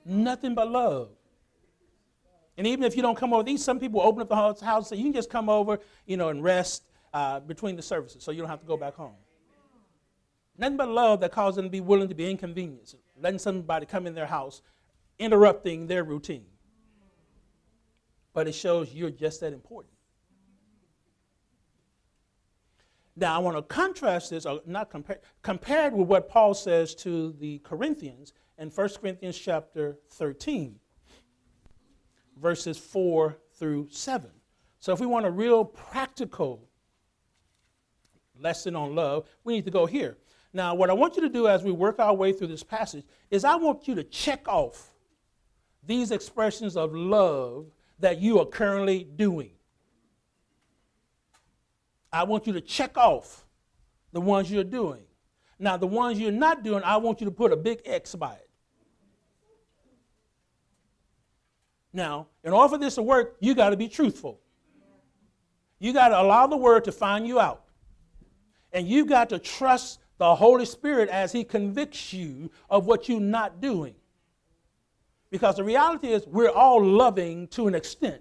Nothing 0.05 0.55
but 0.55 0.71
love. 0.71 1.09
And 2.61 2.67
even 2.67 2.85
if 2.85 2.95
you 2.95 3.01
don't 3.01 3.17
come 3.17 3.33
over, 3.33 3.43
these 3.43 3.65
some 3.65 3.81
people 3.81 4.03
open 4.03 4.21
up 4.21 4.29
the 4.29 4.37
house, 4.37 4.61
and 4.61 4.87
say 4.87 4.97
you 4.97 5.05
can 5.05 5.15
just 5.15 5.31
come 5.31 5.49
over, 5.49 5.81
you 6.05 6.19
know, 6.19 6.29
and 6.29 6.45
rest 6.45 6.85
uh, 7.15 7.41
between 7.41 7.75
the 7.75 7.83
services, 7.83 8.23
so 8.23 8.33
you 8.33 8.41
don't 8.41 8.51
have 8.51 8.61
to 8.61 8.67
go 8.67 8.77
back 8.77 8.95
home. 8.95 9.15
Nothing 10.59 10.77
but 10.77 10.89
love 10.91 11.21
that 11.21 11.33
causes 11.33 11.57
them 11.57 11.65
to 11.65 11.71
be 11.71 11.81
willing 11.81 12.11
to 12.11 12.15
be 12.15 12.31
inconvenienced, 12.31 12.97
letting 13.19 13.39
somebody 13.39 13.87
come 13.87 14.07
in 14.07 14.15
their 14.15 14.27
house, 14.27 14.61
interrupting 15.19 15.87
their 15.87 16.05
routine 16.05 16.45
but 18.33 18.47
it 18.47 18.55
shows 18.55 18.93
you're 18.93 19.11
just 19.11 19.41
that 19.41 19.53
important. 19.53 19.93
Now, 23.17 23.35
I 23.35 23.39
want 23.39 23.57
to 23.57 23.63
contrast 23.63 24.31
this, 24.31 24.47
or 24.47 24.61
not 24.67 24.89
compare, 24.89 25.21
compared 25.43 25.93
with 25.93 26.07
what 26.07 26.29
Paul 26.29 26.55
says 26.55 26.95
to 26.97 27.33
the 27.33 27.59
Corinthians 27.59 28.33
in 28.57 28.71
1 28.71 28.89
Corinthians 29.01 29.39
chapter 29.39 29.99
13, 30.11 30.77
verses 32.41 32.79
4 32.79 33.37
through 33.55 33.89
7. 33.91 34.31
So, 34.81 34.93
if 34.93 35.01
we 35.01 35.07
want 35.07 35.27
a 35.27 35.31
real 35.31 35.65
practical 35.65 36.67
lesson 38.39 38.75
on 38.75 38.95
love, 38.95 39.29
we 39.45 39.55
need 39.55 39.67
to 39.67 39.71
go 39.71 39.87
here. 39.87 40.17
Now, 40.53 40.75
what 40.75 40.91
I 40.91 40.95
want 40.95 41.17
you 41.17 41.23
to 41.23 41.29
do 41.29 41.47
as 41.47 41.63
we 41.63 41.71
work 41.71 41.99
our 42.01 42.15
way 42.15 42.33
through 42.33 42.49
this 42.49 42.65
passage 42.65 43.05
is 43.31 43.45
I 43.45 43.57
want 43.57 43.87
you 43.87 43.95
to 43.95 44.03
check 44.03 44.49
off 44.49 44.95
these 45.87 46.11
expressions 46.11 46.77
of 46.77 46.95
love 46.95 47.67
that 48.01 48.21
you 48.21 48.41
are 48.41 48.47
currently 48.47 49.05
doing. 49.05 49.53
I 52.13 52.25
want 52.25 52.47
you 52.47 52.53
to 52.55 52.61
check 52.61 52.97
off 52.99 53.45
the 54.13 54.21
ones 54.21 54.51
you're 54.51 54.65
doing. 54.65 55.03
Now, 55.59 55.77
the 55.77 55.87
ones 55.87 56.19
you're 56.19 56.33
not 56.33 56.65
doing, 56.65 56.83
I 56.83 56.97
want 56.97 57.21
you 57.21 57.27
to 57.27 57.31
put 57.31 57.53
a 57.53 57.57
big 57.57 57.83
X 57.85 58.15
by 58.15 58.33
it. 58.33 58.50
Now, 61.93 62.29
in 62.45 62.53
order 62.53 62.69
for 62.69 62.79
this 62.79 62.95
to 62.97 63.03
work, 63.03 63.37
you 63.41 63.55
got 63.55 63.71
to 63.71 63.77
be 63.77 63.89
truthful. 63.89 64.41
You 65.79 65.93
got 65.93 66.09
to 66.09 66.21
allow 66.21 66.47
the 66.47 66.57
word 66.57 66.85
to 66.85 66.93
find 66.93 67.27
you 67.27 67.41
out. 67.41 67.65
And 68.73 68.87
you 68.87 69.07
got 69.07 69.31
to 69.31 69.39
trust 69.39 69.99
the 70.19 70.35
Holy 70.35 70.67
Spirit 70.67 71.09
as 71.09 71.33
He 71.33 71.43
convicts 71.43 72.13
you 72.13 72.51
of 72.69 72.87
what 72.87 73.09
you're 73.09 73.21
not 73.21 73.61
doing. 73.61 73.95
Because 75.31 75.57
the 75.57 75.65
reality 75.65 76.09
is, 76.09 76.27
we're 76.27 76.51
all 76.51 76.85
loving 76.85 77.49
to 77.49 77.67
an 77.67 77.75
extent. 77.75 78.21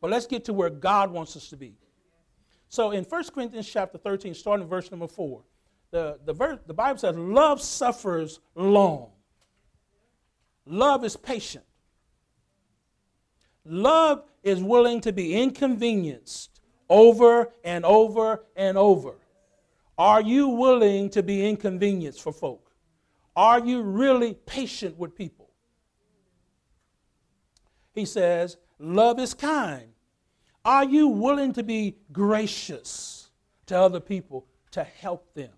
But 0.00 0.10
let's 0.10 0.26
get 0.26 0.44
to 0.46 0.52
where 0.52 0.70
God 0.70 1.10
wants 1.10 1.36
us 1.36 1.48
to 1.48 1.56
be. 1.56 1.74
So 2.68 2.90
in 2.90 3.04
1 3.04 3.24
Corinthians 3.34 3.68
chapter 3.68 3.98
13, 3.98 4.34
starting 4.34 4.66
verse 4.66 4.90
number 4.90 5.06
4, 5.06 5.42
the, 5.90 6.18
the, 6.24 6.58
the 6.66 6.74
Bible 6.74 6.98
says, 6.98 7.16
Love 7.16 7.60
suffers 7.60 8.40
long. 8.54 9.10
Love 10.66 11.04
is 11.04 11.16
patient. 11.16 11.64
Love 13.64 14.24
is 14.42 14.62
willing 14.62 15.00
to 15.00 15.12
be 15.12 15.34
inconvenienced 15.40 16.60
over 16.88 17.52
and 17.64 17.84
over 17.84 18.44
and 18.54 18.76
over. 18.76 19.14
Are 19.98 20.20
you 20.20 20.48
willing 20.48 21.08
to 21.10 21.22
be 21.22 21.48
inconvenienced 21.48 22.22
for 22.22 22.32
folk? 22.32 22.70
Are 23.34 23.64
you 23.64 23.82
really 23.82 24.34
patient 24.34 24.96
with 24.98 25.14
people? 25.14 25.50
He 27.92 28.04
says, 28.04 28.56
Love 28.78 29.18
is 29.18 29.34
kind. 29.34 29.88
Are 30.64 30.84
you 30.84 31.08
willing 31.08 31.52
to 31.54 31.62
be 31.62 31.96
gracious 32.12 33.30
to 33.66 33.78
other 33.78 34.00
people 34.00 34.46
to 34.72 34.84
help 34.84 35.32
them? 35.34 35.52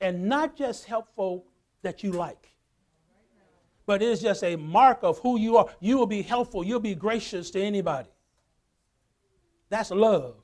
And 0.00 0.28
not 0.28 0.56
just 0.56 0.84
help 0.84 1.08
folk 1.16 1.46
that 1.82 2.02
you 2.02 2.12
like, 2.12 2.51
but 3.86 4.02
it's 4.02 4.22
just 4.22 4.42
a 4.44 4.56
mark 4.56 4.98
of 5.02 5.18
who 5.18 5.38
you 5.38 5.56
are. 5.56 5.66
You 5.80 5.98
will 5.98 6.06
be 6.06 6.22
helpful, 6.22 6.64
you'll 6.64 6.80
be 6.80 6.94
gracious 6.94 7.50
to 7.52 7.60
anybody. 7.60 8.10
That's 9.68 9.90
love. 9.90 10.36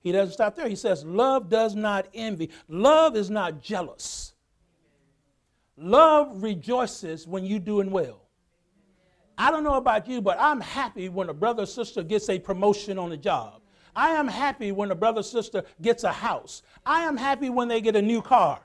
He 0.00 0.12
doesn't 0.12 0.32
stop 0.32 0.56
there. 0.56 0.68
He 0.68 0.76
says, 0.76 1.04
Love 1.04 1.50
does 1.50 1.74
not 1.74 2.06
envy. 2.14 2.50
Love 2.68 3.16
is 3.16 3.28
not 3.28 3.60
jealous. 3.60 4.34
Love 5.76 6.42
rejoices 6.42 7.26
when 7.26 7.44
you're 7.44 7.58
doing 7.58 7.90
well. 7.90 8.22
I 9.36 9.50
don't 9.50 9.62
know 9.62 9.74
about 9.74 10.08
you, 10.08 10.20
but 10.20 10.36
I'm 10.40 10.60
happy 10.60 11.08
when 11.08 11.28
a 11.28 11.34
brother 11.34 11.62
or 11.62 11.66
sister 11.66 12.02
gets 12.02 12.28
a 12.28 12.38
promotion 12.38 12.98
on 12.98 13.10
the 13.10 13.16
job. 13.16 13.60
I 13.94 14.10
am 14.10 14.28
happy 14.28 14.72
when 14.72 14.90
a 14.90 14.94
brother 14.94 15.20
or 15.20 15.24
sister 15.24 15.62
gets 15.80 16.04
a 16.04 16.12
house. 16.12 16.62
I 16.84 17.02
am 17.02 17.16
happy 17.16 17.48
when 17.48 17.68
they 17.68 17.80
get 17.80 17.94
a 17.94 18.02
new 18.02 18.22
car. 18.22 18.60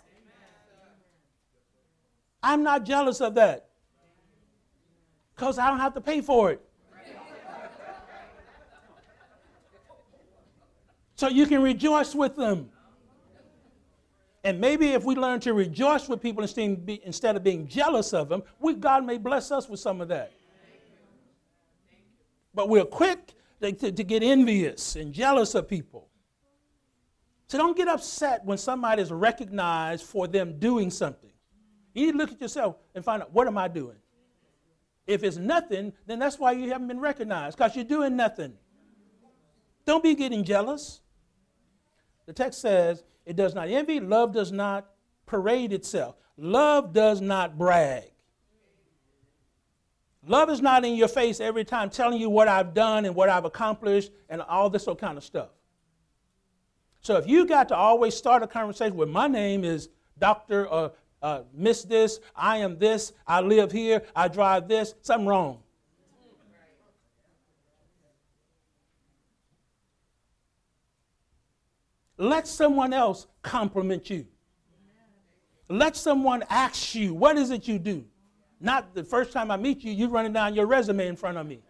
I'm 2.44 2.62
not 2.62 2.84
jealous 2.84 3.22
of 3.22 3.36
that. 3.36 3.70
Because 5.34 5.58
I 5.58 5.70
don't 5.70 5.80
have 5.80 5.94
to 5.94 6.02
pay 6.02 6.22
for 6.22 6.52
it. 6.52 6.62
so 11.16 11.30
you 11.30 11.48
can 11.48 11.64
rejoice 11.64 12.14
with 12.14 12.36
them. 12.36 12.70
And 14.44 14.60
maybe 14.60 14.90
if 14.90 15.06
we 15.06 15.16
learn 15.16 15.40
to 15.42 15.54
rejoice 15.54 16.10
with 16.10 16.22
people 16.22 16.44
instead 16.44 17.36
of 17.38 17.44
being 17.44 17.66
jealous 17.66 18.14
of 18.14 18.28
them, 18.28 18.44
we, 18.60 18.74
God 18.74 19.06
may 19.06 19.18
bless 19.18 19.52
us 19.52 19.70
with 19.70 19.80
some 19.80 20.02
of 20.02 20.10
that. 20.10 20.34
But 22.54 22.68
we're 22.68 22.84
quick 22.84 23.34
to, 23.62 23.72
to, 23.72 23.92
to 23.92 24.04
get 24.04 24.22
envious 24.22 24.98
and 24.98 25.14
jealous 25.14 25.56
of 25.56 25.70
people. 25.70 26.10
So 27.48 27.58
don't 27.58 27.78
get 27.78 27.88
upset 27.88 28.44
when 28.44 28.58
somebody 28.58 29.02
is 29.02 29.12
recognized 29.12 30.04
for 30.06 30.28
them 30.28 30.60
doing 30.60 30.92
something. 30.92 31.33
You 31.94 32.06
need 32.06 32.12
to 32.14 32.18
look 32.18 32.32
at 32.32 32.42
yourself 32.42 32.78
and 32.96 33.04
find 33.04 33.22
out 33.22 33.32
what 33.34 33.48
am 33.48 33.58
I 33.58 33.68
doing? 33.68 33.98
If 35.06 35.24
it's 35.24 35.38
nothing, 35.38 35.94
then 36.06 36.20
that's 36.20 36.40
why 36.40 36.54
you 36.54 36.70
haven't 36.70 36.88
been 36.88 37.00
recognized, 37.00 37.58
because 37.58 37.76
you're 37.76 37.86
doing 37.86 38.16
nothing. 38.16 38.54
Don't 39.86 40.02
be 40.02 40.16
getting 40.16 40.44
jealous. 40.44 41.02
The 42.26 42.34
text 42.34 42.62
says, 42.62 43.04
it 43.26 43.36
does 43.36 43.54
not 43.54 43.68
envy, 43.68 44.00
love 44.00 44.34
does 44.34 44.52
not 44.52 44.88
parade 45.26 45.74
itself, 45.74 46.16
love 46.38 46.94
does 46.94 47.22
not 47.22 47.58
brag. 47.58 48.06
Love 50.26 50.50
is 50.50 50.62
not 50.62 50.86
in 50.86 50.96
your 50.96 51.10
face 51.10 51.42
every 51.42 51.66
time 51.66 51.90
telling 51.90 52.20
you 52.20 52.30
what 52.30 52.48
I've 52.48 52.74
done 52.74 53.04
and 53.04 53.14
what 53.14 53.28
I've 53.28 53.44
accomplished 53.44 54.10
and 54.30 54.42
all 54.42 54.70
this 54.70 54.88
kind 54.98 55.18
of 55.18 55.24
stuff. 55.24 55.50
So 57.02 57.18
if 57.18 57.28
you 57.28 57.46
got 57.46 57.68
to 57.70 57.76
always 57.76 58.16
start 58.16 58.42
a 58.42 58.48
conversation 58.48 58.96
with 58.96 59.10
my 59.10 59.28
name 59.28 59.66
is 59.66 59.90
Dr. 60.18 60.66
or 60.66 60.94
uh, 61.24 61.44
Miss 61.54 61.84
this, 61.84 62.20
I 62.36 62.58
am 62.58 62.78
this, 62.78 63.14
I 63.26 63.40
live 63.40 63.72
here, 63.72 64.04
I 64.14 64.28
drive 64.28 64.68
this, 64.68 64.94
something 65.02 65.26
wrong. 65.26 65.60
Let 72.18 72.48
someone 72.48 72.94
else 72.94 73.26
compliment 73.42 74.10
you. 74.10 74.28
Let 75.70 75.96
someone 75.96 76.44
ask 76.50 76.94
you, 76.94 77.14
what 77.14 77.38
is 77.38 77.50
it 77.50 77.68
you 77.68 77.80
do? 77.80 78.06
Not 78.60 78.94
the 78.94 79.04
first 79.04 79.32
time 79.32 79.50
I 79.50 79.58
meet 79.58 79.84
you, 79.84 79.92
you're 79.92 80.10
running 80.10 80.34
down 80.34 80.54
your 80.54 80.68
resume 80.68 81.08
in 81.08 81.16
front 81.16 81.38
of 81.38 81.48
me. 81.48 81.62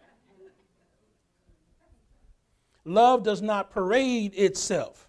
Love 2.84 3.22
does 3.22 3.40
not 3.40 3.70
parade 3.70 4.34
itself. 4.34 5.08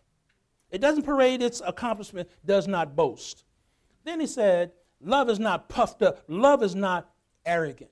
It 0.71 0.79
doesn't 0.79 1.03
parade 1.03 1.41
its 1.41 1.61
accomplishment, 1.65 2.29
does 2.45 2.67
not 2.67 2.95
boast. 2.95 3.43
Then 4.05 4.19
he 4.19 4.27
said, 4.27 4.71
Love 5.01 5.29
is 5.29 5.39
not 5.39 5.67
puffed 5.67 6.01
up, 6.01 6.23
love 6.27 6.63
is 6.63 6.73
not 6.73 7.09
arrogant. 7.45 7.91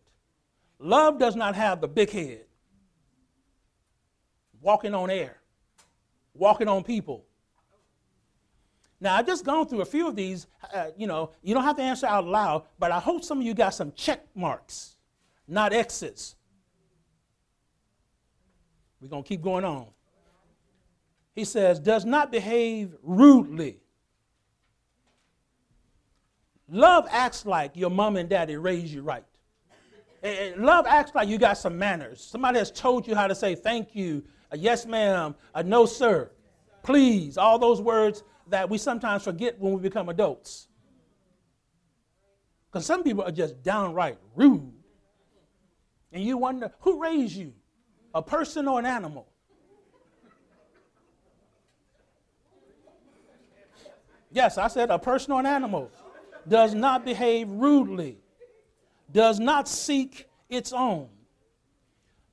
Love 0.79 1.19
does 1.19 1.35
not 1.35 1.55
have 1.55 1.81
the 1.81 1.87
big 1.87 2.09
head, 2.09 2.45
walking 4.61 4.93
on 4.93 5.09
air, 5.09 5.37
walking 6.33 6.67
on 6.67 6.83
people. 6.83 7.25
Now, 8.99 9.15
I've 9.15 9.27
just 9.27 9.43
gone 9.43 9.67
through 9.67 9.81
a 9.81 9.85
few 9.85 10.07
of 10.07 10.15
these. 10.15 10.47
Uh, 10.73 10.87
you 10.97 11.07
know, 11.07 11.31
you 11.41 11.53
don't 11.53 11.63
have 11.63 11.75
to 11.75 11.83
answer 11.83 12.07
out 12.07 12.25
loud, 12.25 12.63
but 12.79 12.91
I 12.91 12.99
hope 12.99 13.23
some 13.23 13.39
of 13.39 13.45
you 13.45 13.53
got 13.53 13.73
some 13.73 13.91
check 13.93 14.25
marks, 14.33 14.95
not 15.47 15.73
X's. 15.73 16.35
We're 19.01 19.09
going 19.09 19.23
to 19.23 19.27
keep 19.27 19.41
going 19.41 19.65
on. 19.65 19.87
He 21.35 21.43
says, 21.43 21.79
does 21.79 22.05
not 22.05 22.31
behave 22.31 22.95
rudely. 23.03 23.82
Love 26.73 27.05
acts 27.11 27.45
like 27.45 27.77
your 27.77 27.91
mom 27.91 28.17
and 28.17 28.27
daddy 28.27 28.57
raised 28.57 28.91
you 28.91 29.03
right. 29.03 29.23
Love 30.57 30.87
acts 30.87 31.11
like 31.13 31.27
you 31.27 31.37
got 31.37 31.55
some 31.55 31.77
manners. 31.77 32.19
Somebody 32.19 32.57
has 32.57 32.71
told 32.71 33.07
you 33.07 33.13
how 33.13 33.27
to 33.27 33.35
say 33.35 33.53
thank 33.53 33.95
you, 33.95 34.23
a 34.49 34.57
yes 34.57 34.87
ma'am, 34.87 35.35
a 35.53 35.61
no 35.61 35.85
sir, 35.85 36.31
please, 36.81 37.37
all 37.37 37.59
those 37.59 37.79
words 37.79 38.23
that 38.47 38.71
we 38.71 38.79
sometimes 38.79 39.23
forget 39.23 39.59
when 39.59 39.73
we 39.73 39.81
become 39.81 40.09
adults. 40.09 40.67
Because 42.71 42.87
some 42.87 43.03
people 43.03 43.23
are 43.23 43.31
just 43.31 43.61
downright 43.61 44.17
rude. 44.35 44.73
And 46.11 46.23
you 46.23 46.39
wonder 46.39 46.71
who 46.79 46.99
raised 46.99 47.35
you, 47.35 47.53
a 48.15 48.23
person 48.23 48.67
or 48.67 48.79
an 48.79 48.87
animal? 48.87 49.27
Yes, 54.31 54.57
I 54.57 54.69
said 54.69 54.89
a 54.89 54.97
person 54.97 55.33
or 55.33 55.39
an 55.39 55.45
animal 55.45 55.91
does 56.47 56.73
not 56.73 57.05
behave 57.05 57.49
rudely, 57.49 58.17
does 59.11 59.39
not 59.39 59.67
seek 59.67 60.27
its 60.49 60.73
own. 60.73 61.09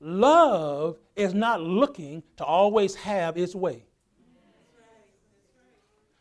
Love 0.01 0.99
is 1.15 1.35
not 1.35 1.61
looking 1.61 2.23
to 2.37 2.45
always 2.45 2.95
have 2.95 3.37
its 3.37 3.55
way. 3.55 3.85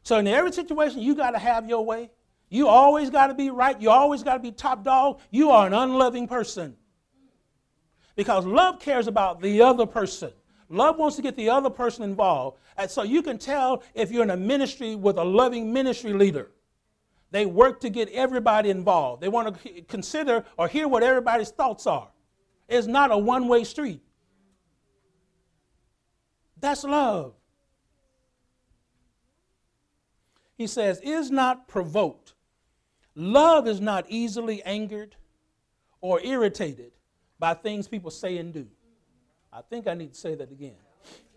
So 0.04 0.18
in 0.18 0.28
every 0.28 0.52
situation, 0.52 1.02
you 1.02 1.16
got 1.16 1.32
to 1.32 1.40
have 1.40 1.70
your 1.70 1.86
way. 1.86 2.10
You 2.50 2.68
always 2.68 3.10
got 3.10 3.28
to 3.28 3.34
be 3.34 3.52
right. 3.52 3.80
You 3.80 3.92
always 3.92 4.24
got 4.24 4.34
to 4.34 4.40
be 4.40 4.52
top 4.52 4.84
dog. 4.84 5.20
You 5.30 5.52
are 5.52 5.68
an 5.68 5.74
unloving 5.74 6.28
person. 6.28 6.76
Because 8.16 8.46
love 8.46 8.80
cares 8.80 9.08
about 9.08 9.42
the 9.42 9.62
other 9.62 9.86
person. 9.86 10.32
Love 10.68 10.98
wants 10.98 11.16
to 11.16 11.22
get 11.22 11.36
the 11.36 11.50
other 11.50 11.70
person 11.70 12.04
involved. 12.04 12.58
And 12.78 12.90
so 12.90 13.04
you 13.04 13.22
can 13.22 13.38
tell 13.38 13.84
if 13.94 14.12
you're 14.12 14.24
in 14.24 14.30
a 14.30 14.38
ministry 14.38 14.96
with 14.96 15.18
a 15.18 15.24
loving 15.24 15.72
ministry 15.72 16.14
leader. 16.14 16.52
They 17.32 17.46
work 17.46 17.80
to 17.82 17.90
get 17.90 18.10
everybody 18.10 18.70
involved. 18.70 19.22
They 19.22 19.30
want 19.30 19.62
to 19.62 19.82
consider 19.84 20.46
or 20.58 20.68
hear 20.68 20.88
what 20.88 21.04
everybody's 21.04 21.52
thoughts 21.52 21.86
are. 21.86 22.10
It's 22.68 22.88
not 22.88 23.12
a 23.12 23.18
one 23.18 23.48
way 23.48 23.64
street. 23.64 24.02
That's 26.60 26.84
love. 26.84 27.34
He 30.58 30.68
says, 30.68 31.00
is 31.02 31.32
not 31.32 31.68
provoked. 31.68 32.34
Love 33.16 33.68
is 33.68 33.80
not 33.80 34.06
easily 34.10 34.62
angered 34.64 35.16
or 36.02 36.22
irritated 36.22 36.92
by 37.38 37.54
things 37.54 37.88
people 37.88 38.12
say 38.12 38.38
and 38.38 38.54
do. 38.54 38.68
I 39.52 39.62
think 39.62 39.88
I 39.88 39.94
need 39.94 40.14
to 40.14 40.20
say 40.20 40.36
that 40.36 40.52
again. 40.52 40.76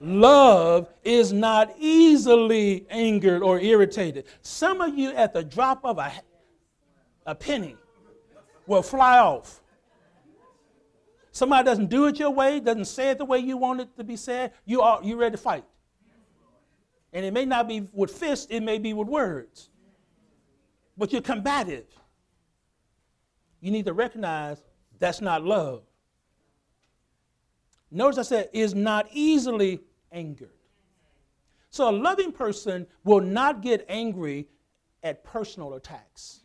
Love 0.00 0.88
is 1.04 1.32
not 1.32 1.72
easily 1.78 2.84
angered 2.90 3.40
or 3.40 3.60
irritated. 3.60 4.24
Some 4.40 4.80
of 4.80 4.98
you, 4.98 5.12
at 5.12 5.32
the 5.32 5.44
drop 5.44 5.84
of 5.84 5.98
a, 5.98 6.12
a 7.24 7.34
penny, 7.34 7.76
will 8.66 8.82
fly 8.82 9.18
off. 9.18 9.60
Somebody 11.30 11.64
doesn't 11.64 11.88
do 11.88 12.06
it 12.06 12.18
your 12.18 12.30
way, 12.30 12.58
doesn't 12.58 12.86
say 12.86 13.10
it 13.10 13.18
the 13.18 13.24
way 13.24 13.38
you 13.38 13.56
want 13.56 13.80
it 13.80 13.96
to 13.96 14.04
be 14.04 14.16
said, 14.16 14.52
you 14.64 14.82
are 14.82 15.00
you 15.02 15.16
ready 15.16 15.32
to 15.32 15.38
fight. 15.42 15.64
And 17.12 17.24
it 17.24 17.32
may 17.32 17.44
not 17.44 17.68
be 17.68 17.88
with 17.92 18.10
fists, 18.10 18.46
it 18.50 18.60
may 18.60 18.78
be 18.78 18.92
with 18.92 19.08
words. 19.08 19.70
But 20.96 21.12
you're 21.12 21.22
combative. 21.22 21.86
You 23.60 23.70
need 23.70 23.86
to 23.86 23.92
recognize 23.92 24.62
that's 24.98 25.20
not 25.20 25.44
love. 25.44 25.82
Notice 27.92 28.18
I 28.18 28.22
said, 28.22 28.48
is 28.52 28.74
not 28.74 29.06
easily 29.12 29.80
angered. 30.10 30.50
So 31.68 31.88
a 31.88 31.92
loving 31.92 32.32
person 32.32 32.86
will 33.04 33.20
not 33.20 33.60
get 33.60 33.84
angry 33.88 34.48
at 35.02 35.22
personal 35.24 35.74
attacks. 35.74 36.40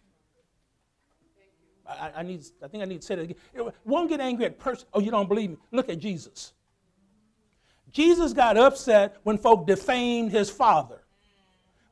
I, 1.88 2.12
I, 2.18 2.24
need, 2.24 2.44
I 2.62 2.68
think 2.68 2.84
I 2.84 2.86
need 2.86 3.02
to 3.02 3.08
say 3.08 3.16
that 3.16 3.22
again. 3.22 3.38
It 3.54 3.74
won't 3.86 4.10
get 4.10 4.20
angry 4.20 4.46
at 4.46 4.60
person. 4.60 4.88
Oh, 4.94 5.00
you 5.00 5.10
don't 5.10 5.30
believe 5.30 5.52
me? 5.52 5.58
Look 5.72 5.90
at 5.90 6.00
Jesus. 6.00 6.54
Jesus 7.92 8.34
got 8.34 8.58
upset 8.58 9.16
when 9.24 9.38
folk 9.38 9.66
defamed 9.66 10.32
his 10.32 10.50
father. 10.50 11.02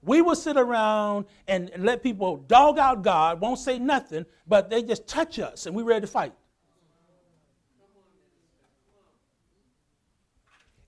We 0.02 0.22
will 0.22 0.36
sit 0.36 0.58
around 0.58 1.26
and 1.48 1.72
let 1.78 2.04
people 2.04 2.38
dog 2.38 2.78
out 2.78 3.02
God, 3.02 3.40
won't 3.40 3.60
say 3.60 3.80
nothing, 3.80 4.26
but 4.46 4.70
they 4.70 4.84
just 4.84 5.08
touch 5.08 5.40
us 5.40 5.66
and 5.66 5.76
we're 5.76 5.84
ready 5.84 6.02
to 6.02 6.08
fight. 6.08 6.34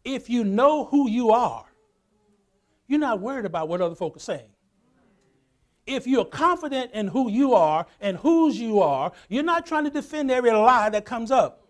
If 0.07 0.29
you 0.29 0.45
know 0.45 0.85
who 0.85 1.09
you 1.09 1.31
are, 1.31 1.65
you're 2.87 2.97
not 2.97 3.19
worried 3.19 3.43
about 3.43 3.67
what 3.67 3.81
other 3.81 3.93
folk 3.93 4.15
are 4.15 4.21
saying. 4.21 4.49
If 5.85 6.07
you're 6.07 6.23
confident 6.23 6.93
in 6.93 7.07
who 7.07 7.29
you 7.29 7.53
are 7.55 7.85
and 7.99 8.15
whose 8.15 8.57
you 8.57 8.79
are, 8.81 9.11
you're 9.27 9.43
not 9.43 9.65
trying 9.65 9.83
to 9.83 9.89
defend 9.89 10.31
every 10.31 10.51
lie 10.51 10.89
that 10.91 11.03
comes 11.03 11.29
up 11.29 11.67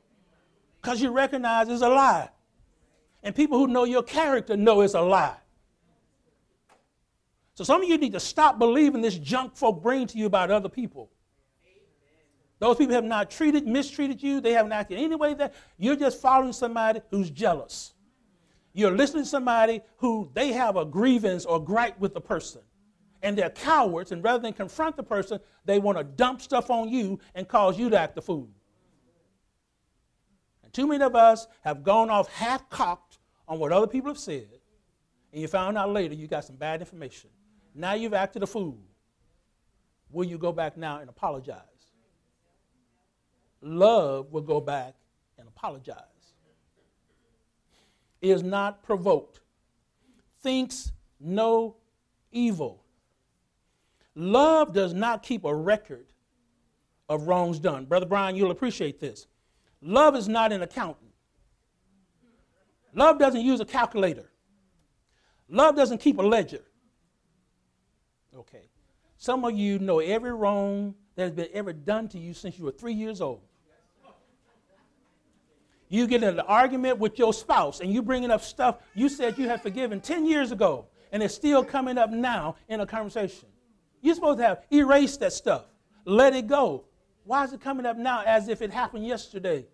because 0.80 1.02
you 1.02 1.10
recognize 1.10 1.68
it's 1.68 1.82
a 1.82 1.90
lie. 1.90 2.30
And 3.24 3.36
people 3.36 3.58
who 3.58 3.66
know 3.66 3.86
your 3.86 4.04
character 4.04 4.56
know 4.56 4.82
it's 4.82 4.94
a 4.94 5.02
lie. 5.02 5.38
So 7.56 7.64
some 7.64 7.82
of 7.82 7.90
you 7.90 7.98
need 7.98 8.14
to 8.14 8.20
stop 8.20 8.60
believing 8.60 9.02
this 9.02 9.18
junk 9.18 9.56
folk 9.56 9.82
bring 9.82 10.06
to 10.06 10.18
you 10.18 10.28
about 10.28 10.52
other 10.52 10.70
people. 10.70 11.10
Those 12.60 12.78
people 12.78 12.94
have 12.94 13.04
not 13.04 13.32
treated, 13.32 13.66
mistreated 13.66 14.22
you. 14.22 14.42
They 14.42 14.54
haven't 14.54 14.74
acted 14.74 15.00
any 15.00 15.16
way 15.16 15.34
that 15.34 15.56
you're 15.80 15.96
just 15.96 16.22
following 16.22 16.54
somebody 16.54 17.02
who's 17.10 17.32
jealous. 17.32 17.96
You're 18.78 18.96
listening 18.96 19.24
to 19.24 19.30
somebody 19.30 19.82
who 19.98 20.30
they 20.36 20.52
have 20.52 20.78
a 20.78 20.86
grievance 20.86 21.46
or 21.46 21.60
gripe 21.60 22.00
with 22.00 22.14
the 22.14 22.22
person. 22.22 22.62
And 23.24 23.36
they're 23.36 23.50
cowards, 23.50 24.12
and 24.12 24.24
rather 24.24 24.38
than 24.38 24.54
confront 24.54 24.96
the 24.96 25.02
person, 25.02 25.40
they 25.66 25.80
want 25.80 25.98
to 25.98 26.04
dump 26.04 26.44
stuff 26.44 26.70
on 26.70 26.88
you 26.88 27.20
and 27.34 27.48
cause 27.48 27.80
you 27.80 27.90
to 27.90 28.00
act 28.00 28.14
the 28.14 28.22
fool. 28.22 28.48
And 30.64 30.72
too 30.72 30.86
many 30.86 31.04
of 31.04 31.16
us 31.16 31.48
have 31.62 31.82
gone 31.84 32.12
off 32.12 32.30
half 32.30 32.70
cocked 32.70 33.18
on 33.48 33.58
what 33.58 33.72
other 33.72 33.88
people 33.88 34.12
have 34.12 34.20
said, 34.20 34.60
and 35.34 35.42
you 35.42 35.48
found 35.48 35.76
out 35.76 35.90
later 35.92 36.14
you 36.14 36.28
got 36.28 36.46
some 36.46 36.56
bad 36.56 36.80
information. 36.80 37.32
Now 37.74 37.96
you've 37.96 38.14
acted 38.14 38.44
a 38.44 38.48
fool. 38.48 38.78
Will 40.12 40.26
you 40.26 40.38
go 40.38 40.52
back 40.52 40.78
now 40.78 41.00
and 41.00 41.10
apologize? 41.10 41.62
Love 43.60 44.32
will 44.32 44.42
go 44.42 44.62
back 44.62 44.94
and 45.40 45.48
apologize. 45.48 46.17
Is 48.22 48.42
not 48.42 48.84
provoked, 48.84 49.42
thinks 50.42 50.92
no 51.20 51.76
evil. 52.32 52.84
Love 54.16 54.74
does 54.74 54.94
not 54.94 55.22
keep 55.22 55.46
a 55.46 55.54
record 55.54 56.08
of 57.10 57.28
wrongs 57.28 57.60
done. 57.60 57.86
Brother 57.86 58.08
Brian, 58.08 58.36
you'll 58.36 58.52
appreciate 58.52 59.00
this. 59.00 59.28
Love 59.82 60.16
is 60.16 60.28
not 60.28 60.52
an 60.52 60.64
accountant. 60.64 61.12
Love 62.94 63.20
doesn't 63.20 63.42
use 63.42 63.60
a 63.60 63.66
calculator. 63.66 64.32
Love 65.50 65.76
doesn't 65.76 66.00
keep 66.00 66.18
a 66.18 66.24
ledger. 66.24 66.64
Okay. 68.36 68.70
Some 69.18 69.46
of 69.46 69.56
you 69.56 69.80
know 69.80 70.00
every 70.00 70.34
wrong 70.34 70.96
that 71.16 71.24
has 71.24 71.32
been 71.32 71.50
ever 71.54 71.74
done 71.74 72.08
to 72.10 72.20
you 72.20 72.34
since 72.34 72.58
you 72.58 72.66
were 72.66 72.72
three 72.72 72.94
years 72.94 73.22
old. 73.22 73.42
You 75.90 76.08
get 76.08 76.24
in 76.24 76.30
an 76.30 76.40
argument 76.42 77.00
with 77.00 77.18
your 77.18 77.34
spouse 77.34 77.80
and 77.80 77.92
you 77.92 78.02
bringing 78.02 78.32
up 78.32 78.42
stuff 78.42 78.78
you 78.94 79.08
said 79.08 79.38
you 79.38 79.48
had 79.48 79.62
forgiven 79.62 80.02
10 80.02 80.26
years 80.26 80.52
ago, 80.52 80.86
and 81.12 81.24
it's 81.24 81.34
still 81.34 81.64
coming 81.64 81.98
up 81.98 82.10
now 82.10 82.56
in 82.68 82.82
a 82.82 82.86
conversation. 82.86 83.48
You're 84.02 84.16
supposed 84.16 84.40
to 84.40 84.46
have 84.46 84.64
erased 84.72 85.22
that 85.22 85.34
stuff, 85.34 85.66
let 86.06 86.36
it 86.36 86.48
go. 86.48 86.86
Why 87.24 87.44
is 87.44 87.54
it 87.54 87.62
coming 87.62 87.86
up 87.86 87.98
now 87.98 88.24
as 88.26 88.48
if 88.48 88.62
it 88.62 88.72
happened 88.72 89.06
yesterday? 89.06 89.66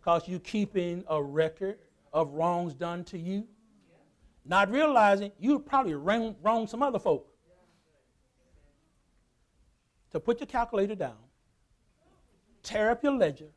Because 0.00 0.26
you're 0.26 0.40
keeping 0.40 1.04
a 1.08 1.22
record 1.22 1.78
of 2.12 2.32
wrongs 2.32 2.74
done 2.74 3.04
to 3.04 3.18
you, 3.18 3.46
not 4.44 4.70
realizing 4.70 5.32
you 5.38 5.58
probably 5.58 5.94
wronged 5.94 6.70
some 6.70 6.82
other 6.82 6.98
folk 6.98 7.26
to 10.10 10.20
put 10.20 10.40
your 10.40 10.46
calculator 10.46 10.94
down, 10.94 11.16
tear 12.62 12.90
up 12.90 13.02
your 13.02 13.12
ledger, 13.12 13.48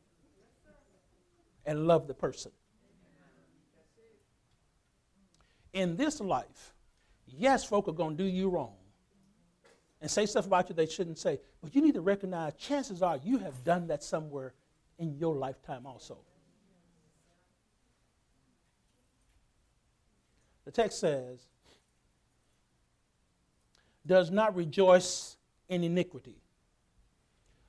and 1.65 1.87
love 1.87 2.07
the 2.07 2.13
person. 2.13 2.51
In 5.73 5.95
this 5.95 6.19
life, 6.19 6.73
yes, 7.25 7.63
folk 7.63 7.87
are 7.87 7.93
going 7.93 8.17
to 8.17 8.23
do 8.23 8.29
you 8.29 8.49
wrong 8.49 8.73
and 10.01 10.09
say 10.09 10.25
stuff 10.25 10.47
about 10.47 10.67
you 10.67 10.75
they 10.75 10.87
shouldn't 10.87 11.19
say, 11.19 11.39
but 11.61 11.73
you 11.75 11.81
need 11.81 11.93
to 11.93 12.01
recognize 12.01 12.53
chances 12.55 13.01
are 13.01 13.17
you 13.23 13.37
have 13.37 13.63
done 13.63 13.87
that 13.87 14.03
somewhere 14.03 14.53
in 14.97 15.15
your 15.17 15.35
lifetime 15.35 15.85
also. 15.85 16.17
The 20.65 20.71
text 20.71 20.99
says, 20.99 21.39
does 24.05 24.31
not 24.31 24.55
rejoice 24.55 25.37
in 25.69 25.83
iniquity. 25.83 26.37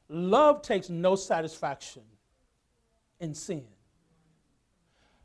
Love 0.09 0.62
takes 0.62 0.88
no 0.88 1.14
satisfaction 1.14 2.02
in 3.20 3.35
sin. 3.35 3.64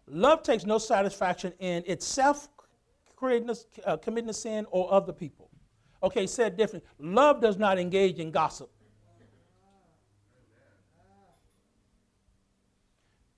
Love 0.07 0.41
takes 0.41 0.65
no 0.65 0.77
satisfaction 0.77 1.53
in 1.59 1.83
itself 1.85 2.49
creating, 3.15 3.49
uh, 3.85 3.97
committing 3.97 4.29
a 4.29 4.33
sin 4.33 4.65
or 4.71 4.91
other 4.93 5.11
people. 5.11 5.49
Okay, 6.01 6.27
said 6.27 6.55
differently, 6.55 6.89
love 6.99 7.41
does 7.41 7.57
not 7.57 7.77
engage 7.77 8.19
in 8.19 8.31
gossip. 8.31 8.69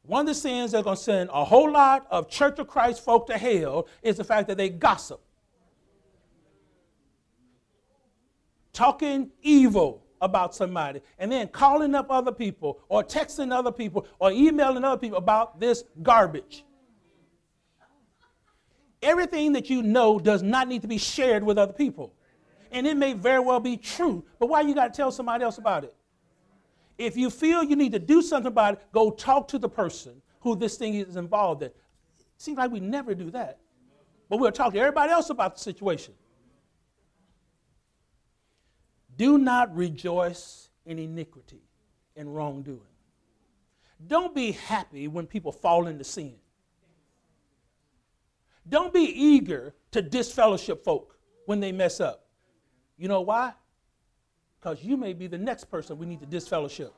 One 0.04 0.22
of 0.22 0.28
the 0.28 0.34
sins 0.34 0.72
that's 0.72 0.84
going 0.84 0.98
to 0.98 1.02
send 1.02 1.30
a 1.32 1.46
whole 1.46 1.72
lot 1.72 2.08
of 2.10 2.30
Church 2.30 2.58
of 2.60 2.68
Christ 2.68 3.04
folk 3.06 3.28
to 3.28 3.38
hell 3.38 3.88
is 4.02 4.18
the 4.18 4.24
fact 4.24 4.48
that 4.48 4.58
they 4.58 4.70
gossip. 4.70 5.22
Talking 8.74 9.30
evil 9.42 10.04
about 10.22 10.56
somebody 10.56 11.02
and 11.18 11.32
then 11.32 11.48
calling 11.48 11.96
up 11.96 12.08
other 12.10 12.32
people 12.32 12.80
or 12.90 13.04
texting 13.04 13.52
other 13.52 13.72
people 13.72 14.06
or 14.20 14.32
emailing 14.32 14.84
other 14.84 15.00
people 15.00 15.18
about 15.18 15.60
this 15.60 15.84
garbage. 16.02 16.64
Everything 19.02 19.54
that 19.54 19.70
you 19.70 19.82
know 19.82 20.20
does 20.20 20.44
not 20.44 20.68
need 20.68 20.82
to 20.82 20.88
be 20.88 20.98
shared 20.98 21.44
with 21.44 21.58
other 21.58 21.74
people. 21.74 22.14
And 22.72 22.86
it 22.86 22.98
may 22.98 23.14
very 23.14 23.40
well 23.40 23.60
be 23.60 23.78
true, 23.78 24.24
but 24.38 24.48
why 24.48 24.62
you 24.62 24.76
got 24.76 24.94
to 24.94 24.98
tell 24.98 25.12
somebody 25.12 25.44
else 25.44 25.58
about 25.58 25.84
it? 25.86 25.96
If 26.98 27.16
you 27.16 27.30
feel 27.30 27.64
you 27.64 27.78
need 27.78 27.94
to 27.94 28.00
do 28.00 28.22
something 28.22 28.52
about 28.52 28.76
it, 28.76 28.82
go 28.92 29.10
talk 29.10 29.48
to 29.50 29.58
the 29.58 29.70
person 29.70 30.22
who 30.42 30.56
this 30.56 30.78
thing 30.78 30.96
is 30.96 31.16
involved 31.16 31.64
in. 31.64 31.70
It 31.70 31.76
Seems 32.38 32.58
like 32.58 32.72
we 32.72 32.82
never 32.82 33.16
do 33.16 33.32
that. 33.32 33.60
But 34.30 34.38
we'll 34.40 34.52
talk 34.52 34.74
to 34.74 34.80
everybody 34.80 35.12
else 35.12 35.30
about 35.30 35.56
the 35.56 35.62
situation. 35.62 36.14
Do 39.20 39.38
not 39.38 39.76
rejoice 39.76 40.70
in 40.86 40.98
iniquity 40.98 41.62
and 42.16 42.34
wrongdoing. 42.34 42.80
Don't 44.08 44.34
be 44.34 44.54
happy 44.54 45.10
when 45.10 45.28
people 45.28 45.52
fall 45.52 45.88
into 45.88 46.06
sin. 46.06 46.36
Don't 48.70 48.94
be 48.94 49.02
eager 49.02 49.76
to 49.92 50.02
disfellowship 50.02 50.86
folk 50.86 51.18
when 51.48 51.60
they 51.60 51.74
mess 51.74 52.00
up. 52.00 52.28
You 52.98 53.10
know 53.10 53.20
why? 53.20 53.52
Because 54.58 54.82
you 54.86 54.96
may 54.96 55.12
be 55.12 55.28
the 55.28 55.38
next 55.38 55.66
person 55.66 55.98
we 55.98 56.06
need 56.06 56.22
to 56.22 56.26
disfellowship. 56.26 56.94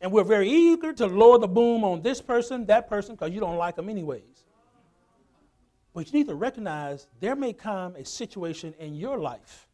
And 0.00 0.10
we're 0.10 0.24
very 0.24 0.48
eager 0.48 0.94
to 0.94 1.06
lower 1.06 1.38
the 1.38 1.48
boom 1.48 1.84
on 1.84 2.00
this 2.00 2.22
person, 2.22 2.64
that 2.66 2.88
person, 2.88 3.14
because 3.14 3.30
you 3.30 3.40
don't 3.40 3.58
like 3.58 3.76
them 3.76 3.90
anyways. 3.90 4.46
But 5.92 6.10
you 6.10 6.20
need 6.20 6.28
to 6.28 6.34
recognize 6.34 7.08
there 7.20 7.36
may 7.36 7.52
come 7.52 7.94
a 7.96 8.06
situation 8.06 8.72
in 8.78 8.94
your 8.94 9.18
life 9.18 9.66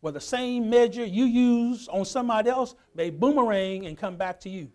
where 0.00 0.12
the 0.12 0.20
same 0.20 0.70
measure 0.70 1.04
you 1.04 1.24
use 1.24 1.88
on 1.88 2.04
somebody 2.04 2.50
else 2.50 2.74
may 2.94 3.10
boomerang 3.10 3.86
and 3.86 3.96
come 3.96 4.16
back 4.16 4.38
to 4.40 4.48
you. 4.48 4.70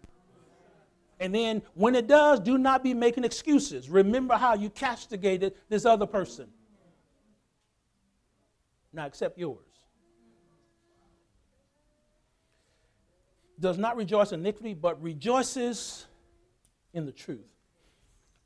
And 1.19 1.35
then 1.35 1.61
when 1.75 1.93
it 1.93 2.07
does, 2.07 2.39
do 2.39 2.57
not 2.57 2.83
be 2.83 2.93
making 2.95 3.23
excuses. 3.23 3.89
Remember 3.89 4.35
how 4.35 4.55
you 4.55 4.71
castigated 4.71 5.53
this 5.69 5.85
other 5.85 6.07
person. 6.07 6.47
Now 8.91 9.05
accept 9.05 9.37
yours. 9.37 9.59
Does 13.59 13.77
not 13.77 13.95
rejoice 13.95 14.31
in 14.31 14.39
iniquity, 14.39 14.73
but 14.73 15.01
rejoices 15.01 16.07
in 16.93 17.05
the 17.05 17.11
truth. 17.11 17.53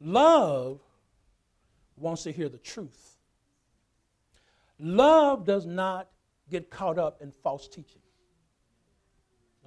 Love 0.01 0.81
wants 1.95 2.23
to 2.23 2.33
hear 2.33 2.49
the 2.49 2.57
truth. 2.57 3.17
Love 4.77 5.45
does 5.45 5.65
not 5.65 6.09
get 6.49 6.69
caught 6.69 6.97
up 6.97 7.21
in 7.21 7.31
false 7.31 7.67
teaching. 7.67 8.01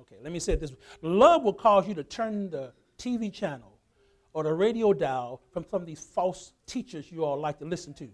Okay, 0.01 0.17
let 0.23 0.33
me 0.33 0.39
say 0.39 0.55
this 0.55 0.73
love 1.03 1.43
will 1.43 1.53
cause 1.53 1.89
you 1.89 1.95
to 1.95 2.05
turn 2.05 2.51
the 2.51 2.73
TV 2.99 3.33
channel 3.33 3.79
or 4.33 4.45
the 4.45 4.53
radio 4.53 4.93
dial 4.93 5.41
from 5.53 5.65
some 5.71 5.81
of 5.81 5.87
these 5.87 6.01
false 6.01 6.53
teachers 6.67 7.11
you 7.11 7.25
all 7.25 7.41
like 7.41 7.59
to 7.59 7.65
listen 7.65 7.93
to. 7.95 8.09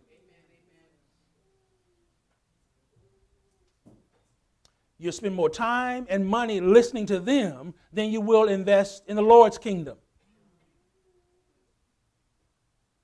You'll 4.99 5.13
spend 5.13 5.35
more 5.35 5.51
time 5.51 6.07
and 6.09 6.27
money 6.27 6.61
listening 6.61 7.05
to 7.07 7.19
them 7.19 7.75
than 7.93 8.11
you 8.11 8.21
will 8.21 8.49
invest 8.49 9.03
in 9.09 9.17
the 9.17 9.23
Lord's 9.23 9.59
kingdom. 9.59 9.99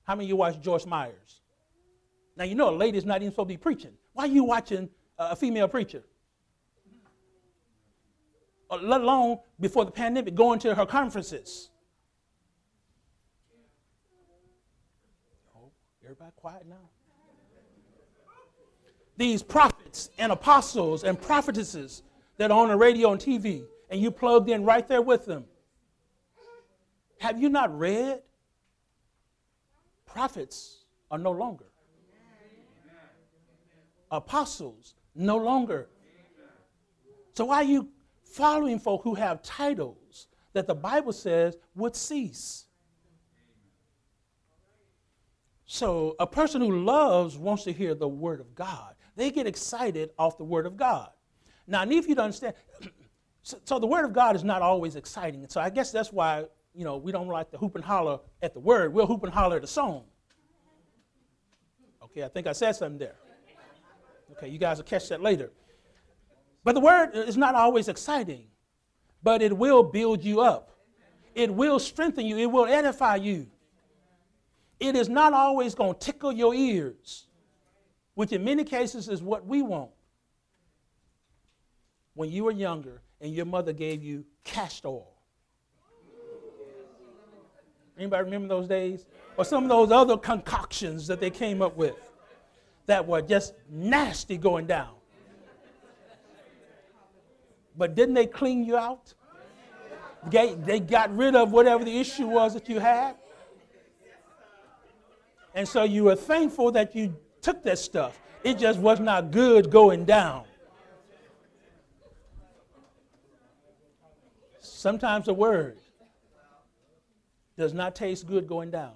How 0.04 0.14
many 0.14 0.26
of 0.26 0.28
you 0.30 0.36
watch 0.36 0.60
Joyce 0.60 0.86
Myers? 0.86 1.42
Now, 2.36 2.44
you 2.44 2.54
know 2.54 2.70
a 2.70 2.74
lady's 2.74 3.04
not 3.04 3.20
even 3.20 3.32
supposed 3.32 3.48
to 3.48 3.54
be 3.54 3.58
preaching. 3.58 3.92
Why 4.14 4.24
are 4.24 4.28
you 4.28 4.44
watching 4.44 4.88
a 5.20 5.36
female 5.36 5.68
preacher. 5.68 6.02
Let 8.70 9.00
alone 9.00 9.38
before 9.58 9.84
the 9.84 9.90
pandemic, 9.90 10.34
going 10.34 10.58
to 10.60 10.74
her 10.74 10.86
conferences. 10.86 11.68
Oh, 15.54 15.70
everybody 16.02 16.30
quiet 16.36 16.66
now. 16.68 16.88
These 19.16 19.42
prophets 19.42 20.10
and 20.18 20.32
apostles 20.32 21.04
and 21.04 21.20
prophetesses 21.20 22.02
that 22.38 22.50
are 22.50 22.58
on 22.58 22.68
the 22.68 22.76
radio 22.76 23.12
and 23.12 23.20
TV, 23.20 23.64
and 23.90 24.00
you 24.00 24.10
plugged 24.10 24.48
in 24.48 24.64
right 24.64 24.86
there 24.88 25.02
with 25.02 25.26
them. 25.26 25.44
Have 27.18 27.38
you 27.38 27.50
not 27.50 27.76
read? 27.76 28.22
Prophets 30.06 30.84
are 31.10 31.18
no 31.18 31.32
longer. 31.32 31.66
Apostles 34.10 34.94
no 35.14 35.36
longer. 35.36 35.88
So 37.34 37.46
why 37.46 37.56
are 37.56 37.64
you 37.64 37.88
following 38.22 38.78
folk 38.78 39.02
who 39.02 39.14
have 39.14 39.42
titles 39.42 40.28
that 40.52 40.66
the 40.66 40.74
Bible 40.74 41.12
says 41.12 41.56
would 41.74 41.96
cease? 41.96 42.66
So 45.66 46.16
a 46.18 46.26
person 46.26 46.60
who 46.60 46.84
loves 46.84 47.38
wants 47.38 47.64
to 47.64 47.72
hear 47.72 47.94
the 47.94 48.08
word 48.08 48.40
of 48.40 48.54
God. 48.54 48.94
They 49.16 49.30
get 49.30 49.46
excited 49.46 50.10
off 50.18 50.36
the 50.36 50.44
word 50.44 50.66
of 50.66 50.76
God. 50.76 51.10
Now, 51.66 51.82
I 51.82 51.84
need 51.84 52.06
you 52.06 52.14
to 52.14 52.22
understand. 52.22 52.54
So, 53.42 53.56
so, 53.64 53.78
the 53.78 53.86
word 53.86 54.04
of 54.04 54.12
God 54.12 54.36
is 54.36 54.44
not 54.44 54.60
always 54.60 54.96
exciting. 54.96 55.40
And 55.40 55.50
So 55.50 55.62
I 55.62 55.70
guess 55.70 55.90
that's 55.90 56.12
why 56.12 56.44
you 56.74 56.84
know, 56.84 56.96
we 56.96 57.12
don't 57.12 57.28
like 57.28 57.50
to 57.50 57.58
hoop 57.58 57.74
and 57.74 57.84
holler 57.84 58.20
at 58.42 58.54
the 58.54 58.60
word. 58.60 58.92
We'll 58.92 59.06
hoop 59.06 59.24
and 59.24 59.32
holler 59.32 59.56
at 59.56 59.62
the 59.62 59.68
song. 59.68 60.04
Okay, 62.04 62.22
I 62.22 62.28
think 62.28 62.46
I 62.46 62.52
said 62.52 62.72
something 62.72 62.98
there. 62.98 63.16
Okay, 64.40 64.48
you 64.48 64.58
guys 64.58 64.78
will 64.78 64.84
catch 64.84 65.10
that 65.10 65.20
later. 65.20 65.50
But 66.64 66.74
the 66.74 66.80
word 66.80 67.10
is 67.14 67.36
not 67.36 67.54
always 67.54 67.88
exciting, 67.88 68.46
but 69.22 69.42
it 69.42 69.54
will 69.54 69.82
build 69.82 70.24
you 70.24 70.40
up. 70.40 70.78
It 71.34 71.52
will 71.52 71.78
strengthen 71.78 72.24
you. 72.24 72.38
It 72.38 72.50
will 72.50 72.64
edify 72.64 73.16
you. 73.16 73.48
It 74.78 74.96
is 74.96 75.10
not 75.10 75.34
always 75.34 75.74
going 75.74 75.92
to 75.92 75.98
tickle 75.98 76.32
your 76.32 76.54
ears, 76.54 77.26
which 78.14 78.32
in 78.32 78.42
many 78.42 78.64
cases 78.64 79.10
is 79.10 79.22
what 79.22 79.46
we 79.46 79.60
want. 79.60 79.90
When 82.14 82.30
you 82.30 82.44
were 82.44 82.52
younger 82.52 83.02
and 83.20 83.34
your 83.34 83.44
mother 83.44 83.74
gave 83.74 84.02
you 84.02 84.24
castor 84.42 84.88
oil. 84.88 85.16
Anybody 87.98 88.24
remember 88.24 88.48
those 88.48 88.66
days? 88.66 89.04
Or 89.36 89.44
some 89.44 89.64
of 89.64 89.68
those 89.68 89.90
other 89.92 90.16
concoctions 90.16 91.06
that 91.08 91.20
they 91.20 91.28
came 91.28 91.60
up 91.60 91.76
with 91.76 92.09
that 92.90 93.06
were 93.06 93.22
just 93.22 93.54
nasty 93.70 94.36
going 94.36 94.66
down. 94.66 94.94
But 97.76 97.94
didn't 97.94 98.14
they 98.14 98.26
clean 98.26 98.64
you 98.64 98.76
out? 98.76 99.14
They 100.28 100.80
got 100.80 101.16
rid 101.16 101.36
of 101.36 101.52
whatever 101.52 101.84
the 101.84 101.98
issue 101.98 102.26
was 102.26 102.52
that 102.54 102.68
you 102.68 102.80
had. 102.80 103.14
And 105.54 105.68
so 105.68 105.84
you 105.84 106.04
were 106.04 106.16
thankful 106.16 106.72
that 106.72 106.94
you 106.96 107.16
took 107.40 107.62
that 107.62 107.78
stuff. 107.78 108.20
It 108.42 108.58
just 108.58 108.80
was 108.80 108.98
not 108.98 109.30
good 109.30 109.70
going 109.70 110.04
down. 110.04 110.44
Sometimes 114.60 115.26
the 115.26 115.34
word 115.34 115.78
does 117.56 117.72
not 117.72 117.94
taste 117.94 118.26
good 118.26 118.48
going 118.48 118.70
down, 118.70 118.94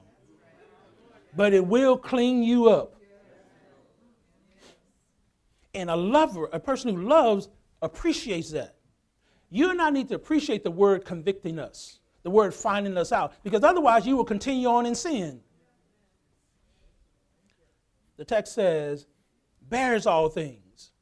but 1.37 1.53
it 1.53 1.65
will 1.65 1.97
clean 1.97 2.43
you 2.43 2.69
up. 2.69 2.94
And 5.75 5.91
a 5.91 5.97
lover, 5.97 6.49
a 6.53 6.61
person 6.61 6.95
who 6.95 7.03
loves, 7.03 7.49
appreciates 7.83 8.51
that. 8.53 8.77
You 9.51 9.71
and 9.71 9.81
I 9.81 9.91
need 9.91 10.09
to 10.09 10.15
appreciate 10.15 10.65
the 10.65 10.71
word 10.71 11.05
convicting 11.05 11.59
us, 11.59 12.01
the 12.23 12.31
word 12.31 12.55
finding 12.55 12.97
us 12.97 13.13
out, 13.13 13.35
because 13.43 13.63
otherwise 13.63 14.07
you 14.07 14.17
will 14.17 14.25
continue 14.25 14.69
on 14.69 14.87
in 14.87 14.95
sin. 14.95 15.41
The 18.17 18.25
text 18.25 18.55
says, 18.55 19.07
bears 19.69 20.07
all 20.07 20.29
things. 20.29 20.93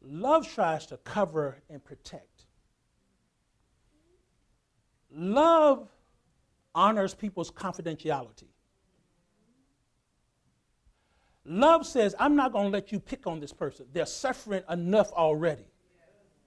Love 0.00 0.52
tries 0.52 0.86
to 0.86 0.96
cover 0.98 1.62
and 1.70 1.82
protect. 1.84 2.46
Love 5.10 5.88
honors 6.74 7.14
people's 7.14 7.50
confidentiality. 7.50 8.51
Love 11.44 11.86
says, 11.86 12.14
I'm 12.18 12.36
not 12.36 12.52
going 12.52 12.66
to 12.66 12.70
let 12.70 12.92
you 12.92 13.00
pick 13.00 13.26
on 13.26 13.40
this 13.40 13.52
person. 13.52 13.86
They're 13.92 14.06
suffering 14.06 14.62
enough 14.70 15.12
already. 15.12 15.66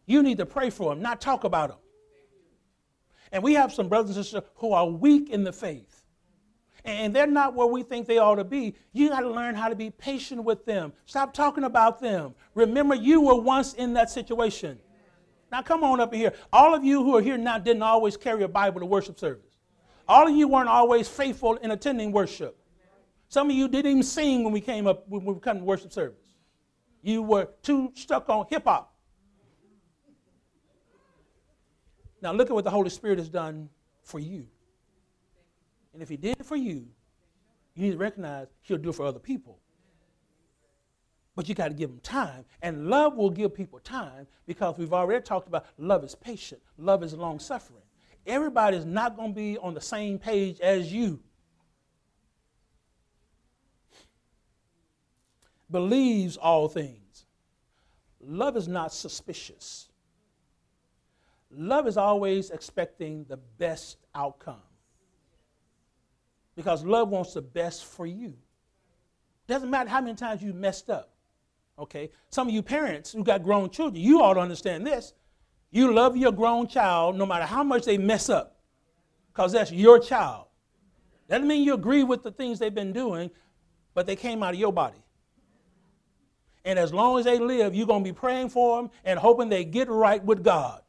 You 0.06 0.24
need 0.24 0.38
to 0.38 0.46
pray 0.46 0.70
for 0.70 0.93
them, 0.93 1.02
not 1.02 1.20
talk 1.20 1.43
about 1.43 1.70
them. 1.70 1.78
And 3.32 3.43
we 3.43 3.54
have 3.56 3.74
some 3.74 3.89
brothers 3.89 4.16
and 4.16 4.26
sisters 4.26 4.43
who 4.56 4.72
are 4.72 4.88
weak 4.88 5.30
in 5.30 5.43
the 5.43 5.52
faith. 5.52 6.04
And 6.86 7.16
they're 7.16 7.26
not 7.26 7.56
where 7.56 7.68
we 7.68 7.82
think 7.82 8.06
they 8.06 8.20
ought 8.20 8.36
to 8.36 8.43
be. 8.43 8.76
You 8.93 9.10
got 9.10 9.22
to 9.22 9.30
learn 9.30 9.56
how 9.56 9.70
to 9.70 9.76
be 9.76 9.89
patient 9.89 10.43
with 10.43 10.66
them. 10.66 10.93
Stop 11.06 11.34
talking 11.34 11.64
about 11.64 12.00
them. 12.00 12.36
Remember, 12.54 12.93
you 12.93 13.22
were 13.22 13.41
once 13.41 13.74
in 13.74 13.93
that 13.93 14.12
situation. 14.12 14.80
Now, 15.52 15.64
come 15.64 15.84
on 15.84 16.00
up 16.00 16.14
here. 16.14 16.34
All 16.54 16.76
of 16.76 16.84
you 16.84 17.04
who 17.04 17.18
are 17.18 17.22
here 17.22 17.38
now 17.38 17.58
didn't 17.58 17.82
always 17.82 18.16
carry 18.16 18.43
a 18.43 18.48
Bible 18.48 18.80
to 18.82 18.86
worship 18.86 19.20
service. 19.20 19.58
All 20.08 20.28
of 20.28 20.36
you 20.36 20.48
weren't 20.48 20.70
always 20.70 21.08
faithful 21.08 21.56
in 21.56 21.72
attending 21.72 22.12
worship. 22.12 22.56
Some 23.30 23.49
of 23.49 23.55
you 23.55 23.67
didn't 23.67 23.91
even 23.91 24.03
sing 24.03 24.43
when 24.43 24.53
we 24.53 24.61
came 24.61 24.88
up 24.88 25.07
when 25.07 25.26
we 25.26 25.36
come 25.39 25.59
to 25.59 25.63
worship 25.63 25.91
service. 25.91 26.26
You 27.01 27.21
were 27.21 27.49
too 27.61 27.91
stuck 27.95 28.30
on 28.30 28.45
hip 28.49 28.63
hop. 28.65 28.93
Now 32.21 32.32
look 32.32 32.49
at 32.49 32.53
what 32.53 32.63
the 32.63 32.71
Holy 32.71 32.89
Spirit 32.89 33.19
has 33.19 33.30
done 33.30 33.69
for 34.03 34.19
you. 34.19 34.47
And 35.93 36.01
if 36.01 36.09
He 36.09 36.17
did 36.17 36.39
it 36.39 36.45
for 36.45 36.55
you, 36.55 36.88
you 37.76 37.84
need 37.84 37.91
to 37.91 37.97
recognize 37.97 38.47
He'll 38.61 38.78
do 38.78 38.89
it 38.89 38.95
for 38.95 39.05
other 39.05 39.19
people. 39.19 39.59
But 41.36 41.49
you 41.49 41.55
got 41.55 41.67
to 41.67 41.73
give 41.73 41.89
them 41.89 41.99
time. 41.99 42.45
And 42.61 42.88
love 42.88 43.15
will 43.15 43.30
give 43.30 43.53
people 43.53 43.80
time 43.80 44.26
because 44.47 44.78
we've 44.78 44.93
already 44.93 45.23
talked 45.23 45.47
about 45.47 45.65
love 45.78 46.03
is 46.03 46.15
patient, 46.15 46.61
love 46.78 47.03
is 47.03 47.13
long 47.13 47.39
suffering. 47.39 47.84
Everybody's 48.26 48.86
not 48.86 49.15
going 49.15 49.32
to 49.32 49.36
be 49.36 49.57
on 49.57 49.73
the 49.73 49.82
same 49.82 50.17
page 50.17 50.59
as 50.61 50.91
you. 50.91 51.19
Believes 55.72 56.38
all 56.38 56.68
things. 56.68 57.26
Love 58.22 58.57
is 58.57 58.68
not 58.68 58.93
suspicious. 58.93 59.89
Love 61.51 61.88
is 61.88 61.97
always 61.97 62.49
expecting 62.49 63.26
the 63.26 63.38
best 63.38 63.97
outcome. 64.13 64.61
Because 66.55 66.84
love 66.84 67.09
wants 67.09 67.34
the 67.34 67.41
best 67.41 67.86
for 67.86 68.05
you. 68.05 68.34
Doesn't 69.47 69.70
matter 69.70 69.89
how 69.89 70.01
many 70.01 70.16
times 70.16 70.41
you 70.41 70.53
messed 70.53 70.89
up. 70.89 71.11
Okay? 71.78 72.09
Some 72.30 72.47
of 72.47 72.53
you 72.53 72.61
parents 72.61 73.11
who 73.11 73.24
got 73.24 73.43
grown 73.43 73.70
children, 73.70 74.01
you 74.01 74.22
ought 74.22 74.36
to 74.36 74.39
understand 74.39 74.86
this. 74.88 75.13
You 75.72 75.93
love 75.93 76.16
your 76.16 76.32
grown 76.32 76.68
child 76.68 77.18
no 77.18 77.26
matter 77.26 77.45
how 77.45 77.63
much 77.63 77.84
they 77.84 77.97
mess 77.97 78.30
up, 78.30 78.57
because 79.34 79.51
that's 79.51 79.72
your 79.72 79.99
child. 79.99 80.47
That 81.28 81.38
Doesn't 81.38 81.47
mean 81.47 81.63
you 81.63 81.74
agree 81.74 82.03
with 82.03 82.24
the 82.24 82.32
things 82.32 82.59
they've 82.59 82.74
been 82.74 82.93
doing, 82.93 83.30
but 83.93 84.05
they 84.05 84.16
came 84.16 84.41
out 84.41 84.53
of 84.53 84.59
your 84.59 84.72
body. 84.72 85.03
And 86.66 86.78
as 86.78 86.93
long 86.93 87.18
as 87.20 87.26
they 87.26 87.39
live, 87.39 87.74
you're 87.74 87.88
going 87.88 88.03
to 88.03 88.09
be 88.09 88.13
praying 88.13 88.49
for 88.49 88.82
them 88.82 88.91
and 89.05 89.18
hoping 89.18 89.47
they 89.47 89.63
get 89.63 89.88
right 89.88 90.24
with 90.24 90.43
God. 90.43 90.82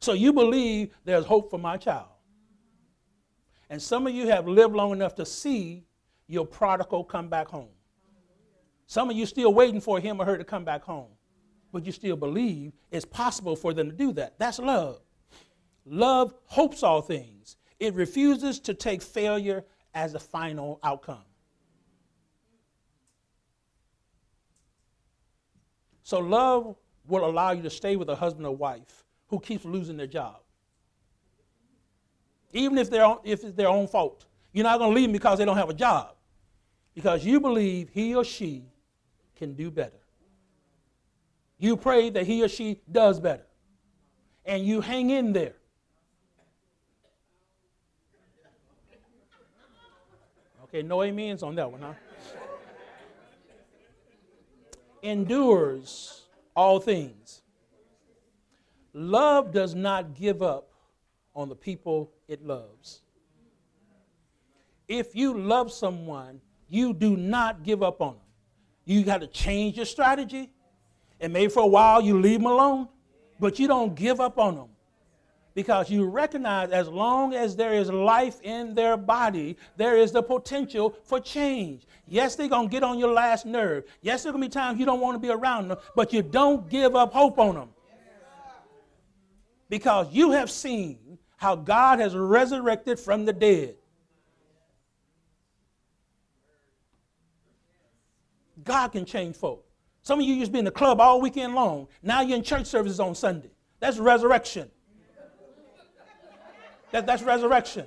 So 0.00 0.14
you 0.14 0.32
believe 0.32 0.90
there's 1.04 1.24
hope 1.24 1.50
for 1.50 1.58
my 1.58 1.76
child. 1.76 2.08
And 3.70 3.80
some 3.80 4.06
of 4.06 4.14
you 4.14 4.26
have 4.28 4.48
lived 4.48 4.74
long 4.74 4.92
enough 4.92 5.14
to 5.16 5.26
see 5.26 5.84
your 6.26 6.46
prodigal 6.46 7.04
come 7.04 7.28
back 7.28 7.48
home. 7.48 7.68
Some 8.86 9.10
of 9.10 9.16
you 9.16 9.26
still 9.26 9.52
waiting 9.52 9.80
for 9.80 10.00
him 10.00 10.20
or 10.20 10.24
her 10.24 10.38
to 10.38 10.44
come 10.44 10.64
back 10.64 10.82
home 10.82 11.10
but 11.72 11.84
you 11.84 11.92
still 11.92 12.16
believe 12.16 12.72
it's 12.90 13.04
possible 13.04 13.56
for 13.56 13.72
them 13.74 13.90
to 13.90 13.96
do 13.96 14.12
that. 14.12 14.38
That's 14.38 14.58
love. 14.58 15.00
Love 15.84 16.34
hopes 16.44 16.82
all 16.82 17.00
things, 17.00 17.56
it 17.80 17.94
refuses 17.94 18.60
to 18.60 18.74
take 18.74 19.00
failure 19.00 19.64
as 19.94 20.14
a 20.14 20.18
final 20.18 20.80
outcome. 20.82 21.22
So, 26.08 26.20
love 26.20 26.74
will 27.06 27.26
allow 27.26 27.50
you 27.50 27.60
to 27.60 27.68
stay 27.68 27.94
with 27.96 28.08
a 28.08 28.16
husband 28.16 28.46
or 28.46 28.56
wife 28.56 29.04
who 29.26 29.38
keeps 29.38 29.66
losing 29.66 29.98
their 29.98 30.06
job. 30.06 30.36
Even 32.54 32.78
if, 32.78 32.88
they're, 32.88 33.14
if 33.24 33.44
it's 33.44 33.52
their 33.52 33.68
own 33.68 33.86
fault. 33.86 34.24
You're 34.54 34.64
not 34.64 34.78
going 34.78 34.92
to 34.92 34.94
leave 34.94 35.08
them 35.08 35.12
because 35.12 35.36
they 35.36 35.44
don't 35.44 35.58
have 35.58 35.68
a 35.68 35.74
job. 35.74 36.14
Because 36.94 37.26
you 37.26 37.40
believe 37.40 37.90
he 37.90 38.14
or 38.14 38.24
she 38.24 38.64
can 39.36 39.52
do 39.52 39.70
better. 39.70 40.00
You 41.58 41.76
pray 41.76 42.08
that 42.08 42.24
he 42.24 42.42
or 42.42 42.48
she 42.48 42.80
does 42.90 43.20
better. 43.20 43.44
And 44.46 44.64
you 44.64 44.80
hang 44.80 45.10
in 45.10 45.34
there. 45.34 45.56
Okay, 50.64 50.80
no 50.82 51.02
amens 51.02 51.42
on 51.42 51.54
that 51.56 51.70
one, 51.70 51.82
huh? 51.82 51.92
Endures 55.02 56.26
all 56.54 56.80
things. 56.80 57.42
Love 58.92 59.52
does 59.52 59.74
not 59.74 60.14
give 60.14 60.42
up 60.42 60.70
on 61.34 61.48
the 61.48 61.54
people 61.54 62.10
it 62.26 62.44
loves. 62.44 63.02
If 64.88 65.14
you 65.14 65.38
love 65.38 65.70
someone, 65.70 66.40
you 66.68 66.92
do 66.92 67.16
not 67.16 67.62
give 67.62 67.82
up 67.82 68.00
on 68.00 68.14
them. 68.14 68.22
You 68.84 69.04
got 69.04 69.20
to 69.20 69.26
change 69.26 69.76
your 69.76 69.86
strategy 69.86 70.50
and 71.20 71.32
maybe 71.32 71.50
for 71.50 71.62
a 71.62 71.66
while 71.66 72.00
you 72.00 72.20
leave 72.20 72.40
them 72.40 72.50
alone, 72.50 72.88
but 73.38 73.58
you 73.58 73.68
don't 73.68 73.94
give 73.94 74.20
up 74.20 74.38
on 74.38 74.54
them 74.56 74.68
because 75.58 75.90
you 75.90 76.04
recognize 76.04 76.70
as 76.70 76.86
long 76.86 77.34
as 77.34 77.56
there 77.56 77.72
is 77.72 77.90
life 77.90 78.40
in 78.44 78.76
their 78.76 78.96
body, 78.96 79.56
there 79.76 79.96
is 79.96 80.12
the 80.12 80.22
potential 80.22 80.96
for 81.02 81.18
change. 81.18 81.84
Yes, 82.06 82.36
they're 82.36 82.46
going 82.46 82.68
to 82.68 82.70
get 82.70 82.84
on 82.84 82.96
your 82.96 83.12
last 83.12 83.44
nerve. 83.44 83.82
Yes, 84.00 84.22
there 84.22 84.30
going 84.30 84.42
to 84.42 84.48
be 84.48 84.52
times 84.52 84.78
you 84.78 84.86
don't 84.86 85.00
want 85.00 85.16
to 85.16 85.18
be 85.18 85.30
around 85.30 85.66
them, 85.66 85.78
but 85.96 86.12
you 86.12 86.22
don't 86.22 86.70
give 86.70 86.94
up 86.94 87.12
hope 87.12 87.40
on 87.40 87.56
them. 87.56 87.70
Because 89.68 90.06
you 90.12 90.30
have 90.30 90.48
seen 90.48 91.18
how 91.38 91.56
God 91.56 91.98
has 91.98 92.14
resurrected 92.14 93.00
from 93.00 93.24
the 93.24 93.32
dead. 93.32 93.74
God 98.62 98.92
can 98.92 99.04
change 99.04 99.34
folk. 99.34 99.66
Some 100.02 100.20
of 100.20 100.24
you 100.24 100.34
used 100.34 100.50
to 100.50 100.52
be 100.52 100.60
in 100.60 100.64
the 100.64 100.70
club 100.70 101.00
all 101.00 101.20
weekend 101.20 101.56
long. 101.56 101.88
Now 102.00 102.20
you're 102.20 102.36
in 102.36 102.44
church 102.44 102.66
services 102.66 103.00
on 103.00 103.16
Sunday. 103.16 103.50
That's 103.80 103.98
resurrection. 103.98 104.70
That, 106.92 107.06
that's 107.06 107.22
resurrection. 107.22 107.86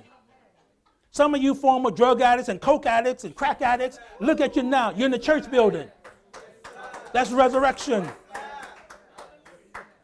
Some 1.10 1.34
of 1.34 1.42
you 1.42 1.54
former 1.54 1.90
drug 1.90 2.22
addicts 2.22 2.48
and 2.48 2.60
coke 2.60 2.86
addicts 2.86 3.24
and 3.24 3.34
crack 3.34 3.60
addicts, 3.60 3.98
look 4.18 4.40
at 4.40 4.56
you 4.56 4.62
now. 4.62 4.90
You're 4.92 5.06
in 5.06 5.12
the 5.12 5.18
church 5.18 5.50
building. 5.50 5.88
That's 7.12 7.30
resurrection. 7.30 8.08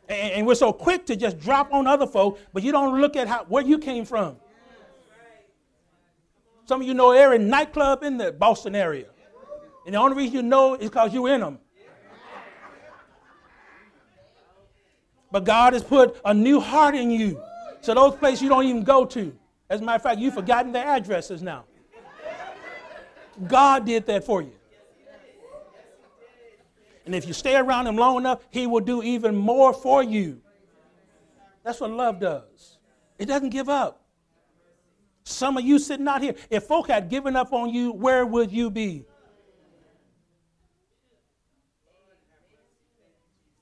And, 0.09 0.33
and 0.33 0.47
we're 0.47 0.55
so 0.55 0.73
quick 0.73 1.07
to 1.07 1.17
just 1.17 1.39
drop 1.39 1.73
on 1.73 1.87
other 1.87 2.07
folk, 2.07 2.39
but 2.53 2.63
you 2.63 2.73
don't 2.73 3.01
look 3.01 3.17
at 3.17 3.27
how, 3.27 3.45
where 3.45 3.65
you 3.65 3.79
came 3.79 4.05
from. 4.05 4.37
Some 6.67 6.83
of 6.83 6.87
you 6.87 6.93
know 6.93 7.13
every 7.13 7.39
nightclub 7.39 8.03
in 8.03 8.19
the 8.19 8.31
Boston 8.31 8.75
area. 8.75 9.07
And 9.87 9.95
the 9.95 9.99
only 9.99 10.19
reason 10.19 10.35
you 10.35 10.43
know 10.43 10.75
is 10.75 10.91
because 10.91 11.15
you're 11.15 11.31
in 11.31 11.41
them. 11.41 11.59
But 15.31 15.45
God 15.45 15.73
has 15.73 15.83
put 15.83 16.21
a 16.25 16.35
new 16.35 16.61
heart 16.61 16.95
in 16.95 17.11
you. 17.11 17.41
So 17.89 17.95
those 17.95 18.17
places 18.17 18.43
you 18.43 18.51
don't 18.51 18.67
even 18.67 18.83
go 18.83 19.07
to. 19.07 19.35
As 19.71 19.81
a 19.81 19.83
matter 19.83 19.97
of 19.97 20.03
fact, 20.03 20.19
you've 20.19 20.35
forgotten 20.35 20.73
their 20.73 20.87
addresses 20.87 21.41
now. 21.41 21.65
God 23.47 23.87
did 23.87 24.05
that 24.05 24.25
for 24.25 24.43
you. 24.43 24.53
And 27.07 27.15
if 27.15 27.27
you 27.27 27.33
stay 27.33 27.57
around 27.57 27.87
him 27.87 27.97
long 27.97 28.19
enough, 28.19 28.41
he 28.51 28.67
will 28.67 28.83
do 28.83 29.03
even 29.03 29.35
more 29.35 29.73
for 29.73 30.03
you. 30.03 30.43
That's 31.65 31.81
what 31.81 31.91
love 31.91 32.21
does. 32.21 32.77
It 33.19 33.25
doesn't 33.25 33.49
give 33.49 33.71
up. 33.71 34.05
Some 35.25 35.57
of 35.57 35.65
you 35.65 35.79
sitting 35.79 36.07
out 36.09 36.21
here, 36.21 36.35
if 36.51 36.65
folk 36.65 36.89
had 36.89 37.09
given 37.09 37.37
up 37.37 37.55
on 37.55 37.71
you, 37.71 37.93
where 37.93 38.27
would 38.27 38.53
you 38.53 38.71
be? 38.71 39.07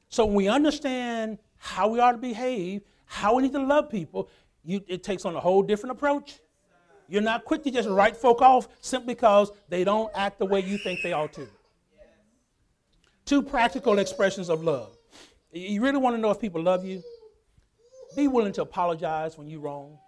So 0.09 0.27
when 0.27 0.35
we 0.35 0.49
understand 0.49 1.39
how 1.59 1.87
we 1.87 2.01
ought 2.01 2.11
to 2.11 2.19
behave, 2.19 2.83
how 3.07 3.35
we 3.35 3.43
need 3.43 3.53
to 3.53 3.65
love 3.65 3.89
people, 3.89 4.29
you, 4.65 4.83
it 4.89 5.03
takes 5.03 5.25
on 5.25 5.35
a 5.35 5.41
whole 5.41 5.63
different 5.63 5.93
approach. 5.93 6.41
You're 7.09 7.23
not 7.23 7.45
quick 7.45 7.63
to 7.65 7.71
just 7.71 7.89
write 7.89 8.17
folk 8.17 8.43
off 8.43 8.69
simply 8.81 9.15
because 9.15 9.51
they 9.69 9.85
don't 9.85 10.11
act 10.15 10.39
the 10.39 10.47
way 10.47 10.61
you 10.61 10.77
think 10.77 11.01
they 11.03 11.13
ought 11.13 11.33
to. 11.35 11.49
Two 13.25 13.43
practical 13.43 13.99
expressions 13.99 14.49
of 14.49 14.63
love. 14.63 14.97
You 15.53 15.81
really 15.83 15.99
want 15.99 16.17
to 16.17 16.21
know 16.21 16.31
if 16.31 16.41
people 16.41 16.63
love 16.63 16.85
you? 16.85 17.03
Be 18.17 18.29
willing 18.29 18.53
to 18.55 18.63
apologize 18.63 19.39
when 19.39 19.49
you're 19.49 19.61
wrong. 19.61 19.99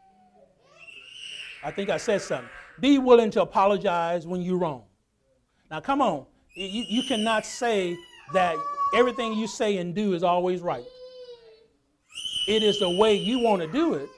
I 1.62 1.70
think 1.70 1.90
I 1.90 1.96
said 1.96 2.20
something. 2.20 2.48
Be 2.80 2.98
willing 2.98 3.30
to 3.32 3.42
apologize 3.42 4.26
when 4.26 4.42
you're 4.42 4.58
wrong. 4.58 4.84
Now, 5.70 5.80
come 5.80 6.00
on. 6.00 6.26
You, 6.54 6.84
you 6.88 7.02
cannot 7.02 7.44
say 7.44 7.96
that 8.32 8.56
everything 8.94 9.34
you 9.34 9.46
say 9.46 9.76
and 9.78 9.94
do 9.94 10.14
is 10.14 10.22
always 10.22 10.60
right. 10.60 10.84
It 12.48 12.62
is 12.62 12.78
the 12.78 12.88
way 12.88 13.14
you 13.14 13.40
want 13.40 13.60
to 13.60 13.68
do 13.68 13.92
it. 13.92 14.08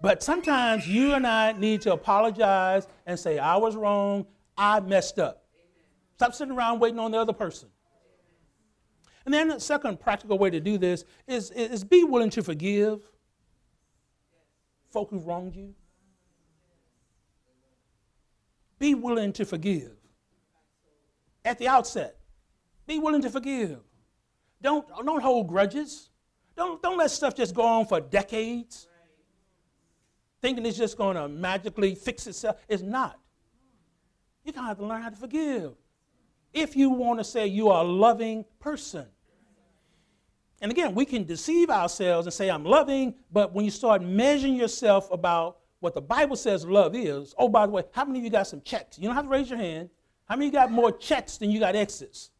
But 0.00 0.22
sometimes 0.22 0.86
you 0.86 1.14
and 1.14 1.26
I 1.26 1.50
need 1.50 1.80
to 1.82 1.92
apologize 1.92 2.86
and 3.06 3.18
say, 3.18 3.40
I 3.40 3.56
was 3.56 3.74
wrong, 3.74 4.26
I 4.56 4.78
messed 4.78 5.18
up. 5.18 5.44
Stop 6.14 6.32
sitting 6.32 6.54
around 6.54 6.78
waiting 6.78 7.00
on 7.00 7.10
the 7.10 7.18
other 7.18 7.32
person. 7.32 7.70
And 9.24 9.34
then 9.34 9.48
the 9.48 9.58
second 9.58 9.98
practical 9.98 10.38
way 10.38 10.50
to 10.50 10.60
do 10.60 10.78
this 10.78 11.04
is, 11.26 11.50
is 11.50 11.82
be 11.82 12.04
willing 12.04 12.30
to 12.30 12.42
forgive 12.42 13.00
folk 14.92 15.10
who've 15.10 15.26
wronged 15.26 15.56
you. 15.56 15.74
Be 18.78 18.94
willing 18.94 19.32
to 19.32 19.44
forgive. 19.44 19.96
At 21.44 21.58
the 21.58 21.66
outset, 21.66 22.16
be 22.86 23.00
willing 23.00 23.22
to 23.22 23.30
forgive. 23.30 23.80
Don't, 24.62 24.86
don't 25.04 25.22
hold 25.22 25.48
grudges. 25.48 26.10
Don't, 26.56 26.80
don't 26.82 26.98
let 26.98 27.10
stuff 27.10 27.34
just 27.34 27.54
go 27.54 27.62
on 27.62 27.86
for 27.86 28.00
decades. 28.00 28.88
Thinking 30.40 30.64
it's 30.66 30.76
just 30.76 30.96
going 30.96 31.16
to 31.16 31.28
magically 31.28 31.94
fix 31.94 32.26
itself. 32.26 32.56
It's 32.68 32.82
not. 32.82 33.18
You're 34.44 34.52
going 34.52 34.68
to 34.68 34.74
to 34.74 34.86
learn 34.86 35.02
how 35.02 35.08
to 35.08 35.16
forgive. 35.16 35.72
If 36.52 36.76
you 36.76 36.90
want 36.90 37.18
to 37.18 37.24
say 37.24 37.46
you 37.46 37.70
are 37.70 37.82
a 37.82 37.86
loving 37.86 38.44
person. 38.60 39.06
And 40.60 40.70
again, 40.70 40.94
we 40.94 41.04
can 41.04 41.24
deceive 41.24 41.68
ourselves 41.70 42.26
and 42.26 42.32
say, 42.32 42.50
I'm 42.50 42.64
loving, 42.64 43.14
but 43.32 43.52
when 43.52 43.64
you 43.64 43.70
start 43.70 44.02
measuring 44.02 44.54
yourself 44.54 45.10
about 45.10 45.58
what 45.80 45.94
the 45.94 46.00
Bible 46.00 46.36
says 46.36 46.64
love 46.64 46.94
is, 46.94 47.34
oh, 47.36 47.48
by 47.48 47.66
the 47.66 47.72
way, 47.72 47.82
how 47.92 48.04
many 48.04 48.20
of 48.20 48.24
you 48.24 48.30
got 48.30 48.46
some 48.46 48.62
checks? 48.62 48.98
You 48.98 49.08
don't 49.08 49.14
have 49.14 49.24
to 49.24 49.30
raise 49.30 49.50
your 49.50 49.58
hand. 49.58 49.90
How 50.26 50.36
many 50.36 50.48
of 50.48 50.54
you 50.54 50.60
got 50.60 50.70
more 50.70 50.92
checks 50.92 51.36
than 51.36 51.50
you 51.50 51.60
got 51.60 51.74
X's? 51.74 52.30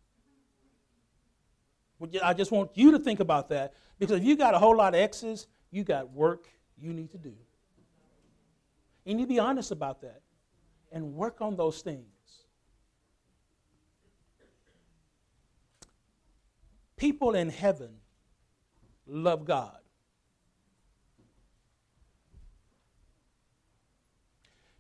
I 2.23 2.35
just 2.35 2.51
want 2.51 2.71
you 2.75 2.93
to 2.93 2.99
think 2.99 3.21
about 3.21 3.49
that 3.49 3.75
because 3.99 4.21
if 4.21 4.25
you 4.25 4.37
got 4.37 4.55
a 4.55 4.59
whole 4.59 4.77
lot 4.77 4.95
of 4.95 5.01
X's, 5.01 5.47
you 5.71 5.85
got 5.85 6.11
work 6.13 6.49
you 6.79 6.93
need 6.93 7.11
to 7.13 7.19
do. 7.19 7.35
And 9.07 9.21
you 9.21 9.27
be 9.27 9.39
honest 9.39 9.71
about 9.71 10.01
that 10.03 10.23
and 10.93 11.15
work 11.15 11.41
on 11.41 11.57
those 11.57 11.83
things. 11.83 12.07
People 16.97 17.35
in 17.35 17.51
heaven 17.51 17.91
love 19.07 19.45
God. 19.45 19.79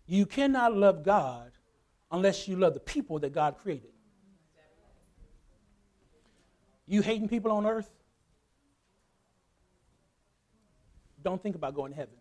You 0.06 0.26
cannot 0.26 0.76
love 0.76 1.02
God 1.02 1.52
unless 2.10 2.46
you 2.46 2.56
love 2.56 2.74
the 2.74 2.80
people 2.80 3.18
that 3.20 3.32
God 3.32 3.56
created. 3.58 3.90
You 6.86 7.00
hating 7.00 7.28
people 7.28 7.50
on 7.50 7.66
earth? 7.66 7.90
Don't 11.24 11.42
think 11.42 11.56
about 11.56 11.74
going 11.74 11.90
to 11.90 11.96
heaven. 11.96 12.14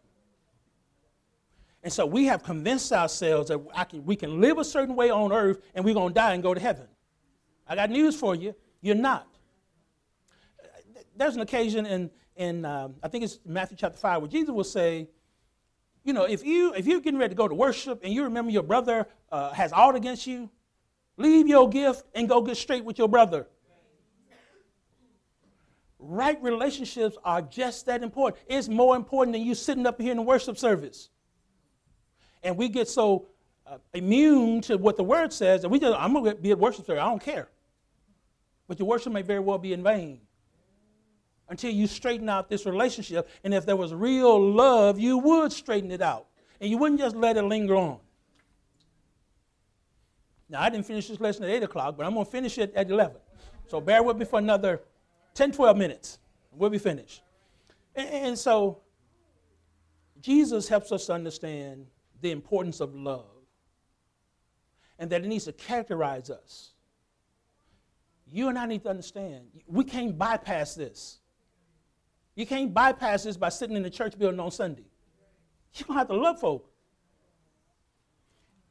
And 1.83 1.91
so 1.91 2.05
we 2.05 2.25
have 2.25 2.41
convinced 2.41 2.93
ourselves 2.93 3.49
that 3.49 3.89
can, 3.89 4.05
we 4.05 4.15
can 4.15 4.39
live 4.39 4.57
a 4.57 4.63
certain 4.63 4.95
way 4.95 5.09
on 5.09 5.33
earth 5.33 5.59
and 5.75 5.83
we're 5.83 5.93
going 5.93 6.09
to 6.09 6.13
die 6.13 6.33
and 6.33 6.41
go 6.41 6.53
to 6.53 6.59
heaven. 6.59 6.87
I 7.67 7.75
got 7.75 7.89
news 7.89 8.15
for 8.15 8.33
you. 8.33 8.55
You're 8.81 8.95
not. 8.95 9.27
There's 11.15 11.35
an 11.35 11.41
occasion 11.41 11.85
in, 11.85 12.09
in 12.37 12.63
um, 12.63 12.95
I 13.03 13.09
think 13.09 13.25
it's 13.25 13.39
Matthew 13.45 13.75
chapter 13.77 13.97
5, 13.97 14.21
where 14.21 14.31
Jesus 14.31 14.49
will 14.49 14.63
say, 14.63 15.09
you 16.05 16.13
know, 16.13 16.23
if, 16.23 16.43
you, 16.43 16.73
if 16.73 16.87
you're 16.87 17.01
getting 17.01 17.19
ready 17.19 17.33
to 17.33 17.37
go 17.37 17.47
to 17.47 17.55
worship 17.55 18.01
and 18.03 18.13
you 18.13 18.23
remember 18.23 18.51
your 18.51 18.63
brother 18.63 19.05
uh, 19.31 19.51
has 19.51 19.73
ought 19.73 19.95
against 19.95 20.25
you, 20.25 20.49
leave 21.17 21.47
your 21.47 21.69
gift 21.69 22.05
and 22.15 22.29
go 22.29 22.41
get 22.41 22.55
straight 22.55 22.85
with 22.85 22.97
your 22.97 23.09
brother 23.09 23.47
right 26.03 26.41
relationships 26.41 27.17
are 27.23 27.41
just 27.41 27.85
that 27.85 28.03
important. 28.03 28.43
It's 28.47 28.67
more 28.67 28.95
important 28.95 29.33
than 29.33 29.43
you 29.43 29.55
sitting 29.55 29.85
up 29.85 29.99
here 29.99 30.11
in 30.11 30.17
the 30.17 30.23
worship 30.23 30.57
service. 30.57 31.09
And 32.43 32.57
we 32.57 32.69
get 32.69 32.89
so 32.89 33.27
uh, 33.65 33.77
immune 33.93 34.61
to 34.61 34.77
what 34.77 34.97
the 34.97 35.03
word 35.03 35.31
says 35.31 35.61
that 35.61 35.69
we 35.69 35.79
just, 35.79 35.97
I'm 35.97 36.13
going 36.13 36.35
to 36.35 36.41
be 36.41 36.51
at 36.51 36.59
worship 36.59 36.85
service. 36.85 37.01
I 37.01 37.05
don't 37.05 37.23
care. 37.23 37.49
But 38.67 38.79
your 38.79 38.87
worship 38.87 39.13
may 39.13 39.21
very 39.21 39.39
well 39.39 39.57
be 39.57 39.73
in 39.73 39.83
vain 39.83 40.21
until 41.49 41.71
you 41.71 41.87
straighten 41.87 42.29
out 42.29 42.49
this 42.49 42.65
relationship. 42.65 43.29
And 43.43 43.53
if 43.53 43.65
there 43.65 43.75
was 43.75 43.93
real 43.93 44.39
love, 44.39 44.99
you 44.99 45.17
would 45.17 45.51
straighten 45.51 45.91
it 45.91 46.01
out. 46.01 46.27
And 46.59 46.69
you 46.69 46.77
wouldn't 46.77 46.99
just 46.99 47.15
let 47.15 47.37
it 47.37 47.43
linger 47.43 47.75
on. 47.75 47.99
Now, 50.49 50.61
I 50.61 50.69
didn't 50.69 50.85
finish 50.85 51.07
this 51.07 51.19
lesson 51.19 51.43
at 51.45 51.49
8 51.49 51.63
o'clock, 51.63 51.97
but 51.97 52.05
I'm 52.05 52.13
going 52.13 52.25
to 52.25 52.31
finish 52.31 52.57
it 52.57 52.73
at 52.75 52.89
11. 52.89 53.17
So 53.67 53.81
bear 53.81 54.03
with 54.03 54.17
me 54.17 54.25
for 54.25 54.39
another 54.39 54.81
10, 55.33 55.51
12 55.51 55.77
minutes. 55.77 56.19
We'll 56.51 56.69
be 56.69 56.77
finished. 56.77 57.23
And, 57.95 58.09
and 58.09 58.39
so, 58.39 58.81
Jesus 60.21 60.67
helps 60.67 60.91
us 60.91 61.09
understand 61.09 61.87
the 62.21 62.31
importance 62.31 62.79
of 62.79 62.95
love 62.95 63.25
and 64.97 65.09
that 65.09 65.23
it 65.23 65.27
needs 65.27 65.45
to 65.45 65.53
characterize 65.53 66.29
us. 66.29 66.71
You 68.25 68.47
and 68.47 68.57
I 68.57 68.65
need 68.65 68.83
to 68.83 68.89
understand 68.89 69.45
we 69.67 69.83
can't 69.83 70.17
bypass 70.17 70.75
this. 70.75 71.19
You 72.35 72.45
can't 72.45 72.73
bypass 72.73 73.23
this 73.23 73.37
by 73.37 73.49
sitting 73.49 73.75
in 73.75 73.83
the 73.83 73.89
church 73.89 74.17
building 74.17 74.39
on 74.39 74.49
Sunday. 74.49 74.85
You're 75.75 75.87
going 75.87 75.95
to 75.95 75.99
have 75.99 76.07
to 76.07 76.15
love 76.15 76.39
folk. 76.39 76.69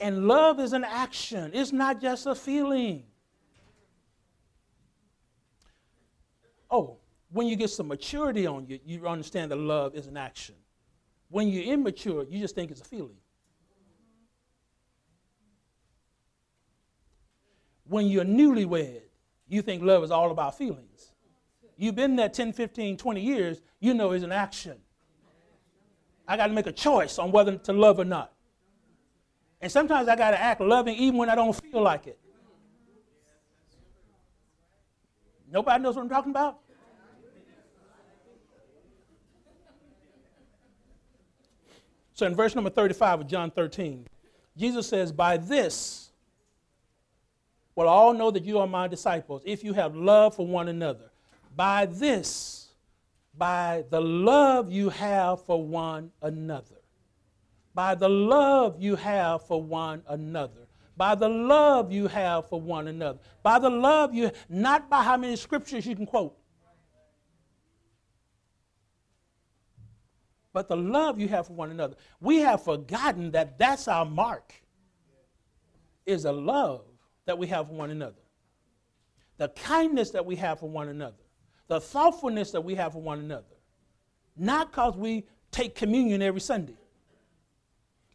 And 0.00 0.26
love 0.26 0.58
is 0.58 0.72
an 0.72 0.84
action, 0.84 1.52
it's 1.54 1.72
not 1.72 2.00
just 2.00 2.26
a 2.26 2.34
feeling. 2.34 3.04
Oh, 6.72 6.96
when 7.30 7.46
you 7.46 7.54
get 7.54 7.68
some 7.68 7.88
maturity 7.88 8.46
on 8.46 8.66
you, 8.66 8.80
you 8.86 9.06
understand 9.06 9.50
that 9.50 9.56
love 9.56 9.94
is 9.94 10.06
an 10.06 10.16
action. 10.16 10.54
When 11.28 11.48
you're 11.48 11.64
immature, 11.64 12.24
you 12.28 12.40
just 12.40 12.54
think 12.54 12.70
it's 12.70 12.80
a 12.80 12.84
feeling. 12.84 13.16
When 17.84 18.06
you're 18.06 18.24
newlywed, 18.24 19.02
you 19.48 19.60
think 19.60 19.82
love 19.82 20.02
is 20.02 20.10
all 20.10 20.30
about 20.30 20.56
feelings. 20.56 21.12
You've 21.76 21.94
been 21.94 22.16
there 22.16 22.30
10, 22.30 22.54
15, 22.54 22.96
20 22.96 23.20
years, 23.20 23.60
you 23.78 23.92
know 23.92 24.12
it's 24.12 24.24
an 24.24 24.32
action. 24.32 24.78
I 26.26 26.38
got 26.38 26.46
to 26.46 26.52
make 26.54 26.66
a 26.66 26.72
choice 26.72 27.18
on 27.18 27.32
whether 27.32 27.56
to 27.56 27.72
love 27.74 27.98
or 27.98 28.04
not. 28.06 28.32
And 29.60 29.70
sometimes 29.70 30.08
I 30.08 30.16
got 30.16 30.30
to 30.30 30.40
act 30.40 30.60
loving 30.62 30.96
even 30.96 31.18
when 31.18 31.28
I 31.28 31.34
don't 31.34 31.52
feel 31.52 31.82
like 31.82 32.06
it. 32.06 32.18
Nobody 35.50 35.82
knows 35.82 35.96
what 35.96 36.02
I'm 36.02 36.08
talking 36.08 36.30
about? 36.30 36.61
So 42.14 42.26
in 42.26 42.34
verse 42.34 42.54
number 42.54 42.70
35 42.70 43.22
of 43.22 43.26
John 43.26 43.50
13, 43.50 44.06
Jesus 44.56 44.86
says, 44.86 45.12
By 45.12 45.36
this 45.36 46.10
will 47.74 47.88
all 47.88 48.12
know 48.12 48.30
that 48.30 48.44
you 48.44 48.58
are 48.58 48.66
my 48.66 48.86
disciples, 48.86 49.42
if 49.44 49.64
you 49.64 49.72
have 49.72 49.96
love 49.96 50.36
for 50.36 50.46
one 50.46 50.68
another. 50.68 51.10
By 51.56 51.86
this, 51.86 52.68
by 53.36 53.84
the 53.90 54.00
love 54.00 54.70
you 54.70 54.90
have 54.90 55.44
for 55.44 55.62
one 55.62 56.12
another. 56.20 56.76
By 57.74 57.94
the 57.94 58.08
love 58.08 58.80
you 58.80 58.96
have 58.96 59.46
for 59.46 59.62
one 59.62 60.02
another. 60.06 60.66
By 60.96 61.14
the 61.14 61.28
love 61.28 61.90
you 61.90 62.06
have 62.08 62.48
for 62.48 62.60
one 62.60 62.88
another. 62.88 63.18
By 63.42 63.58
the 63.58 63.70
love 63.70 64.14
you, 64.14 64.30
not 64.48 64.90
by 64.90 65.02
how 65.02 65.16
many 65.16 65.36
scriptures 65.36 65.86
you 65.86 65.96
can 65.96 66.04
quote. 66.04 66.36
But 70.52 70.68
the 70.68 70.76
love 70.76 71.18
you 71.18 71.28
have 71.28 71.46
for 71.46 71.54
one 71.54 71.70
another. 71.70 71.96
We 72.20 72.38
have 72.38 72.62
forgotten 72.62 73.30
that 73.30 73.58
that's 73.58 73.88
our 73.88 74.04
mark, 74.04 74.52
is 76.04 76.24
a 76.24 76.32
love 76.32 76.84
that 77.26 77.38
we 77.38 77.46
have 77.46 77.68
for 77.68 77.74
one 77.74 77.90
another. 77.90 78.20
The 79.38 79.48
kindness 79.48 80.10
that 80.10 80.26
we 80.26 80.36
have 80.36 80.60
for 80.60 80.68
one 80.68 80.88
another 80.88 81.16
the 81.72 81.80
thoughtfulness 81.80 82.50
that 82.50 82.60
we 82.60 82.74
have 82.74 82.92
for 82.92 83.00
one 83.00 83.18
another. 83.18 83.56
Not 84.36 84.70
because 84.70 84.94
we 84.94 85.24
take 85.50 85.74
communion 85.74 86.20
every 86.20 86.40
Sunday, 86.40 86.76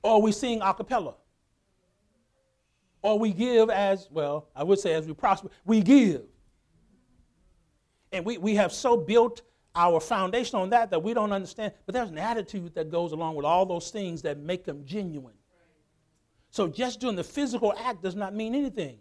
or 0.03 0.21
we 0.21 0.31
sing 0.31 0.61
a 0.61 0.73
cappella, 0.75 1.15
or 3.01 3.17
we 3.17 3.31
give 3.31 3.71
as, 3.71 4.09
well, 4.11 4.49
I 4.55 4.63
would 4.63 4.77
say 4.77 4.93
as 4.93 5.07
we 5.07 5.13
prosper, 5.13 5.49
we 5.65 5.81
give. 5.81 6.21
And 8.11 8.23
we, 8.23 8.37
we 8.37 8.53
have 8.55 8.71
so 8.71 8.95
built 8.95 9.41
our 9.77 9.99
foundation 9.99 10.59
on 10.59 10.71
that 10.71 10.89
that 10.89 11.01
we 11.01 11.13
don't 11.13 11.31
understand. 11.31 11.71
But 11.85 11.93
there's 11.93 12.09
an 12.09 12.17
attitude 12.17 12.73
that 12.75 12.89
goes 12.89 13.11
along 13.11 13.35
with 13.35 13.45
all 13.45 13.65
those 13.65 13.91
things 13.91 14.23
that 14.23 14.37
make 14.39 14.65
them 14.65 14.83
genuine. 14.85 15.35
So 16.49 16.67
just 16.67 16.99
doing 16.99 17.15
the 17.15 17.23
physical 17.23 17.73
act 17.77 18.01
does 18.01 18.15
not 18.15 18.33
mean 18.33 18.55
anything. 18.55 18.97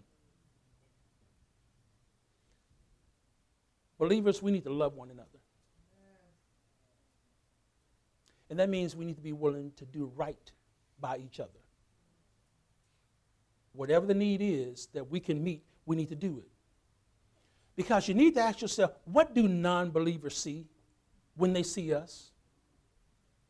Believers, 3.98 4.42
we 4.42 4.50
need 4.50 4.64
to 4.64 4.72
love 4.72 4.94
one 4.94 5.10
another. 5.10 5.28
And 8.50 8.58
that 8.58 8.68
means 8.68 8.94
we 8.94 9.06
need 9.06 9.16
to 9.16 9.22
be 9.22 9.32
willing 9.32 9.72
to 9.76 9.86
do 9.86 10.12
right 10.14 10.52
by 11.00 11.16
each 11.16 11.40
other. 11.40 11.50
Whatever 13.72 14.06
the 14.06 14.14
need 14.14 14.40
is 14.42 14.88
that 14.92 15.10
we 15.10 15.20
can 15.20 15.42
meet, 15.42 15.64
we 15.86 15.96
need 15.96 16.08
to 16.10 16.14
do 16.14 16.38
it. 16.38 16.55
Because 17.76 18.08
you 18.08 18.14
need 18.14 18.34
to 18.34 18.40
ask 18.40 18.62
yourself 18.62 18.92
what 19.04 19.34
do 19.34 19.46
non 19.46 19.90
believers 19.90 20.36
see 20.36 20.66
when 21.36 21.52
they 21.52 21.62
see 21.62 21.94
us? 21.94 22.30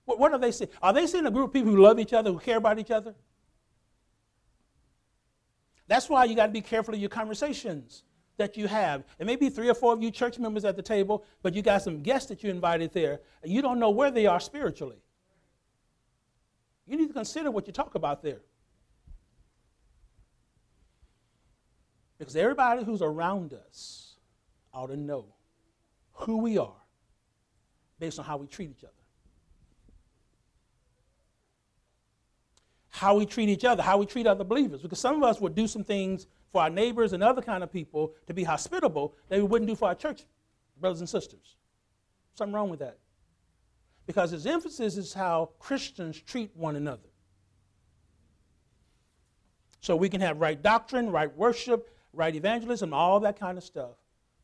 What, 0.05 0.19
what 0.19 0.33
are 0.33 0.39
they 0.39 0.53
seeing? 0.53 0.71
Are 0.83 0.93
they 0.93 1.07
seeing 1.07 1.27
a 1.27 1.31
group 1.31 1.49
of 1.49 1.53
people 1.53 1.73
who 1.73 1.81
love 1.81 1.99
each 1.99 2.13
other, 2.13 2.33
who 2.33 2.39
care 2.39 2.57
about 2.57 2.79
each 2.79 2.91
other? 2.91 3.15
That's 5.89 6.09
why 6.09 6.25
you 6.25 6.35
got 6.35 6.47
to 6.47 6.53
be 6.53 6.61
careful 6.61 6.95
of 6.95 7.01
your 7.01 7.09
conversations 7.09 8.03
that 8.37 8.57
you 8.57 8.67
have. 8.67 9.05
It 9.19 9.27
may 9.27 9.37
be 9.37 9.49
three 9.49 9.69
or 9.69 9.75
four 9.75 9.93
of 9.93 10.03
you 10.03 10.11
church 10.11 10.39
members 10.39 10.65
at 10.65 10.77
the 10.77 10.83
table, 10.83 11.25
but 11.43 11.55
you 11.55 11.63
got 11.63 11.83
some 11.83 12.03
guests 12.03 12.29
that 12.29 12.43
you 12.43 12.51
invited 12.51 12.93
there, 12.93 13.21
and 13.43 13.53
you 13.53 13.63
don't 13.63 13.79
know 13.79 13.91
where 13.91 14.11
they 14.11 14.27
are 14.27 14.41
spiritually. 14.41 14.99
You 16.87 16.97
need 16.97 17.09
to 17.09 17.15
consider 17.15 17.51
what 17.51 17.67
you 17.67 17.73
talk 17.73 17.95
about 17.95 18.23
there. 18.23 18.41
Because 22.19 22.37
everybody 22.37 22.85
who's 22.85 23.03
around 23.03 23.53
us 23.53 24.16
ought 24.77 24.89
to 24.89 24.97
know 24.97 25.25
who 26.13 26.37
we 26.37 26.59
are 26.59 26.77
based 27.99 28.19
on 28.19 28.25
how 28.25 28.37
we 28.37 28.47
treat 28.47 28.71
each 28.71 28.85
other. 28.85 28.93
How 32.91 33.17
we 33.17 33.27
treat 33.27 33.49
each 33.49 33.65
other, 33.65 33.83
how 33.83 33.99
we 33.99 34.07
treat 34.07 34.27
other 34.27 34.45
believers. 34.45 34.83
Because 34.83 35.01
some 35.01 35.17
of 35.17 35.23
us 35.23 35.41
would 35.41 35.55
do 35.55 35.67
some 35.67 35.83
things 35.83 36.27
for 36.53 36.63
our 36.63 36.71
neighbors 36.71 37.13
and 37.15 37.23
other 37.23 37.43
kind 37.43 37.63
of 37.63 37.73
people 37.73 38.13
to 38.27 38.35
be 38.35 38.45
hospitable 38.45 39.15
that 39.29 39.39
we 39.39 39.45
wouldn't 39.45 39.69
do 39.69 39.75
for 39.75 39.89
our 39.89 39.95
church 39.95 40.25
brothers 40.79 41.01
and 41.01 41.09
sisters. 41.09 41.57
Something 42.35 42.55
wrong 42.55 42.69
with 42.69 42.81
that. 42.81 42.99
Because 44.07 44.31
his 44.31 44.47
emphasis 44.47 44.97
is 44.97 45.13
how 45.15 45.51
Christians 45.59 46.21
treat 46.21 46.51
one 46.55 46.77
another. 46.77 47.09
So 49.81 49.97
we 49.97 50.09
can 50.09 50.21
have 50.21 50.41
right 50.41 50.61
doctrine, 50.61 51.11
right 51.11 51.35
worship, 51.35 51.91
right 52.13 52.35
evangelism, 52.35 52.93
all 52.93 53.21
that 53.21 53.39
kind 53.39 53.57
of 53.57 53.65
stuff. 53.65 53.97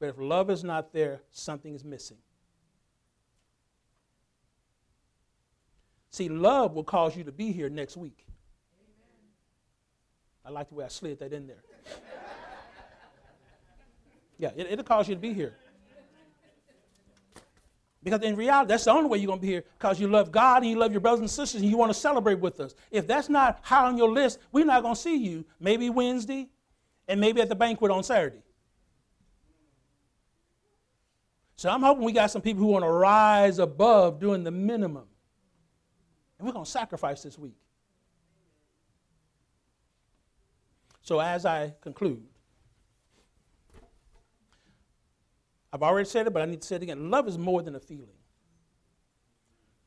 But 0.02 0.08
if 0.08 0.18
love 0.18 0.50
is 0.50 0.64
not 0.64 0.92
there, 0.92 1.20
something 1.30 1.76
is 1.76 1.84
missing. 1.84 2.16
See, 6.10 6.28
love 6.28 6.74
will 6.74 6.82
cause 6.82 7.16
you 7.16 7.22
to 7.22 7.30
be 7.30 7.52
here 7.52 7.68
next 7.68 7.96
week. 7.96 8.26
I 10.44 10.50
like 10.50 10.70
the 10.70 10.74
way 10.74 10.84
I 10.84 10.88
slid 10.88 11.20
that 11.20 11.32
in 11.32 11.46
there. 11.46 11.62
Yeah, 14.38 14.50
it, 14.56 14.72
it'll 14.72 14.84
cause 14.84 15.08
you 15.08 15.14
to 15.14 15.20
be 15.20 15.32
here. 15.32 15.54
Because 18.02 18.22
in 18.22 18.34
reality, 18.34 18.70
that's 18.70 18.86
the 18.86 18.90
only 18.90 19.08
way 19.08 19.18
you're 19.18 19.28
going 19.28 19.38
to 19.38 19.46
be 19.46 19.52
here 19.52 19.64
because 19.78 20.00
you 20.00 20.08
love 20.08 20.32
God 20.32 20.62
and 20.62 20.70
you 20.72 20.76
love 20.76 20.90
your 20.90 21.00
brothers 21.00 21.20
and 21.20 21.30
sisters 21.30 21.60
and 21.60 21.70
you 21.70 21.76
want 21.76 21.90
to 21.92 21.94
celebrate 21.98 22.40
with 22.40 22.58
us. 22.58 22.74
If 22.90 23.06
that's 23.06 23.28
not 23.28 23.60
high 23.62 23.86
on 23.86 23.96
your 23.96 24.10
list, 24.10 24.40
we're 24.50 24.64
not 24.64 24.82
going 24.82 24.96
to 24.96 25.00
see 25.00 25.16
you 25.16 25.44
maybe 25.60 25.90
Wednesday 25.90 26.48
and 27.06 27.20
maybe 27.20 27.40
at 27.40 27.48
the 27.48 27.54
banquet 27.54 27.92
on 27.92 28.02
Saturday. 28.02 28.42
So 31.56 31.70
I'm 31.70 31.82
hoping 31.82 32.04
we 32.04 32.12
got 32.12 32.30
some 32.30 32.42
people 32.42 32.62
who 32.62 32.68
want 32.68 32.84
to 32.84 32.90
rise 32.90 33.58
above 33.58 34.18
doing 34.18 34.42
the 34.42 34.50
minimum. 34.50 35.04
And 36.38 36.46
we're 36.46 36.52
going 36.52 36.64
to 36.64 36.70
sacrifice 36.70 37.22
this 37.22 37.38
week. 37.38 37.56
So 41.02 41.20
as 41.20 41.46
I 41.46 41.74
conclude, 41.80 42.22
I've 45.72 45.82
already 45.82 46.08
said 46.08 46.26
it, 46.26 46.32
but 46.32 46.42
I 46.42 46.46
need 46.46 46.60
to 46.60 46.66
say 46.66 46.76
it 46.76 46.82
again. 46.82 47.10
Love 47.10 47.28
is 47.28 47.38
more 47.38 47.62
than 47.62 47.74
a 47.74 47.80
feeling. 47.80 48.08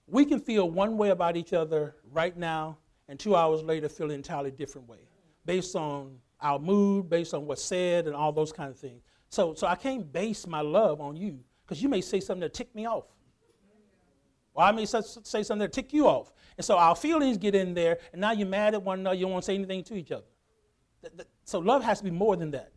We 0.08 0.26
can 0.26 0.40
feel 0.40 0.70
one 0.70 0.98
way 0.98 1.10
about 1.10 1.36
each 1.38 1.54
other 1.54 1.96
right 2.12 2.36
now, 2.36 2.78
and 3.08 3.20
two 3.20 3.36
hours 3.36 3.64
later 3.64 3.90
feel 3.90 4.08
an 4.08 4.16
entirely 4.16 4.52
different 4.52 4.88
way, 4.88 5.00
based 5.46 5.76
on 5.76 6.18
our 6.42 6.60
mood, 6.60 7.10
based 7.10 7.34
on 7.34 7.46
what's 7.46 7.64
said, 7.64 8.08
and 8.08 8.16
all 8.16 8.32
those 8.32 8.52
kind 8.52 8.70
of 8.70 8.78
things. 8.78 9.02
So, 9.30 9.54
so 9.54 9.68
I 9.68 9.76
can't 9.76 10.12
base 10.12 10.48
my 10.48 10.62
love 10.62 11.02
on 11.02 11.16
you, 11.16 11.40
because 11.66 11.82
you 11.82 11.90
may 11.90 12.02
say 12.02 12.20
something 12.20 12.42
that 12.42 12.54
tick 12.54 12.74
me 12.76 12.86
off. 12.86 13.06
Or 14.54 14.64
I 14.64 14.72
may 14.72 14.86
say 14.86 15.02
something 15.02 15.60
that 15.60 15.74
tick 15.74 15.92
you 15.92 16.08
off. 16.08 16.32
And 16.58 16.64
so 16.64 16.78
our 16.78 16.96
feelings 16.96 17.38
get 17.38 17.56
in 17.56 17.74
there, 17.74 17.98
and 18.14 18.22
now 18.22 18.32
you're 18.32 18.48
mad 18.48 18.74
at 18.74 18.82
one 18.82 19.00
another, 19.00 19.16
you 19.16 19.24
don't 19.24 19.34
want 19.34 19.44
to 19.44 19.46
say 19.48 19.56
anything 19.56 19.84
to 19.86 19.96
each 19.96 20.12
other. 20.12 20.26
So 21.44 21.60
love 21.60 21.84
has 21.84 21.98
to 22.00 22.04
be 22.04 22.12
more 22.12 22.36
than 22.36 22.52
that. 22.52 22.72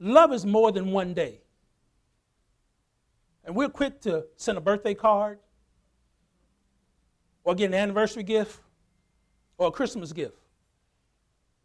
Love 0.00 0.32
is 0.32 0.46
more 0.46 0.72
than 0.72 0.90
one 0.90 1.12
day. 1.12 1.40
And 3.44 3.54
we're 3.54 3.68
quick 3.68 4.00
to 4.02 4.24
send 4.36 4.56
a 4.56 4.60
birthday 4.60 4.94
card 4.94 5.38
or 7.44 7.54
get 7.54 7.66
an 7.66 7.74
anniversary 7.74 8.22
gift 8.22 8.58
or 9.58 9.68
a 9.68 9.70
Christmas 9.70 10.12
gift. 10.12 10.38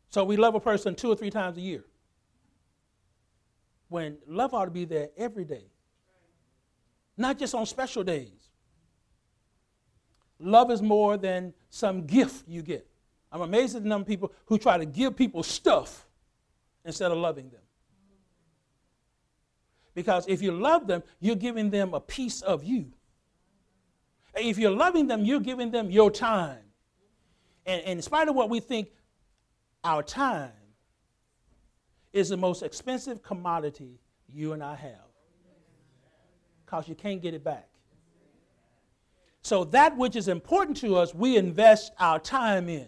So 0.10 0.26
we 0.26 0.36
love 0.36 0.56
a 0.56 0.60
person 0.60 0.94
two 0.94 1.10
or 1.10 1.16
three 1.16 1.30
times 1.30 1.58
a 1.58 1.62
year. 1.62 1.86
When 3.88 4.18
love 4.28 4.54
ought 4.54 4.66
to 4.66 4.72
be 4.72 4.86
there 4.86 5.10
every 5.18 5.46
day, 5.46 5.64
not 7.20 7.38
just 7.38 7.54
on 7.54 7.66
special 7.66 8.04
days. 8.04 8.50
Love 10.40 10.72
is 10.72 10.82
more 10.82 11.18
than 11.18 11.54
some 11.70 12.06
gift 12.06 12.48
you 12.48 12.62
get. 12.62 12.88
I'm 13.32 13.42
amazed 13.42 13.76
at 13.76 13.84
the 13.84 13.90
number 13.90 14.04
of 14.04 14.08
people 14.08 14.32
who 14.46 14.58
try 14.58 14.78
to 14.78 14.86
give 14.86 15.16
people 15.16 15.44
stuff 15.44 16.08
instead 16.86 17.12
of 17.12 17.18
loving 17.18 17.50
them. 17.50 17.62
Because 19.94 20.26
if 20.28 20.42
you 20.42 20.52
love 20.52 20.88
them, 20.88 21.04
you're 21.20 21.36
giving 21.36 21.70
them 21.70 21.94
a 21.94 22.00
piece 22.00 22.42
of 22.42 22.64
you. 22.64 22.94
If 24.36 24.58
you're 24.58 24.72
loving 24.72 25.08
them, 25.08 25.26
you're 25.26 25.42
giving 25.42 25.72
them 25.72 25.92
your 25.92 26.10
time. 26.10 26.64
And, 27.66 27.82
and 27.82 27.92
in 27.98 28.02
spite 28.02 28.30
of 28.30 28.36
what 28.36 28.50
we 28.50 28.62
think, 28.62 28.90
our 29.84 30.02
time 30.02 30.52
is 32.14 32.30
the 32.30 32.38
most 32.38 32.64
expensive 32.64 33.22
commodity 33.22 34.00
you 34.28 34.54
and 34.54 34.64
I 34.64 34.76
have. 34.76 35.09
Because 36.70 36.88
you 36.88 36.94
can't 36.94 37.22
get 37.22 37.34
it 37.34 37.44
back. 37.44 37.68
So, 39.42 39.64
that 39.66 39.98
which 39.98 40.16
is 40.16 40.28
important 40.28 40.78
to 40.78 40.98
us, 40.98 41.16
we 41.16 41.38
invest 41.38 41.94
our 41.98 42.20
time 42.20 42.70
in. 42.70 42.88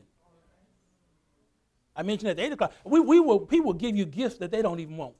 I 1.95 2.03
mentioned 2.03 2.29
at 2.29 2.37
the 2.37 2.43
8 2.43 2.51
o'clock, 2.51 2.73
we, 2.83 2.99
we 2.99 3.19
will, 3.19 3.39
people 3.39 3.73
give 3.73 3.95
you 3.95 4.05
gifts 4.05 4.37
that 4.37 4.51
they 4.51 4.61
don't 4.61 4.79
even 4.79 4.97
want 4.97 5.15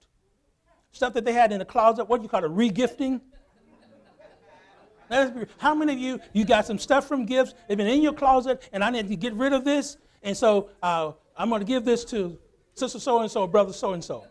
stuff 0.91 1.13
that 1.13 1.25
they 1.25 1.33
had 1.33 1.51
in 1.51 1.59
the 1.59 1.65
closet, 1.65 2.05
what 2.05 2.17
do 2.17 2.23
you 2.23 2.29
call 2.29 2.43
it, 2.43 2.51
regifting? 2.51 3.21
How 5.57 5.75
many 5.75 5.93
of 5.93 5.99
you, 5.99 6.21
you 6.31 6.45
got 6.45 6.65
some 6.65 6.77
stuff 6.77 7.07
from 7.07 7.25
gifts, 7.25 7.53
they've 7.67 7.77
been 7.77 7.87
in 7.87 8.01
your 8.01 8.13
closet, 8.13 8.69
and 8.71 8.83
I 8.83 8.89
need 8.89 9.09
to 9.09 9.15
get 9.15 9.33
rid 9.33 9.51
of 9.53 9.65
this, 9.65 9.97
and 10.23 10.35
so 10.35 10.69
uh, 10.81 11.11
I'm 11.35 11.49
going 11.49 11.59
to 11.59 11.65
give 11.65 11.83
this 11.83 12.05
to 12.05 12.37
sister 12.75 12.99
so-and-so, 12.99 13.47
brother 13.47 13.73
so-and-so. 13.73 14.25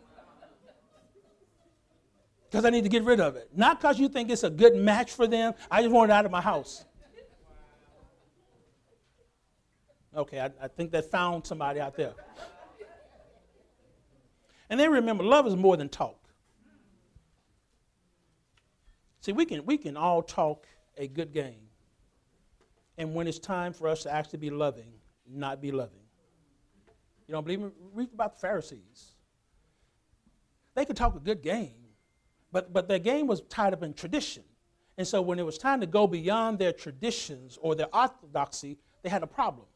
Because 2.50 2.64
I 2.64 2.70
need 2.70 2.82
to 2.82 2.88
get 2.88 3.04
rid 3.04 3.20
of 3.20 3.36
it. 3.36 3.48
Not 3.54 3.80
because 3.80 4.00
you 4.00 4.08
think 4.08 4.28
it's 4.28 4.42
a 4.42 4.50
good 4.50 4.74
match 4.74 5.12
for 5.12 5.26
them, 5.26 5.54
I 5.70 5.82
just 5.82 5.92
want 5.92 6.10
it 6.10 6.14
out 6.14 6.24
of 6.24 6.32
my 6.32 6.40
house. 6.40 6.84
Okay, 10.16 10.40
I, 10.40 10.50
I 10.60 10.66
think 10.66 10.90
that 10.90 11.08
found 11.10 11.46
somebody 11.46 11.78
out 11.78 11.96
there. 11.96 12.14
And 14.68 14.78
then 14.78 14.90
remember, 14.90 15.22
love 15.22 15.46
is 15.46 15.54
more 15.54 15.76
than 15.76 15.88
talk. 15.88 16.16
See, 19.20 19.32
we 19.32 19.44
can, 19.44 19.64
we 19.64 19.78
can 19.78 19.96
all 19.96 20.22
talk 20.22 20.66
a 20.96 21.06
good 21.06 21.32
game. 21.32 21.68
And 22.98 23.14
when 23.14 23.26
it's 23.26 23.38
time 23.38 23.72
for 23.72 23.86
us 23.86 24.02
to 24.02 24.12
actually 24.12 24.40
be 24.40 24.50
loving, 24.50 24.92
not 25.28 25.60
be 25.60 25.70
loving. 25.70 26.00
You 27.28 27.32
don't 27.32 27.44
believe 27.44 27.60
me? 27.60 27.70
Read 27.94 28.08
about 28.12 28.34
the 28.34 28.40
Pharisees. 28.40 29.12
They 30.74 30.84
could 30.84 30.96
talk 30.96 31.14
a 31.14 31.20
good 31.20 31.42
game, 31.42 31.79
but, 32.52 32.72
but 32.72 32.88
their 32.88 32.98
game 32.98 33.26
was 33.26 33.42
tied 33.42 33.72
up 33.72 33.82
in 33.82 33.94
tradition. 33.94 34.42
And 34.98 35.06
so 35.06 35.22
when 35.22 35.38
it 35.38 35.46
was 35.46 35.56
time 35.56 35.80
to 35.80 35.86
go 35.86 36.06
beyond 36.06 36.58
their 36.58 36.72
traditions 36.72 37.58
or 37.60 37.74
their 37.74 37.94
orthodoxy, 37.94 38.76
they 39.02 39.08
had 39.08 39.22
a 39.22 39.26
problem, 39.26 39.66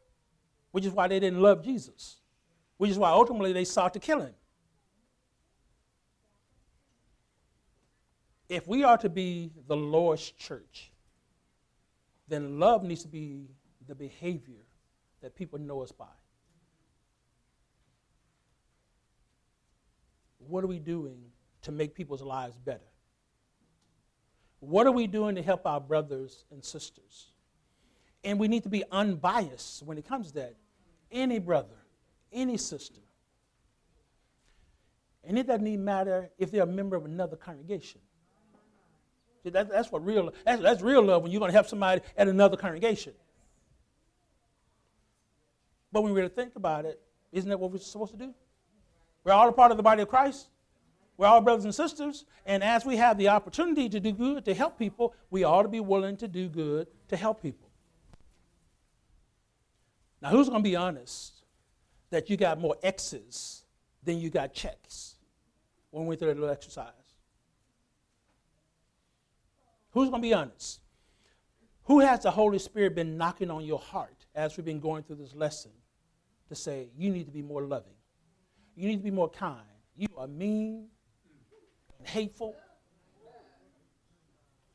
which 0.73 0.85
is 0.85 0.93
why 0.93 1.09
they 1.09 1.21
didn't 1.21 1.41
love 1.41 1.65
Jesus, 1.65 2.21
which 2.77 2.91
is 2.91 2.99
why 2.99 3.11
ultimately 3.11 3.53
they 3.53 3.65
sought 3.65 3.95
to 3.95 4.01
kill 4.01 4.21
him. 4.21 4.35
If 8.49 8.69
we 8.69 8.85
are 8.85 8.99
to 8.99 9.09
be 9.09 9.51
the 9.67 9.77
Lord's 9.77 10.31
church, 10.33 10.93
then 12.29 12.59
love 12.59 12.83
needs 12.83 13.03
to 13.03 13.09
be 13.09 13.49
the 13.87 13.95
behavior 13.95 14.65
that 15.23 15.35
people 15.35 15.59
know 15.59 15.81
us 15.81 15.93
by. 15.93 16.05
What 20.47 20.63
are 20.63 20.67
we 20.67 20.79
doing 20.79 21.23
to 21.65 21.73
make 21.73 21.95
people's 21.95 22.23
lives 22.23 22.57
better? 22.57 22.81
What 24.61 24.87
are 24.87 24.93
we 24.93 25.07
doing 25.07 25.35
to 25.35 25.43
help 25.43 25.67
our 25.67 25.81
brothers 25.81 26.45
and 26.51 26.65
sisters? 26.65 27.33
And 28.23 28.39
we 28.39 28.49
need 28.49 28.63
to 28.63 28.71
be 28.71 28.85
unbiased 28.91 29.83
when 29.83 29.99
it 29.99 30.09
comes 30.09 30.29
to 30.29 30.35
that. 30.35 30.55
Any 31.13 31.39
brother, 31.39 31.77
any 32.33 32.57
sister. 32.57 33.01
And 35.23 35.39
it 35.39 35.47
doesn't 35.47 35.67
even 35.67 35.85
matter 35.85 36.31
if 36.39 36.51
they're 36.51 36.63
a 36.63 36.67
member 36.67 36.97
of 36.97 37.05
another 37.05 37.37
congregation. 37.37 38.01
That, 39.45 39.69
that's 39.69 39.93
what 39.93 40.05
real 40.05 40.33
that's, 40.45 40.63
that's 40.63 40.81
real 40.81 41.03
love 41.03 41.23
when 41.23 41.31
you're 41.31 41.39
going 41.39 41.51
to 41.51 41.55
help 41.55 41.67
somebody 41.67 42.01
at 42.17 42.29
another 42.29 42.57
congregation. 42.57 43.13
But 45.93 46.03
when 46.03 46.13
we 46.13 46.21
really 46.21 46.35
think 46.35 46.57
about 46.57 46.87
it, 46.87 47.01
isn't 47.31 47.49
that 47.49 47.61
what 47.61 47.71
we're 47.71 47.79
supposed 47.79 48.13
to 48.13 48.19
do? 48.19 48.35
We're 49.23 49.33
all 49.33 49.49
a 49.49 49.53
part 49.53 49.71
of 49.71 49.77
the 49.77 49.83
body 49.83 50.03
of 50.03 50.09
Christ. 50.09 50.49
We're 51.17 51.27
all 51.27 51.41
brothers 51.41 51.65
and 51.65 51.75
sisters. 51.75 52.25
And 52.45 52.63
as 52.65 52.85
we 52.85 52.97
have 52.97 53.19
the 53.19 53.29
opportunity 53.29 53.89
to 53.89 54.01
do 54.01 54.13
good, 54.13 54.45
to 54.47 54.55
help 54.55 54.79
people, 54.79 55.15
we 55.31 55.45
ought 55.45 55.63
to 55.63 55.69
be 55.69 55.81
willing 55.81 56.17
to 56.19 56.29
do 56.29 56.49
good 56.49 56.89
to 57.09 57.17
help 57.17 57.41
people. 57.41 57.71
Now, 60.21 60.31
who's 60.31 60.49
going 60.49 60.63
to 60.63 60.69
be 60.69 60.77
honest 60.77 61.45
that 62.11 62.31
you 62.31 62.37
got 62.37 62.61
more 62.61 62.77
X's 62.83 63.65
than 64.03 64.19
you 64.19 64.31
got 64.31 64.53
checks 64.53 65.17
when 65.91 66.05
we 66.05 66.09
went 66.09 66.21
through 66.21 66.29
that 66.29 66.41
little 66.41 66.53
exercise? 66.53 66.93
Who's 69.91 70.09
going 70.09 70.23
to 70.23 70.29
be 70.29 70.35
honest? 70.35 70.81
Who 71.85 72.01
has 72.01 72.21
the 72.21 72.31
Holy 72.31 72.59
Spirit 72.59 72.95
been 72.95 73.17
knocking 73.17 73.51
on 73.51 73.65
your 73.65 73.79
heart 73.79 74.27
as 74.35 74.57
we've 74.57 74.65
been 74.65 74.81
going 74.81 75.05
through 75.05 75.17
this 75.17 75.35
lesson 75.35 75.71
to 76.49 76.55
say, 76.55 76.89
you 76.97 77.11
need 77.11 77.27
to 77.27 77.33
be 77.33 77.43
more 77.43 77.63
loving? 77.63 77.93
You 78.75 78.89
need 78.89 78.97
to 78.97 79.03
be 79.05 79.11
more 79.11 79.29
kind. 79.29 79.61
You 79.95 80.09
are 80.17 80.27
mean 80.27 80.89
and 82.05 82.11
hateful 82.11 82.55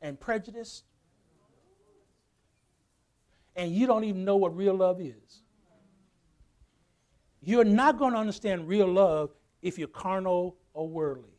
and 0.02 0.20
prejudiced. 0.20 0.84
And 3.56 3.72
you 3.72 3.86
don't 3.86 4.04
even 4.04 4.26
know 4.26 4.38
what 4.38 4.56
real 4.56 4.74
love 4.74 5.00
is. 5.02 5.42
You're 7.42 7.66
not 7.66 7.98
going 8.00 8.14
to 8.14 8.20
understand 8.20 8.68
real 8.68 8.88
love 8.88 9.32
if 9.62 9.78
you're 9.78 9.88
carnal 9.88 10.58
or 10.74 10.88
worldly. 10.88 11.38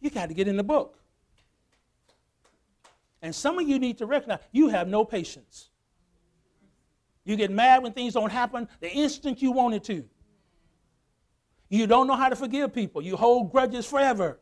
You 0.00 0.10
got 0.10 0.28
to 0.28 0.34
get 0.34 0.48
in 0.48 0.56
the 0.56 0.64
book. 0.64 0.98
And 3.22 3.34
some 3.34 3.58
of 3.58 3.68
you 3.68 3.78
need 3.78 3.98
to 3.98 4.06
recognize 4.06 4.40
you 4.52 4.68
have 4.68 4.88
no 4.88 5.04
patience. 5.04 5.70
You 7.24 7.36
get 7.36 7.50
mad 7.50 7.82
when 7.82 7.92
things 7.92 8.14
don't 8.14 8.32
happen 8.32 8.68
the 8.80 8.90
instant 8.90 9.40
you 9.40 9.52
want 9.52 9.74
it 9.74 9.84
to. 9.84 10.04
You 11.68 11.86
don't 11.86 12.06
know 12.06 12.16
how 12.16 12.28
to 12.28 12.36
forgive 12.36 12.72
people. 12.72 13.02
You 13.02 13.16
hold 13.16 13.50
grudges 13.50 13.86
forever. 13.86 14.38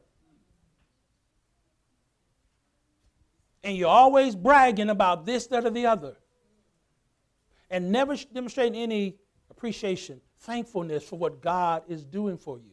And 3.65 3.77
you're 3.77 3.89
always 3.89 4.35
bragging 4.35 4.91
about 4.91 5.25
this, 5.25 5.47
that, 5.49 5.65
or 5.65 5.71
the 5.71 5.87
other. 5.87 6.17
And 7.71 7.93
never 7.93 8.17
demonstrating 8.17 8.75
any 8.75 9.17
appreciation, 9.51 10.21
thankfulness 10.41 11.05
for 11.05 11.19
what 11.19 11.41
God 11.41 11.85
is 11.89 12.05
doing 12.05 12.37
for 12.37 12.59
you. 12.59 12.73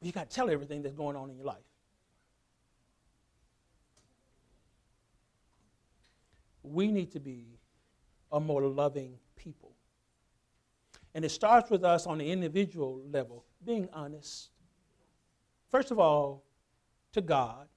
You 0.00 0.10
got 0.12 0.30
to 0.30 0.34
tell 0.34 0.50
everything 0.50 0.82
that's 0.82 0.94
going 0.94 1.14
on 1.14 1.30
in 1.30 1.36
your 1.36 1.46
life. 1.46 1.62
we 6.62 6.90
need 6.90 7.12
to 7.12 7.20
be 7.20 7.58
a 8.30 8.40
more 8.40 8.62
loving 8.62 9.18
people. 9.36 9.71
And 11.14 11.24
it 11.24 11.30
starts 11.30 11.70
with 11.70 11.84
us 11.84 12.06
on 12.06 12.18
the 12.18 12.30
individual 12.30 13.02
level, 13.10 13.44
being 13.64 13.88
honest. 13.92 14.50
First 15.70 15.90
of 15.90 15.98
all, 15.98 16.44
to 17.12 17.20
God. 17.20 17.68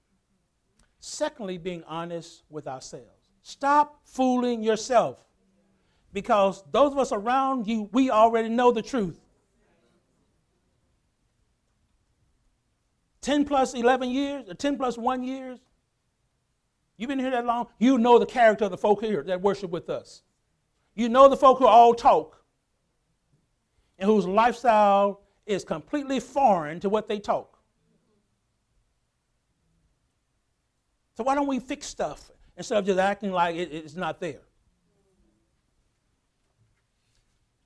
Secondly, 1.00 1.58
being 1.58 1.84
honest 1.86 2.44
with 2.50 2.68
ourselves. 2.68 3.30
Stop 3.44 4.00
fooling 4.06 4.64
yourself. 4.64 5.24
Because 6.14 6.64
those 6.72 6.94
of 6.94 6.98
us 6.98 7.12
around 7.12 7.68
you, 7.68 7.90
we 7.92 8.10
already 8.10 8.50
know 8.50 8.72
the 8.72 8.82
truth. 8.82 9.20
10 13.22 13.46
plus 13.46 13.74
11 13.74 14.10
years, 14.10 14.50
or 14.50 14.54
10 14.54 14.78
plus 14.78 14.98
1 14.98 15.24
years, 15.24 15.60
You've 16.98 17.10
been 17.10 17.20
here 17.20 17.32
that 17.32 17.46
long, 17.46 17.68
you 17.78 17.98
know 17.98 18.20
the 18.20 18.26
character 18.26 18.66
of 18.66 18.72
the 18.72 18.78
folk 18.78 19.04
here 19.04 19.24
that 19.24 19.42
worship 19.42 19.70
with 19.70 19.90
us. 19.90 20.22
You 20.96 21.10
know 21.10 21.28
the 21.28 21.36
folk 21.36 21.60
who 21.60 21.68
all 21.68 21.94
talk 21.94 22.42
and 23.98 24.10
whose 24.10 24.26
lifestyle 24.26 25.22
is 25.46 25.64
completely 25.64 26.20
foreign 26.20 26.80
to 26.80 26.90
what 26.90 27.08
they 27.08 27.20
talk. 27.20 27.60
So 31.16 31.24
why 31.24 31.36
don't 31.36 31.48
we 31.48 31.60
fix 31.60 31.88
stuff 31.88 32.30
instead 32.58 32.78
of 32.78 32.86
just 32.86 33.00
acting 33.00 33.32
like 33.32 33.56
it, 33.56 33.72
it's 33.72 33.96
not 33.96 34.20
there? 34.20 34.42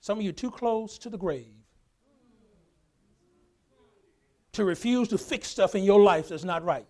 Some 0.02 0.20
of 0.20 0.24
you 0.24 0.30
are 0.30 0.34
too 0.34 0.52
close 0.52 0.98
to 1.00 1.10
the 1.10 1.18
grave 1.18 1.54
to 4.54 4.66
refuse 4.66 5.08
to 5.10 5.18
fix 5.18 5.48
stuff 5.48 5.76
in 5.76 5.84
your 5.84 6.00
life 6.00 6.30
that's 6.30 6.44
not 6.44 6.64
right. 6.64 6.86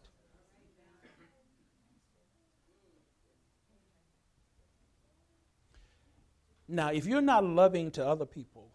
Now, 6.68 6.92
if 6.92 7.08
you're 7.08 7.22
not 7.22 7.44
loving 7.44 7.90
to 7.92 8.06
other 8.06 8.26
people, 8.26 8.69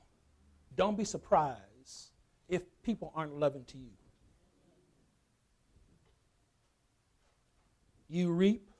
don't 0.76 0.96
be 0.96 1.04
surprised 1.04 2.10
if 2.48 2.62
people 2.82 3.12
aren't 3.14 3.34
loving 3.34 3.64
to 3.64 3.78
you. 3.78 3.90
You 8.08 8.30
reap 8.30 8.70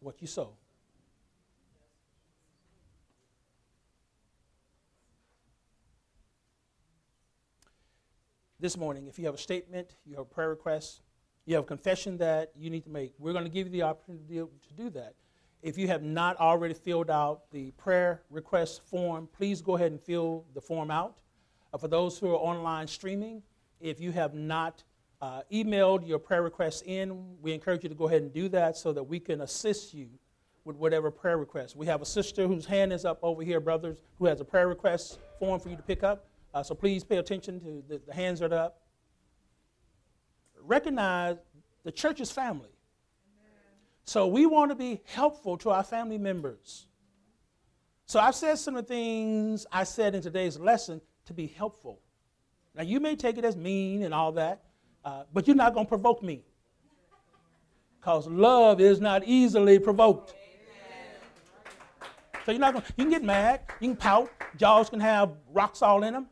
what 0.00 0.20
you 0.20 0.26
sow. 0.26 0.54
This 8.60 8.76
morning, 8.76 9.06
if 9.06 9.18
you 9.18 9.26
have 9.26 9.36
a 9.36 9.38
statement, 9.38 9.94
you 10.04 10.16
have 10.16 10.22
a 10.22 10.24
prayer 10.24 10.48
request, 10.48 11.02
you 11.46 11.54
have 11.54 11.62
a 11.64 11.66
confession 11.66 12.18
that 12.18 12.50
you 12.56 12.70
need 12.70 12.82
to 12.84 12.90
make, 12.90 13.12
we're 13.18 13.32
going 13.32 13.44
to 13.44 13.50
give 13.50 13.68
you 13.68 13.72
the 13.72 13.82
opportunity 13.82 14.34
to 14.34 14.50
do 14.76 14.90
that. 14.90 15.14
If 15.62 15.76
you 15.76 15.88
have 15.88 16.02
not 16.02 16.36
already 16.38 16.74
filled 16.74 17.10
out 17.10 17.50
the 17.50 17.72
prayer 17.72 18.22
request 18.30 18.82
form, 18.84 19.28
please 19.32 19.60
go 19.60 19.76
ahead 19.76 19.90
and 19.90 20.00
fill 20.00 20.44
the 20.54 20.60
form 20.60 20.90
out. 20.90 21.18
Uh, 21.72 21.78
for 21.78 21.88
those 21.88 22.18
who 22.18 22.30
are 22.30 22.36
online 22.36 22.86
streaming, 22.86 23.42
if 23.80 24.00
you 24.00 24.12
have 24.12 24.34
not 24.34 24.84
uh, 25.20 25.42
emailed 25.52 26.06
your 26.06 26.18
prayer 26.18 26.42
requests 26.42 26.82
in, 26.82 27.36
we 27.42 27.52
encourage 27.52 27.82
you 27.82 27.88
to 27.88 27.94
go 27.94 28.06
ahead 28.06 28.22
and 28.22 28.32
do 28.32 28.48
that 28.48 28.76
so 28.76 28.92
that 28.92 29.02
we 29.02 29.18
can 29.18 29.40
assist 29.40 29.92
you 29.92 30.08
with 30.64 30.76
whatever 30.76 31.10
prayer 31.10 31.38
request. 31.38 31.74
We 31.74 31.86
have 31.86 32.02
a 32.02 32.06
sister 32.06 32.46
whose 32.46 32.66
hand 32.66 32.92
is 32.92 33.04
up 33.04 33.18
over 33.22 33.42
here, 33.42 33.58
brothers, 33.58 33.98
who 34.18 34.26
has 34.26 34.40
a 34.40 34.44
prayer 34.44 34.68
request 34.68 35.18
form 35.38 35.58
for 35.58 35.70
you 35.70 35.76
to 35.76 35.82
pick 35.82 36.04
up. 36.04 36.26
Uh, 36.54 36.62
so 36.62 36.74
please 36.74 37.02
pay 37.02 37.16
attention 37.16 37.60
to 37.60 37.82
the, 37.88 38.00
the 38.06 38.14
hands 38.14 38.40
that 38.40 38.52
are 38.52 38.66
up. 38.66 38.82
Recognize 40.62 41.36
the 41.84 41.92
church's 41.92 42.30
family. 42.30 42.68
So 44.08 44.26
we 44.26 44.46
want 44.46 44.70
to 44.70 44.74
be 44.74 45.02
helpful 45.04 45.58
to 45.58 45.68
our 45.68 45.82
family 45.82 46.16
members. 46.16 46.86
So 48.06 48.18
I've 48.18 48.34
said 48.34 48.56
some 48.56 48.74
of 48.74 48.86
the 48.86 48.94
things 48.94 49.66
I 49.70 49.84
said 49.84 50.14
in 50.14 50.22
today's 50.22 50.58
lesson 50.58 51.02
to 51.26 51.34
be 51.34 51.46
helpful. 51.46 52.00
Now 52.74 52.84
you 52.84 53.00
may 53.00 53.16
take 53.16 53.36
it 53.36 53.44
as 53.44 53.54
mean 53.54 54.04
and 54.04 54.14
all 54.14 54.32
that, 54.32 54.62
uh, 55.04 55.24
but 55.34 55.46
you're 55.46 55.54
not 55.54 55.74
going 55.74 55.84
to 55.84 55.88
provoke 55.90 56.22
me. 56.22 56.42
Because 58.00 58.26
love 58.28 58.80
is 58.80 58.98
not 58.98 59.24
easily 59.26 59.78
provoked. 59.78 60.34
So 62.46 62.52
you're 62.52 62.62
not 62.62 62.72
gonna, 62.72 62.86
you 62.96 63.04
can 63.04 63.10
get 63.10 63.22
mad, 63.22 63.60
you 63.78 63.88
can 63.88 63.96
pout, 63.96 64.30
jaws 64.56 64.88
can 64.88 65.00
have 65.00 65.32
rocks 65.52 65.82
all 65.82 66.02
in 66.02 66.14
them. 66.14 66.28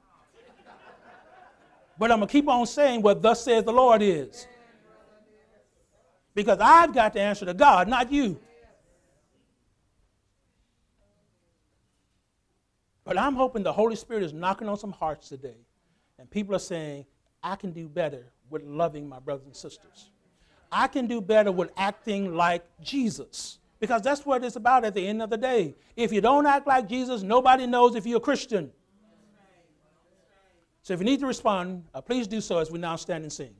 But 1.98 2.10
I'm 2.10 2.20
gonna 2.20 2.26
keep 2.26 2.48
on 2.48 2.64
saying 2.64 3.02
what 3.02 3.20
thus 3.20 3.44
says 3.44 3.64
the 3.64 3.72
Lord 3.74 4.00
is. 4.00 4.46
Because 6.36 6.58
I've 6.60 6.92
got 6.92 7.14
to 7.14 7.20
answer 7.20 7.46
to 7.46 7.54
God, 7.54 7.88
not 7.88 8.12
you. 8.12 8.38
But 13.04 13.16
I'm 13.16 13.34
hoping 13.34 13.62
the 13.62 13.72
Holy 13.72 13.96
Spirit 13.96 14.22
is 14.22 14.34
knocking 14.34 14.68
on 14.68 14.76
some 14.76 14.92
hearts 14.92 15.30
today. 15.30 15.56
And 16.18 16.30
people 16.30 16.54
are 16.54 16.60
saying, 16.60 17.06
I 17.42 17.56
can 17.56 17.72
do 17.72 17.88
better 17.88 18.26
with 18.50 18.62
loving 18.64 19.08
my 19.08 19.18
brothers 19.18 19.46
and 19.46 19.56
sisters. 19.56 20.10
I 20.70 20.88
can 20.88 21.06
do 21.06 21.22
better 21.22 21.50
with 21.50 21.70
acting 21.74 22.34
like 22.34 22.64
Jesus. 22.82 23.58
Because 23.80 24.02
that's 24.02 24.26
what 24.26 24.44
it's 24.44 24.56
about 24.56 24.84
at 24.84 24.92
the 24.92 25.06
end 25.06 25.22
of 25.22 25.30
the 25.30 25.38
day. 25.38 25.74
If 25.96 26.12
you 26.12 26.20
don't 26.20 26.44
act 26.44 26.66
like 26.66 26.86
Jesus, 26.86 27.22
nobody 27.22 27.66
knows 27.66 27.94
if 27.94 28.04
you're 28.04 28.18
a 28.18 28.20
Christian. 28.20 28.70
So 30.82 30.92
if 30.92 31.00
you 31.00 31.06
need 31.06 31.20
to 31.20 31.26
respond, 31.26 31.84
uh, 31.94 32.02
please 32.02 32.26
do 32.26 32.42
so 32.42 32.58
as 32.58 32.70
we 32.70 32.78
now 32.78 32.96
stand 32.96 33.24
and 33.24 33.32
sing. 33.32 33.54